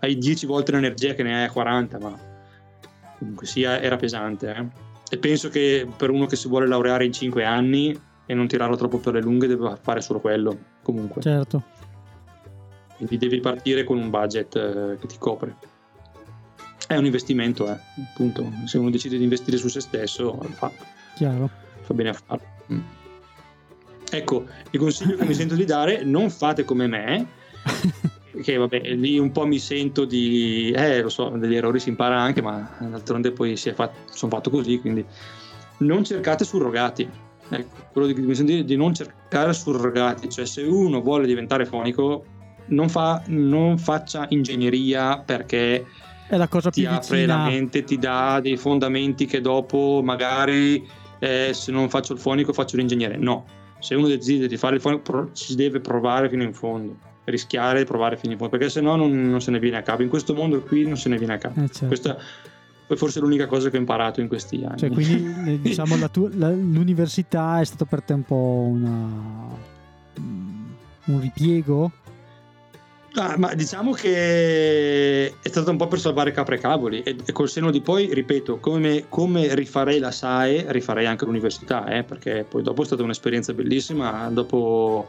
hai 0.00 0.18
10 0.18 0.44
volte 0.44 0.72
l'energia 0.72 1.14
che 1.14 1.22
ne 1.22 1.34
hai 1.34 1.44
a 1.44 1.50
40, 1.50 1.98
ma 1.98 2.14
comunque 3.18 3.46
sia 3.46 3.80
era 3.80 3.96
pesante. 3.96 4.54
Eh. 4.54 4.66
E 5.08 5.16
penso 5.16 5.48
che 5.48 5.88
per 5.96 6.10
uno 6.10 6.26
che 6.26 6.36
si 6.36 6.46
vuole 6.46 6.66
laureare 6.66 7.06
in 7.06 7.12
5 7.14 7.42
anni 7.42 7.98
e 8.26 8.34
non 8.34 8.46
tirarlo 8.48 8.76
troppo 8.76 8.98
per 8.98 9.14
le 9.14 9.22
lunghe, 9.22 9.46
deve 9.46 9.76
fare 9.80 10.00
solo 10.00 10.20
quello 10.20 10.56
comunque. 10.82 11.22
Certo. 11.22 11.62
Quindi 12.96 13.18
devi 13.18 13.40
partire 13.40 13.84
con 13.84 13.98
un 13.98 14.10
budget 14.10 14.56
eh, 14.56 14.98
che 14.98 15.06
ti 15.06 15.16
copre. 15.18 15.56
È 16.86 16.96
un 16.96 17.04
investimento, 17.04 17.68
eh, 17.68 17.78
appunto. 18.10 18.50
Se 18.64 18.78
uno 18.78 18.90
decide 18.90 19.16
di 19.16 19.24
investire 19.24 19.56
su 19.56 19.68
se 19.68 19.80
stesso, 19.80 20.38
lo 20.40 20.48
fa. 20.50 20.70
Chiaro. 21.14 21.50
Fa 21.82 21.94
bene 21.94 22.08
a 22.10 22.12
farlo. 22.12 22.46
Mm. 22.72 22.80
Ecco, 24.10 24.46
il 24.70 24.78
consiglio 24.78 25.16
che 25.16 25.24
mi 25.24 25.34
sento 25.34 25.54
di 25.54 25.64
dare, 25.64 26.04
non 26.04 26.30
fate 26.30 26.64
come 26.64 26.86
me, 26.86 27.26
che 28.42 28.56
vabbè, 28.56 28.94
lì 28.94 29.18
un 29.18 29.30
po' 29.30 29.46
mi 29.46 29.58
sento 29.58 30.04
di... 30.04 30.70
Eh, 30.70 31.02
lo 31.02 31.08
so, 31.08 31.28
degli 31.30 31.54
errori 31.54 31.80
si 31.80 31.90
impara 31.90 32.18
anche, 32.18 32.40
ma 32.40 32.76
d'altronde 32.78 33.32
poi 33.32 33.56
si 33.56 33.70
fatto, 33.72 34.10
sono 34.12 34.30
fatto 34.32 34.50
così, 34.50 34.78
quindi 34.80 35.04
non 35.78 36.04
cercate 36.04 36.44
surrogati 36.44 37.08
Ecco, 37.48 37.86
quello 37.92 38.06
di, 38.06 38.44
di, 38.44 38.64
di 38.64 38.76
non 38.76 38.94
cercare 38.94 39.52
surrogati, 39.52 40.28
cioè 40.28 40.46
se 40.46 40.62
uno 40.62 41.00
vuole 41.00 41.26
diventare 41.26 41.64
fonico, 41.64 42.24
non, 42.66 42.88
fa, 42.88 43.22
non 43.26 43.78
faccia 43.78 44.26
ingegneria 44.30 45.18
perché 45.18 45.84
è 46.28 46.36
la 46.36 46.48
cosa 46.48 46.70
ti 46.70 46.80
più 46.80 46.90
apre 46.90 47.18
vicina. 47.18 47.36
la 47.36 47.44
mente, 47.48 47.84
ti 47.84 47.98
dà 47.98 48.40
dei 48.40 48.56
fondamenti 48.56 49.26
che 49.26 49.40
dopo 49.40 50.00
magari 50.02 50.84
eh, 51.20 51.50
se 51.52 51.70
non 51.70 51.88
faccio 51.88 52.14
il 52.14 52.18
fonico 52.18 52.52
faccio 52.52 52.76
l'ingegnere. 52.76 53.16
No, 53.16 53.44
se 53.78 53.94
uno 53.94 54.08
decide 54.08 54.48
di 54.48 54.56
fare 54.56 54.76
il 54.76 54.80
fonico 54.80 55.30
ci 55.32 55.54
deve 55.54 55.80
provare 55.80 56.28
fino 56.28 56.42
in 56.42 56.52
fondo, 56.52 56.96
rischiare 57.24 57.80
di 57.80 57.84
provare 57.84 58.16
fino 58.16 58.32
in 58.32 58.38
fondo, 58.38 58.56
perché 58.56 58.70
se 58.72 58.80
no 58.80 58.96
non, 58.96 59.30
non, 59.30 59.40
se 59.40 59.52
ne 59.52 59.60
viene 59.60 59.76
a 59.76 59.82
capo. 59.82 60.02
In 60.02 60.08
questo 60.08 60.34
mondo 60.34 60.60
qui 60.62 60.84
non 60.84 60.96
se 60.96 61.08
ne 61.08 61.16
viene 61.16 61.34
a 61.34 61.38
capo. 61.38 61.60
Eh 61.60 61.68
certo. 61.68 61.86
Questa 61.86 62.18
è 62.86 62.94
forse 62.96 63.20
l'unica 63.20 63.46
cosa 63.46 63.68
che 63.68 63.76
ho 63.76 63.80
imparato 63.80 64.20
in 64.20 64.28
questi 64.28 64.62
anni. 64.64 64.78
Cioè, 64.78 64.90
quindi 64.90 65.34
eh, 65.52 65.60
diciamo 65.60 65.96
la 65.96 66.08
tua, 66.08 66.28
la, 66.34 66.50
l'università 66.50 67.60
è 67.60 67.64
stato 67.64 67.84
per 67.84 68.02
te 68.02 68.12
un 68.12 68.22
po' 68.22 68.66
una, 68.68 69.08
un 70.14 71.20
ripiego? 71.20 71.90
Ah, 73.18 73.34
ma 73.38 73.54
diciamo 73.54 73.92
che 73.92 75.26
è 75.40 75.48
stato 75.48 75.70
un 75.70 75.78
po' 75.78 75.88
per 75.88 75.98
salvare 75.98 76.32
capre 76.32 76.56
e 76.56 76.58
cavoli 76.58 77.02
e, 77.02 77.16
e 77.24 77.32
col 77.32 77.48
seno 77.48 77.70
di 77.70 77.80
poi, 77.80 78.12
ripeto, 78.12 78.58
come, 78.58 79.06
come, 79.08 79.54
rifarei 79.54 79.98
la 79.98 80.10
SAE, 80.10 80.66
rifarei 80.68 81.06
anche 81.06 81.24
l'università, 81.24 81.86
eh, 81.86 82.04
perché 82.04 82.44
poi 82.46 82.62
dopo 82.62 82.82
è 82.82 82.84
stata 82.84 83.02
un'esperienza 83.02 83.54
bellissima, 83.54 84.28
dopo 84.28 85.08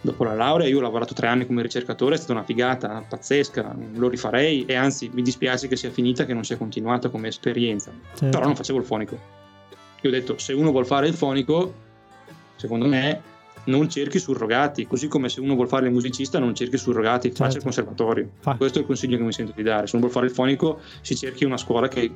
dopo 0.00 0.24
la 0.24 0.34
laurea 0.34 0.66
io 0.66 0.78
ho 0.78 0.80
lavorato 0.80 1.14
tre 1.14 1.26
anni 1.26 1.46
come 1.46 1.62
ricercatore, 1.62 2.14
è 2.14 2.18
stata 2.18 2.32
una 2.32 2.44
figata 2.44 3.04
pazzesca, 3.06 3.76
lo 3.94 4.08
rifarei 4.08 4.64
e 4.64 4.74
anzi 4.74 5.10
mi 5.12 5.22
dispiace 5.22 5.68
che 5.68 5.76
sia 5.76 5.90
finita, 5.90 6.24
che 6.24 6.34
non 6.34 6.44
sia 6.44 6.56
continuata 6.56 7.08
come 7.08 7.28
esperienza, 7.28 7.92
certo. 8.14 8.28
però 8.28 8.44
non 8.44 8.56
facevo 8.56 8.78
il 8.78 8.84
fonico. 8.84 9.18
Io 10.02 10.08
ho 10.08 10.12
detto 10.12 10.38
se 10.38 10.52
uno 10.52 10.70
vuole 10.70 10.86
fare 10.86 11.06
il 11.06 11.14
fonico, 11.14 11.74
secondo 12.56 12.86
me 12.86 13.22
non 13.64 13.90
cerchi 13.90 14.18
surrogati, 14.18 14.86
così 14.86 15.06
come 15.06 15.28
se 15.28 15.40
uno 15.40 15.54
vuole 15.54 15.68
fare 15.68 15.86
il 15.86 15.92
musicista 15.92 16.38
non 16.38 16.54
cerchi 16.54 16.78
surrogati, 16.78 17.28
certo. 17.28 17.44
faccia 17.44 17.56
il 17.58 17.62
conservatorio. 17.62 18.30
Fa. 18.40 18.54
Questo 18.54 18.78
è 18.78 18.80
il 18.80 18.86
consiglio 18.86 19.18
che 19.18 19.22
mi 19.22 19.32
sento 19.32 19.52
di 19.54 19.62
dare, 19.62 19.86
se 19.86 19.96
uno 19.96 20.06
vuole 20.06 20.12
fare 20.12 20.26
il 20.26 20.32
fonico 20.32 20.80
si 21.02 21.14
cerchi 21.14 21.44
una 21.44 21.58
scuola 21.58 21.88
che 21.88 22.10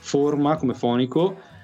forma 0.00 0.56
come 0.56 0.74
fonico 0.74 1.56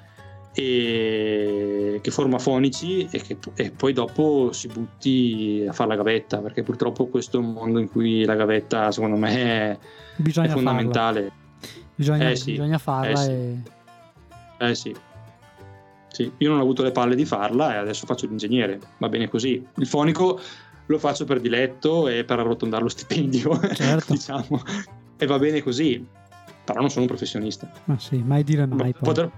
e 0.55 1.99
che 2.01 2.11
forma 2.11 2.39
fonici 2.39 3.09
e 3.11 3.21
che 3.21 3.37
e 3.55 3.73
poi 3.73 3.93
dopo 3.93 4.53
si 4.53 4.69
butti 4.69 5.65
a 5.69 5.73
fare 5.73 5.89
la 5.89 5.97
gavetta 5.97 6.39
perché 6.39 6.63
purtroppo 6.63 7.07
questo 7.07 7.39
è 7.39 7.41
un 7.41 7.53
mondo 7.53 7.81
in 7.81 7.91
cui 7.91 8.25
la 8.25 8.37
gavetta 8.37 8.93
secondo 8.93 9.17
me 9.17 9.35
è, 9.35 9.79
è 10.23 10.49
fondamentale 10.49 11.33
bisogna, 11.95 12.31
eh 12.31 12.37
sì, 12.37 12.53
bisogna 12.53 12.79
farla 12.79 13.11
eh 13.11 13.17
sì. 13.17 13.31
E... 13.31 13.63
eh 14.59 14.75
sì 14.75 14.95
sì, 16.15 16.31
io 16.39 16.49
non 16.49 16.61
ho 16.61 16.63
avuto 16.63 16.85
le 16.85 16.93
palle 16.93 17.17
di 17.17 17.25
farla 17.25 17.75
e 17.75 17.77
adesso 17.79 18.07
faccio 18.07 18.27
l'ingegnere, 18.29 18.79
va 18.99 19.09
bene 19.09 19.29
così. 19.29 19.67
Il 19.79 19.87
fonico 19.89 20.39
lo 20.87 20.99
faccio 21.01 21.25
per 21.25 21.41
diletto 21.41 22.07
e 22.07 22.23
per 22.23 22.39
arrotondare 22.39 22.85
lo 22.85 22.89
stipendio, 22.89 23.59
certo. 23.75 24.13
diciamo, 24.13 24.63
e 25.17 25.27
va 25.27 25.41
bene 25.41 25.61
così, 25.61 26.07
però 26.65 26.79
non 26.79 26.89
sono 26.89 27.01
un 27.01 27.09
professionista. 27.09 27.69
Ma 27.87 27.99
sì, 27.99 28.23
mai 28.25 28.45
dire 28.45 28.65
mai. 28.65 28.95
Potrei, 28.95 29.29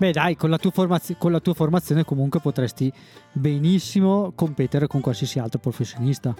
Beh 0.00 0.12
dai, 0.12 0.34
con 0.34 0.48
la, 0.48 0.56
formaz- 0.56 1.14
con 1.18 1.30
la 1.30 1.40
tua 1.40 1.52
formazione 1.52 2.06
comunque 2.06 2.40
potresti 2.40 2.90
benissimo 3.32 4.32
competere 4.34 4.86
con 4.86 5.02
qualsiasi 5.02 5.38
altro 5.38 5.58
professionista. 5.58 6.34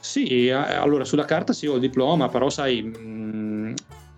Sì, 0.00 0.48
eh, 0.48 0.50
allora 0.50 1.04
sulla 1.04 1.24
carta 1.24 1.52
sì 1.52 1.68
ho 1.68 1.74
il 1.74 1.80
diploma, 1.80 2.28
però 2.28 2.50
sai, 2.50 2.82
mh, 2.82 2.98
mm, 3.00 3.72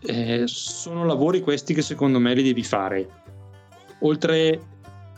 eh, 0.07 0.45
sono 0.47 1.05
lavori 1.05 1.43
questi 1.43 1.75
che 1.75 1.83
secondo 1.83 2.19
me 2.19 2.33
li 2.33 2.43
devi 2.43 2.65
fare. 2.65 3.07
Oltre 3.99 4.59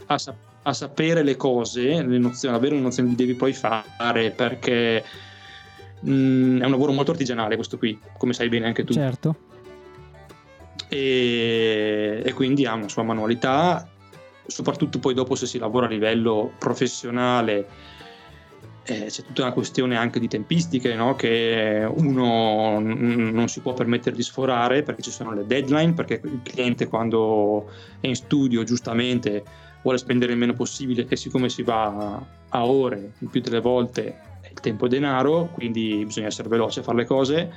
a, 0.07 0.19
sa- 0.19 0.35
a 0.63 0.73
sapere 0.73 1.23
le 1.23 1.37
cose, 1.37 2.03
le 2.03 2.19
nozioni, 2.19 2.57
avere 2.57 2.75
le 2.75 2.81
nozioni 2.81 3.11
li 3.11 3.15
devi 3.15 3.35
poi 3.35 3.53
fare 3.53 4.33
perché 4.33 5.05
mh, 6.01 6.13
mm, 6.13 6.61
è 6.61 6.65
un 6.65 6.71
lavoro 6.73 6.91
molto 6.91 7.13
artigianale 7.13 7.55
questo 7.55 7.79
qui, 7.79 7.97
come 8.19 8.33
sai 8.33 8.49
bene 8.49 8.67
anche 8.67 8.83
tu. 8.83 8.95
Certo 8.95 9.53
e, 10.95 12.23
e 12.25 12.33
quindi 12.35 12.67
ha 12.67 12.75
una 12.75 12.89
sua 12.89 13.03
manualità, 13.03 13.89
soprattutto 14.47 15.01
poi 15.01 15.13
dopo 15.13 15.35
se 15.35 15.47
si 15.47 15.59
lavora 15.59 15.87
a 15.87 15.89
livello 15.89 16.53
professionale 16.57 17.67
eh, 18.85 19.07
c'è 19.07 19.23
tutta 19.25 19.43
una 19.43 19.53
questione 19.53 19.97
anche 19.97 20.21
di 20.21 20.29
tempistiche 20.29 20.95
no? 20.95 21.17
che 21.17 21.85
uno 21.91 22.79
n- 22.79 23.31
non 23.33 23.49
si 23.49 23.61
può 23.61 23.73
permettere 23.73 24.15
di 24.15 24.23
sforare 24.23 24.83
perché 24.83 25.03
ci 25.03 25.11
sono 25.11 25.33
le 25.33 25.47
deadline, 25.47 25.95
perché 25.95 26.21
il 26.23 26.41
cliente 26.45 26.87
quando 26.87 27.71
è 27.99 28.07
in 28.07 28.15
studio 28.15 28.63
giustamente 28.63 29.43
vuole 29.83 29.99
spendere 29.99 30.33
il 30.33 30.39
meno 30.39 30.53
possibile 30.53 31.07
e 31.09 31.17
siccome 31.17 31.49
si 31.49 31.63
va 31.63 32.25
a 32.49 32.67
ore, 32.67 33.15
il 33.19 33.29
più 33.29 33.41
delle 33.41 33.61
volte 33.61 34.33
il 34.49 34.61
tempo 34.61 34.87
è 34.87 34.89
denaro, 34.89 35.49
quindi 35.53 36.05
bisogna 36.05 36.29
essere 36.29 36.49
veloce 36.49 36.81
a 36.81 36.83
fare 36.85 36.99
le 36.99 37.05
cose 37.07 37.53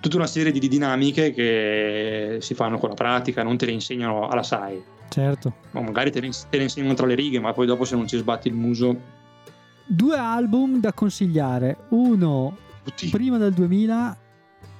tutta 0.00 0.16
una 0.16 0.26
serie 0.26 0.52
di 0.52 0.66
dinamiche 0.68 1.32
che 1.32 2.38
si 2.40 2.54
fanno 2.54 2.78
con 2.78 2.88
la 2.88 2.94
pratica, 2.94 3.42
non 3.42 3.56
te 3.56 3.66
le 3.66 3.72
insegnano 3.72 4.28
alla 4.28 4.42
SAI. 4.42 4.82
Certo. 5.08 5.52
O 5.72 5.82
magari 5.82 6.10
te 6.10 6.20
le, 6.20 6.30
te 6.48 6.56
le 6.56 6.64
insegnano 6.64 6.94
tra 6.94 7.06
le 7.06 7.14
righe, 7.14 7.38
ma 7.38 7.52
poi 7.52 7.66
dopo 7.66 7.84
se 7.84 7.94
non 7.94 8.06
ci 8.06 8.16
sbatti 8.16 8.48
il 8.48 8.54
muso. 8.54 8.96
Due 9.84 10.16
album 10.16 10.80
da 10.80 10.92
consigliare, 10.92 11.76
uno 11.90 12.56
Oddio. 12.86 13.10
prima 13.10 13.36
del 13.36 13.52
2000 13.52 14.16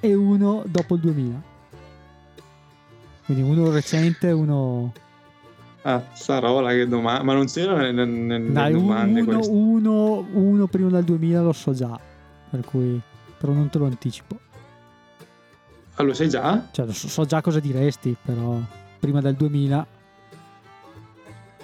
e 0.01 0.15
uno 0.15 0.65
dopo 0.67 0.95
il 0.95 1.01
2000. 1.01 1.43
Quindi 3.27 3.43
uno 3.43 3.71
recente 3.71 4.29
e 4.29 4.33
uno... 4.33 4.93
Ah, 5.83 6.03
Sarola 6.13 6.71
che 6.71 6.87
domanda, 6.87 7.23
ma 7.25 7.35
non 7.35 7.47
c'era 7.47 7.77
nelle, 7.77 8.05
nelle 8.05 8.53
Dai, 8.53 8.73
domande 8.73 9.21
uno, 9.21 9.41
uno, 9.49 10.27
uno 10.33 10.67
prima 10.69 10.89
del 10.91 11.05
2000 11.05 11.43
lo 11.43 11.53
so 11.53 11.73
già, 11.73 11.99
per 12.51 12.65
cui 12.65 13.01
però 13.37 13.53
non 13.53 13.69
te 13.69 13.79
lo 13.79 13.87
anticipo. 13.87 14.39
Ah, 16.03 16.05
lo 16.05 16.15
sai 16.15 16.29
già? 16.29 16.69
Cioè, 16.73 16.93
so, 16.93 17.09
so, 17.09 17.25
già 17.25 17.41
cosa 17.41 17.61
diresti, 17.61 18.17
però 18.21 18.59
prima 18.99 19.21
del 19.21 19.37
2000... 19.37 19.87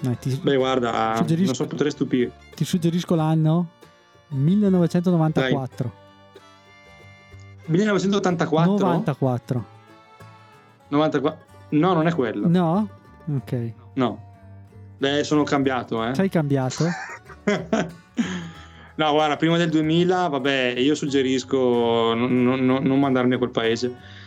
Eh, 0.00 0.18
ti, 0.18 0.40
Beh, 0.40 0.54
guarda, 0.54 1.24
non 1.26 1.54
so, 1.54 1.66
potrei 1.66 1.90
stupire. 1.90 2.30
Ti 2.54 2.64
suggerisco 2.64 3.16
l'anno 3.16 3.70
1994. 4.28 5.92
Dai. 6.32 6.42
1984? 7.66 8.72
94. 8.76 9.64
94. 10.88 11.44
No, 11.70 11.94
non 11.94 12.06
è 12.06 12.14
quello. 12.14 12.46
No? 12.46 12.88
Ok. 13.34 13.72
No. 13.94 14.26
Beh, 14.98 15.24
sono 15.24 15.42
cambiato, 15.42 16.04
eh. 16.04 16.14
Sei 16.14 16.28
cambiato? 16.28 16.84
no, 18.94 19.12
guarda, 19.12 19.36
prima 19.36 19.56
del 19.56 19.70
2000, 19.70 20.28
vabbè, 20.28 20.74
io 20.76 20.94
suggerisco 20.94 22.14
non, 22.14 22.40
non, 22.40 22.64
non 22.64 23.00
mandarmi 23.00 23.34
a 23.34 23.38
quel 23.38 23.50
paese 23.50 24.17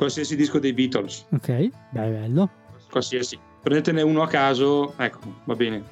qualsiasi 0.00 0.34
disco 0.34 0.58
dei 0.58 0.72
Beatles. 0.72 1.26
Ok, 1.30 1.68
dai, 1.90 2.10
bello. 2.10 2.48
Qualsiasi. 2.90 3.38
Prendetene 3.60 4.00
uno 4.00 4.22
a 4.22 4.26
caso, 4.28 4.94
ecco, 4.96 5.20
va 5.44 5.54
bene. 5.54 5.82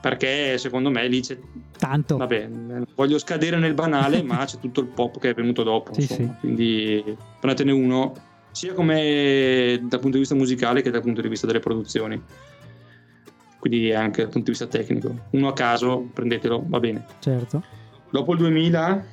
Perché 0.00 0.58
secondo 0.58 0.90
me 0.90 1.06
lì 1.06 1.20
c'è. 1.20 1.38
Tanto. 1.78 2.16
Vabbè, 2.16 2.48
voglio 2.96 3.18
scadere 3.18 3.58
nel 3.58 3.74
banale, 3.74 4.20
ma 4.24 4.44
c'è 4.44 4.58
tutto 4.58 4.80
il 4.80 4.88
pop 4.88 5.20
che 5.20 5.30
è 5.30 5.34
venuto 5.34 5.62
dopo. 5.62 5.94
Sì, 5.94 6.02
sì. 6.02 6.28
Quindi 6.40 7.16
prendetene 7.38 7.70
uno, 7.70 8.12
sia 8.50 8.74
come 8.74 9.78
dal 9.80 10.00
punto 10.00 10.16
di 10.16 10.18
vista 10.18 10.34
musicale 10.34 10.82
che 10.82 10.90
dal 10.90 11.02
punto 11.02 11.20
di 11.20 11.28
vista 11.28 11.46
delle 11.46 11.60
produzioni. 11.60 12.20
Quindi 13.60 13.92
anche 13.92 14.22
dal 14.22 14.32
punto 14.32 14.50
di 14.50 14.58
vista 14.58 14.66
tecnico. 14.66 15.26
Uno 15.30 15.46
a 15.46 15.52
caso, 15.52 16.08
prendetelo, 16.12 16.64
va 16.66 16.80
bene. 16.80 17.06
Certo. 17.20 17.62
Dopo 18.10 18.32
il 18.32 18.38
2000, 18.38 19.04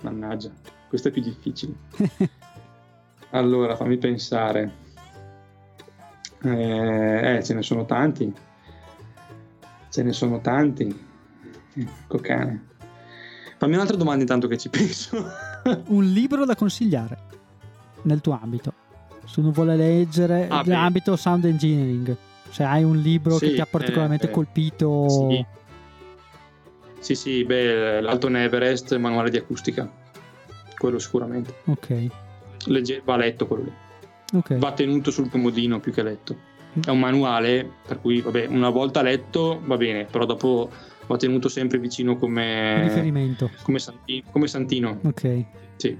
mannaggia, 0.00 0.50
questo 0.88 1.06
è 1.06 1.10
più 1.12 1.22
difficile. 1.22 1.74
Allora, 3.30 3.76
fammi 3.76 3.96
pensare. 3.96 4.88
Eh, 6.42 7.36
eh, 7.36 7.44
ce 7.44 7.54
ne 7.54 7.62
sono 7.62 7.84
tanti. 7.84 8.32
Ce 9.90 10.02
ne 10.02 10.12
sono 10.12 10.40
tanti. 10.40 11.08
Ecco 11.74 12.18
cane. 12.18 12.68
Fammi 13.58 13.74
un'altra 13.74 13.96
domanda 13.96 14.22
intanto 14.22 14.48
che 14.48 14.56
ci 14.56 14.68
penso. 14.70 15.24
Un 15.86 16.04
libro 16.04 16.44
da 16.44 16.56
consigliare 16.56 17.18
nel 18.02 18.20
tuo 18.20 18.38
ambito. 18.40 18.72
Se 19.24 19.40
uno 19.40 19.52
vuole 19.52 19.76
leggere 19.76 20.48
ah, 20.48 20.62
l'ambito 20.64 21.14
sound 21.14 21.44
engineering, 21.44 22.16
se 22.48 22.64
hai 22.64 22.82
un 22.82 22.96
libro 22.96 23.36
sì, 23.36 23.48
che 23.48 23.54
ti 23.54 23.60
ha 23.60 23.66
particolarmente 23.66 24.26
eh, 24.26 24.30
colpito. 24.30 25.08
Sì. 25.08 25.46
sì, 26.98 27.14
sì, 27.14 27.44
beh, 27.44 28.00
l'Alto 28.00 28.26
Everest, 28.28 28.96
manuale 28.96 29.30
di 29.30 29.36
acustica. 29.36 29.88
Quello 30.76 30.98
sicuramente. 30.98 31.54
Ok 31.66 32.28
legge- 32.66 33.02
va 33.04 33.16
letto 33.16 33.46
quello 33.46 33.64
lì. 33.64 33.72
Okay. 34.32 34.58
Va 34.58 34.72
tenuto 34.72 35.10
sul 35.10 35.28
comodino 35.28 35.80
più 35.80 35.92
che 35.92 36.02
letto. 36.02 36.36
Mm. 36.78 36.82
È 36.82 36.90
un 36.90 37.00
manuale 37.00 37.68
per 37.86 38.00
cui, 38.00 38.20
vabbè, 38.20 38.46
una 38.46 38.68
volta 38.68 39.02
letto 39.02 39.60
va 39.64 39.76
bene, 39.76 40.04
però 40.04 40.24
dopo 40.24 40.70
va 41.06 41.16
tenuto 41.16 41.48
sempre 41.48 41.78
vicino 41.78 42.16
come 42.16 42.82
riferimento. 42.82 43.50
Come, 43.62 43.78
santi- 43.78 44.22
come 44.30 44.46
santino. 44.46 45.00
Ok. 45.02 45.44
Sì. 45.76 45.96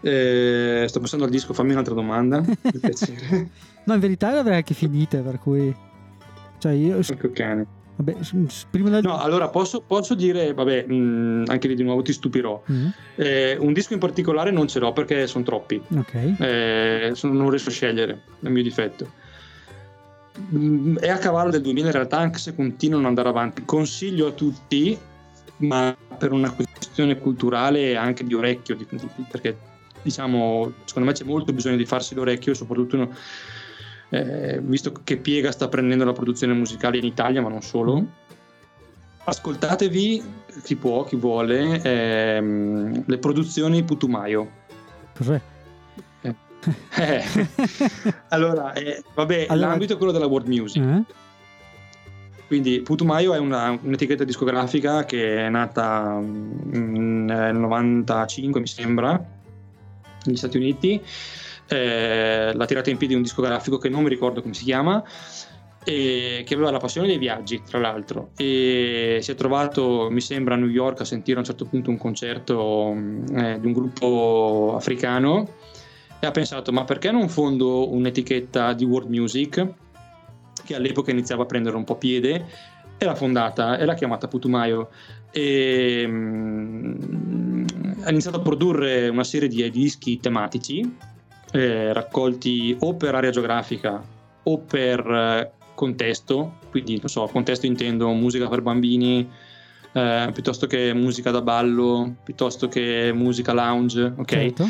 Eh, 0.00 0.84
sto 0.88 1.00
passando 1.00 1.24
al 1.24 1.30
disco, 1.30 1.52
fammi 1.52 1.72
un'altra 1.72 1.94
domanda. 1.94 2.40
no, 3.84 3.94
in 3.94 4.00
verità 4.00 4.32
le 4.32 4.38
avrei 4.38 4.56
anche 4.56 4.74
finite, 4.74 5.20
per 5.20 5.38
cui. 5.38 5.74
Cioè, 6.58 6.72
io. 6.72 6.98
Ecco 6.98 7.30
cane. 7.32 7.75
Vabbè, 7.96 8.14
prima 8.70 8.90
del... 8.90 9.02
No, 9.02 9.18
allora 9.18 9.48
posso, 9.48 9.80
posso 9.80 10.14
dire, 10.14 10.52
vabbè, 10.52 10.84
mh, 10.86 10.94
mm, 10.94 11.44
anche 11.46 11.68
lì 11.68 11.74
di 11.74 11.82
nuovo 11.82 12.02
ti 12.02 12.12
stupirò. 12.12 12.62
Mm. 12.70 12.86
Eh, 13.14 13.56
un 13.58 13.72
disco 13.72 13.94
in 13.94 13.98
particolare 13.98 14.50
non 14.50 14.68
ce 14.68 14.78
l'ho 14.78 14.92
perché 14.92 15.26
sono 15.26 15.44
troppi. 15.44 15.80
Ok. 15.96 16.14
Eh, 16.14 17.14
non 17.22 17.48
riesco 17.48 17.70
a 17.70 17.72
scegliere, 17.72 18.12
è 18.12 18.46
il 18.46 18.50
mio 18.50 18.62
difetto. 18.62 19.10
Mm, 20.54 20.98
è 20.98 21.08
a 21.08 21.16
cavallo 21.16 21.50
del 21.50 21.62
2000 21.62 21.86
in 21.86 21.92
realtà, 21.92 22.18
anche 22.18 22.38
se 22.38 22.54
continuano 22.54 23.04
ad 23.04 23.08
andare 23.08 23.28
avanti. 23.30 23.64
Consiglio 23.64 24.26
a 24.26 24.32
tutti, 24.32 24.98
ma 25.58 25.96
per 26.18 26.32
una 26.32 26.50
questione 26.50 27.18
culturale 27.18 27.96
anche 27.96 28.24
di 28.24 28.34
orecchio, 28.34 28.76
perché 29.30 29.56
diciamo, 30.02 30.72
secondo 30.84 31.08
me 31.08 31.14
c'è 31.14 31.24
molto 31.24 31.54
bisogno 31.54 31.76
di 31.76 31.86
farsi 31.86 32.14
l'orecchio, 32.14 32.52
soprattutto 32.52 33.08
eh, 34.08 34.60
visto 34.62 34.92
che 35.04 35.16
Piega 35.16 35.50
sta 35.50 35.68
prendendo 35.68 36.04
la 36.04 36.12
produzione 36.12 36.52
musicale 36.52 36.98
in 36.98 37.04
Italia, 37.04 37.42
ma 37.42 37.48
non 37.48 37.62
solo. 37.62 38.04
Ascoltatevi, 39.24 40.22
chi 40.62 40.76
può, 40.76 41.04
chi 41.04 41.16
vuole, 41.16 41.80
ehm, 41.82 43.04
le 43.06 43.18
produzioni 43.18 43.82
Putumayo. 43.82 44.48
Cos'è? 45.16 45.40
Eh. 46.22 46.34
eh. 46.96 47.24
allora, 48.28 48.72
eh, 48.72 49.02
vabbè, 49.14 49.46
allora, 49.48 49.68
l'ambito 49.68 49.94
è 49.94 49.96
quello 49.96 50.12
della 50.12 50.26
world 50.26 50.46
music. 50.46 50.82
Eh? 50.82 51.02
Quindi 52.46 52.80
Putumayo 52.80 53.34
è 53.34 53.38
una, 53.38 53.76
un'etichetta 53.82 54.22
discografica 54.22 55.04
che 55.04 55.46
è 55.46 55.48
nata 55.48 56.20
mm, 56.20 57.24
nel 57.26 57.56
95, 57.56 58.60
mi 58.60 58.66
sembra, 58.68 59.20
negli 60.24 60.36
Stati 60.36 60.56
Uniti. 60.56 61.02
Eh, 61.68 62.52
l'ha 62.54 62.64
tirata 62.64 62.90
in 62.90 62.96
piedi 62.96 63.14
un 63.14 63.22
discografico 63.22 63.78
che 63.78 63.88
non 63.88 64.02
mi 64.02 64.08
ricordo 64.08 64.42
come 64.42 64.54
si 64.54 64.64
chiama, 64.64 65.02
e 65.88 66.42
che 66.44 66.54
aveva 66.54 66.72
la 66.72 66.78
passione 66.78 67.06
dei 67.06 67.16
viaggi, 67.16 67.62
tra 67.62 67.78
l'altro, 67.78 68.30
e 68.36 69.20
si 69.22 69.30
è 69.30 69.34
trovato, 69.36 70.08
mi 70.10 70.20
sembra, 70.20 70.54
a 70.54 70.56
New 70.56 70.68
York 70.68 71.02
a 71.02 71.04
sentire 71.04 71.36
a 71.36 71.40
un 71.40 71.46
certo 71.46 71.64
punto 71.64 71.90
un 71.90 71.96
concerto 71.96 72.92
mm, 72.92 73.38
eh, 73.38 73.60
di 73.60 73.66
un 73.66 73.72
gruppo 73.72 74.74
africano 74.76 75.48
e 76.18 76.26
ha 76.26 76.32
pensato, 76.32 76.72
ma 76.72 76.84
perché 76.84 77.12
non 77.12 77.28
fondo 77.28 77.92
un'etichetta 77.92 78.72
di 78.72 78.84
world 78.84 79.08
music 79.10 79.64
che 80.64 80.74
all'epoca 80.74 81.12
iniziava 81.12 81.44
a 81.44 81.46
prendere 81.46 81.76
un 81.76 81.84
po' 81.84 81.94
piede 81.94 82.44
e 82.98 83.04
l'ha 83.04 83.14
fondata 83.14 83.78
e 83.78 83.84
l'ha 83.84 83.94
chiamata 83.94 84.26
Putumayo. 84.26 84.88
E 85.30 86.02
um, 86.04 87.64
ha 88.02 88.10
iniziato 88.10 88.38
a 88.38 88.40
produrre 88.40 89.08
una 89.08 89.22
serie 89.22 89.46
di 89.46 89.70
dischi 89.70 90.18
tematici 90.18 91.14
eh, 91.56 91.92
raccolti 91.92 92.76
o 92.80 92.94
per 92.94 93.14
area 93.14 93.30
geografica 93.30 94.02
o 94.42 94.58
per 94.58 95.00
eh, 95.00 95.50
contesto, 95.74 96.58
quindi 96.70 96.98
non 96.98 97.08
so, 97.08 97.26
contesto 97.26 97.66
intendo 97.66 98.10
musica 98.12 98.48
per 98.48 98.60
bambini, 98.60 99.28
eh, 99.92 100.30
piuttosto 100.32 100.66
che 100.66 100.92
musica 100.92 101.30
da 101.30 101.40
ballo, 101.40 102.16
piuttosto 102.22 102.68
che 102.68 103.10
musica 103.14 103.52
lounge, 103.52 104.12
ok? 104.16 104.28
Certo. 104.28 104.68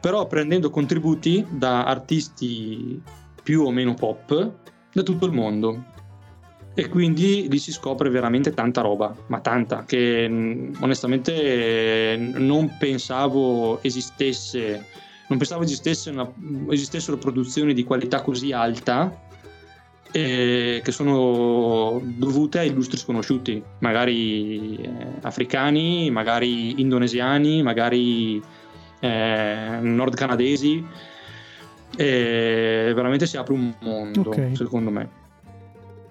Però 0.00 0.26
prendendo 0.26 0.70
contributi 0.70 1.44
da 1.48 1.84
artisti 1.84 3.00
più 3.42 3.62
o 3.62 3.70
meno 3.70 3.94
pop 3.94 4.52
da 4.92 5.02
tutto 5.02 5.26
il 5.26 5.32
mondo. 5.32 5.92
E 6.76 6.88
quindi 6.88 7.48
lì 7.48 7.58
si 7.58 7.70
scopre 7.70 8.10
veramente 8.10 8.52
tanta 8.52 8.80
roba, 8.80 9.14
ma 9.28 9.38
tanta, 9.40 9.84
che 9.86 10.28
mm, 10.28 10.74
onestamente 10.80 12.16
non 12.18 12.76
pensavo 12.78 13.80
esistesse, 13.82 14.84
non 15.26 15.38
pensavo 15.38 15.62
esistesse 15.62 16.10
una, 16.10 16.30
esistessero 16.70 17.16
produzioni 17.16 17.72
di 17.72 17.84
qualità 17.84 18.20
così 18.22 18.52
alta 18.52 19.22
eh, 20.12 20.80
che 20.84 20.92
sono 20.92 22.00
dovute 22.04 22.60
a 22.60 22.62
illustri 22.62 22.98
sconosciuti, 22.98 23.60
magari 23.80 24.76
eh, 24.76 24.88
africani, 25.22 26.08
magari 26.10 26.80
indonesiani, 26.80 27.62
magari 27.62 28.40
eh, 29.00 29.78
nord 29.80 30.14
canadesi 30.14 30.86
e 31.96 32.92
veramente 32.94 33.26
si 33.26 33.36
apre 33.36 33.54
un 33.54 33.74
mondo 33.80 34.20
okay. 34.20 34.54
secondo 34.56 34.90
me 34.90 35.08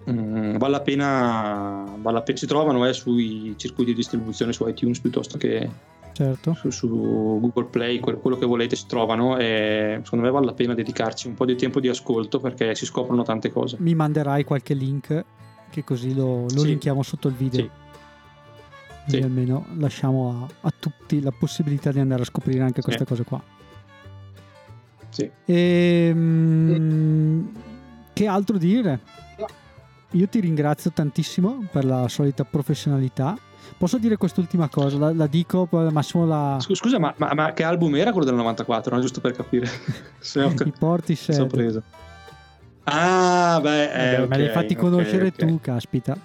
mm, 0.09 0.57
vale, 0.57 0.71
la 0.71 0.81
pena, 0.81 1.83
vale 1.97 2.17
la 2.17 2.21
pena 2.23 2.37
si 2.37 2.45
trovano 2.45 2.85
eh, 2.87 2.93
sui 2.93 3.53
circuiti 3.57 3.91
di 3.91 3.97
distribuzione 3.97 4.53
su 4.53 4.67
iTunes 4.67 4.99
piuttosto 4.99 5.37
che 5.37 5.69
certo. 6.13 6.53
su, 6.53 6.69
su, 6.69 6.87
Google 6.87 7.65
Play 7.65 7.99
quello, 7.99 8.19
quello, 8.19 8.37
che 8.37 8.45
volete 8.45 8.75
si 8.75 8.85
trovano 8.87 9.37
e 9.37 9.99
secondo 10.03 10.25
me 10.25 10.31
vale 10.31 10.45
la 10.45 10.53
pena 10.53 10.73
dedicarci 10.73 11.27
un 11.27 11.33
po' 11.33 11.45
di 11.45 11.55
tempo 11.55 11.79
di 11.79 11.89
ascolto 11.89 12.39
perché 12.39 12.73
si 12.75 12.85
scoprono 12.85 13.23
tante 13.23 13.51
cose 13.51 13.77
mi 13.79 13.93
manderai 13.93 14.43
qualche 14.43 14.73
link 14.73 15.25
che 15.69 15.83
così 15.83 16.13
lo, 16.13 16.43
lo 16.43 16.59
sì. 16.59 16.67
linkiamo 16.67 17.03
sotto 17.03 17.27
il 17.27 17.33
video 17.33 17.61
sì. 17.61 17.71
Sì. 19.07 19.17
almeno 19.17 19.65
lasciamo 19.77 20.47
a, 20.61 20.67
a, 20.67 20.73
tutti 20.77 21.21
la 21.21 21.31
possibilità 21.37 21.91
di 21.91 21.99
andare 21.99 22.21
a 22.21 22.25
scoprire 22.25 22.63
anche 22.63 22.81
queste 22.81 23.03
cose 23.05 23.23
qua 23.23 23.41
sì. 25.13 25.29
E, 25.45 26.07
ehm, 26.09 27.51
che 28.13 28.27
altro 28.27 28.57
dire? 28.57 28.99
Io 30.11 30.27
ti 30.27 30.39
ringrazio 30.39 30.91
tantissimo 30.91 31.67
per 31.71 31.85
la 31.85 32.07
solita 32.07 32.43
professionalità. 32.43 33.37
Posso 33.83 33.97
dire 33.97 34.15
quest'ultima 34.15 34.69
cosa? 34.69 34.97
La, 34.97 35.13
la 35.13 35.27
dico, 35.27 35.65
poi 35.65 35.85
al 35.85 35.91
massimo 35.91 36.25
la... 36.25 36.57
Scusa, 36.57 36.99
ma, 36.99 37.13
ma, 37.17 37.33
ma, 37.33 37.51
che 37.51 37.63
album 37.63 37.93
era 37.97 38.11
quello 38.11 38.25
del 38.25 38.35
94? 38.35 38.95
No? 38.95 39.01
Giusto 39.01 39.19
per 39.19 39.33
capire. 39.33 39.67
I 40.23 40.73
porti 40.79 41.15
sorpreso. 41.15 41.83
Ah, 42.83 43.59
beh, 43.61 43.91
eh, 43.91 44.13
okay, 44.13 44.27
me 44.29 44.37
l'hai 44.37 44.53
fatti 44.53 44.75
conoscere 44.75 45.27
okay, 45.27 45.47
tu, 45.49 45.59
caspita. 45.59 46.17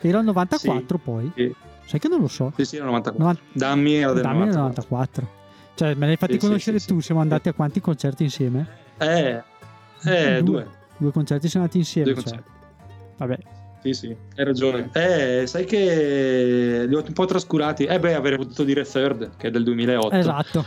Era 0.00 0.18
il 0.18 0.24
94 0.24 0.96
sì, 0.96 1.00
poi? 1.04 1.32
Sì. 1.36 1.54
Sai 1.84 2.00
che 2.00 2.08
non 2.08 2.22
lo 2.22 2.28
so. 2.28 2.52
Sì, 2.56 2.64
sì, 2.64 2.74
era 2.74 2.86
il 2.86 2.90
94. 2.90 3.22
90... 3.22 3.42
Dammi 3.52 3.94
era 3.94 4.12
del 4.14 4.22
Dammi 4.24 4.46
94. 4.46 4.82
94. 4.82 5.28
Cioè, 5.76 5.94
me 5.94 6.06
l'hai 6.06 6.16
fatti 6.16 6.32
sì, 6.32 6.38
conoscere 6.40 6.80
tu? 6.80 6.98
Siamo 6.98 7.20
andati 7.20 7.50
a 7.50 7.52
quanti 7.52 7.80
concerti 7.80 8.24
insieme? 8.24 8.66
Eh, 8.98 9.40
eh 10.02 10.42
due. 10.42 10.42
due. 10.42 10.66
Due 10.96 11.12
concerti 11.12 11.48
siamo 11.48 11.66
andati 11.66 11.78
insieme. 11.78 12.14
Due 12.14 12.22
cioè. 12.24 12.42
Vabbè. 13.18 13.38
Sì, 13.80 13.92
sì, 13.92 14.16
hai 14.36 14.44
ragione. 14.44 14.90
Eh, 14.92 15.46
sai 15.46 15.64
che 15.64 16.84
li 16.88 16.94
ho 16.94 17.04
un 17.06 17.12
po' 17.12 17.26
trascurati. 17.26 17.84
Eh 17.84 17.98
beh, 17.98 18.14
avrei 18.14 18.36
potuto 18.36 18.64
dire 18.64 18.84
Third, 18.84 19.36
che 19.36 19.48
è 19.48 19.50
del 19.50 19.62
2008. 19.64 20.14
Esatto. 20.16 20.64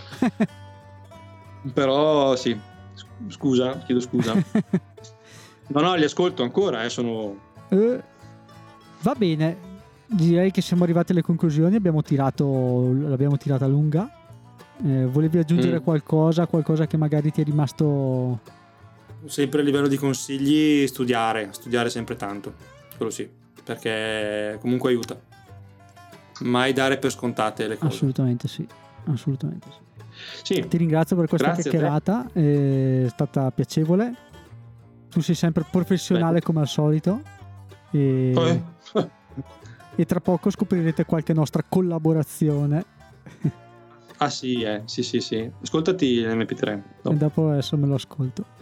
Però 1.74 2.36
sì, 2.36 2.58
scusa, 3.28 3.80
chiedo 3.80 4.00
scusa. 4.00 4.34
no, 5.68 5.82
no, 5.82 5.96
li 5.96 6.04
ascolto 6.04 6.44
ancora, 6.44 6.84
eh, 6.84 6.90
sono... 6.90 7.38
Eh, 7.70 8.02
va 9.02 9.14
bene, 9.14 9.58
direi 10.08 10.52
che 10.52 10.62
siamo 10.62 10.84
arrivati 10.84 11.12
alle 11.12 11.22
conclusioni, 11.22 11.76
abbiamo 11.76 12.02
tirato, 12.02 12.92
l'abbiamo 12.94 13.38
tirata 13.38 13.68
lunga. 13.68 14.10
Eh, 14.84 15.06
volevi 15.06 15.38
aggiungere 15.38 15.80
mm. 15.80 15.84
qualcosa, 15.84 16.48
qualcosa 16.48 16.88
che 16.88 16.98
magari 16.98 17.32
ti 17.32 17.42
è 17.42 17.44
rimasto... 17.44 18.40
Sempre 19.26 19.62
a 19.62 19.64
livello 19.64 19.88
di 19.88 19.98
consigli, 19.98 20.88
studiare, 20.88 21.50
studiare 21.52 21.92
sempre 21.92 22.16
tanto, 22.16 22.56
quello 23.02 23.10
sì, 23.10 23.28
perché 23.64 24.60
comunque 24.62 24.92
aiuta. 24.92 25.20
Mai 26.42 26.72
dare 26.74 26.98
per 26.98 27.12
scontate 27.12 27.68
le 27.68 27.78
cose. 27.78 27.94
Assolutamente 27.94 28.48
sì, 28.48 28.68
assolutamente 29.06 29.68
sì. 30.44 30.54
sì. 30.54 30.68
Ti 30.68 30.78
ringrazio 30.78 31.16
per 31.16 31.28
questa 31.28 31.48
Grazie 31.48 31.70
chiacchierata, 31.70 32.30
è 32.32 33.06
stata 33.10 33.52
piacevole. 33.52 34.16
Tu 35.10 35.20
sei 35.22 35.36
sempre 35.36 35.66
professionale 35.70 36.40
Beh. 36.40 36.46
come 36.46 36.62
al 36.62 36.68
solito. 36.68 37.22
E... 37.92 38.34
Eh. 38.36 38.64
e 39.96 40.06
tra 40.06 40.20
poco 40.20 40.50
scoprirete 40.50 41.06
qualche 41.06 41.34
nostra 41.34 41.64
collaborazione. 41.68 42.86
Ah 44.18 44.30
sì, 44.30 44.62
eh. 44.62 44.84
sì, 44.86 45.02
sì, 45.02 45.20
sì. 45.20 45.52
Ascoltati 45.62 46.22
l'MP3. 46.22 46.82
Dopo. 47.02 47.16
E 47.16 47.18
dopo 47.18 47.50
adesso 47.50 47.76
me 47.78 47.88
lo 47.88 47.96
ascolto. 47.96 48.61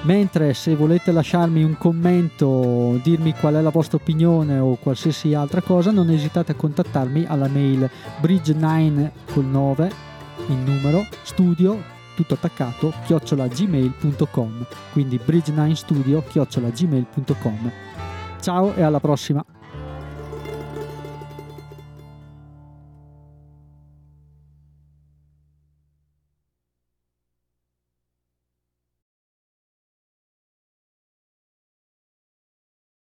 Mentre 0.04 0.54
se 0.54 0.76
volete 0.76 1.12
lasciarmi 1.12 1.64
un 1.64 1.78
commento, 1.78 3.00
dirmi 3.04 3.34
qual 3.34 3.56
è 3.56 3.62
la 3.62 3.72
vostra 3.72 3.98
opinione 3.98 4.60
o 4.60 4.76
qualsiasi 4.76 5.34
altra 5.34 5.62
cosa, 5.62 5.92
non 5.92 6.10
esitate 6.10 6.52
a 6.52 6.56
contattarmi 6.56 7.26
alla 7.28 7.48
mail 7.48 7.90
bridge9 8.22 9.12
col 9.34 9.46
9 9.46 9.92
in 10.48 10.64
numero 10.64 11.06
studio 11.24 11.96
tutto 12.16 12.34
attaccato 12.34 12.94
chiocciolagmail.com 13.06 14.66
quindi 14.94 15.20
bridge9studio 15.24 16.24
chiocciolagmail.com 16.28 17.72
ciao 18.40 18.74
e 18.76 18.82
alla 18.82 19.00
prossima 19.00 19.44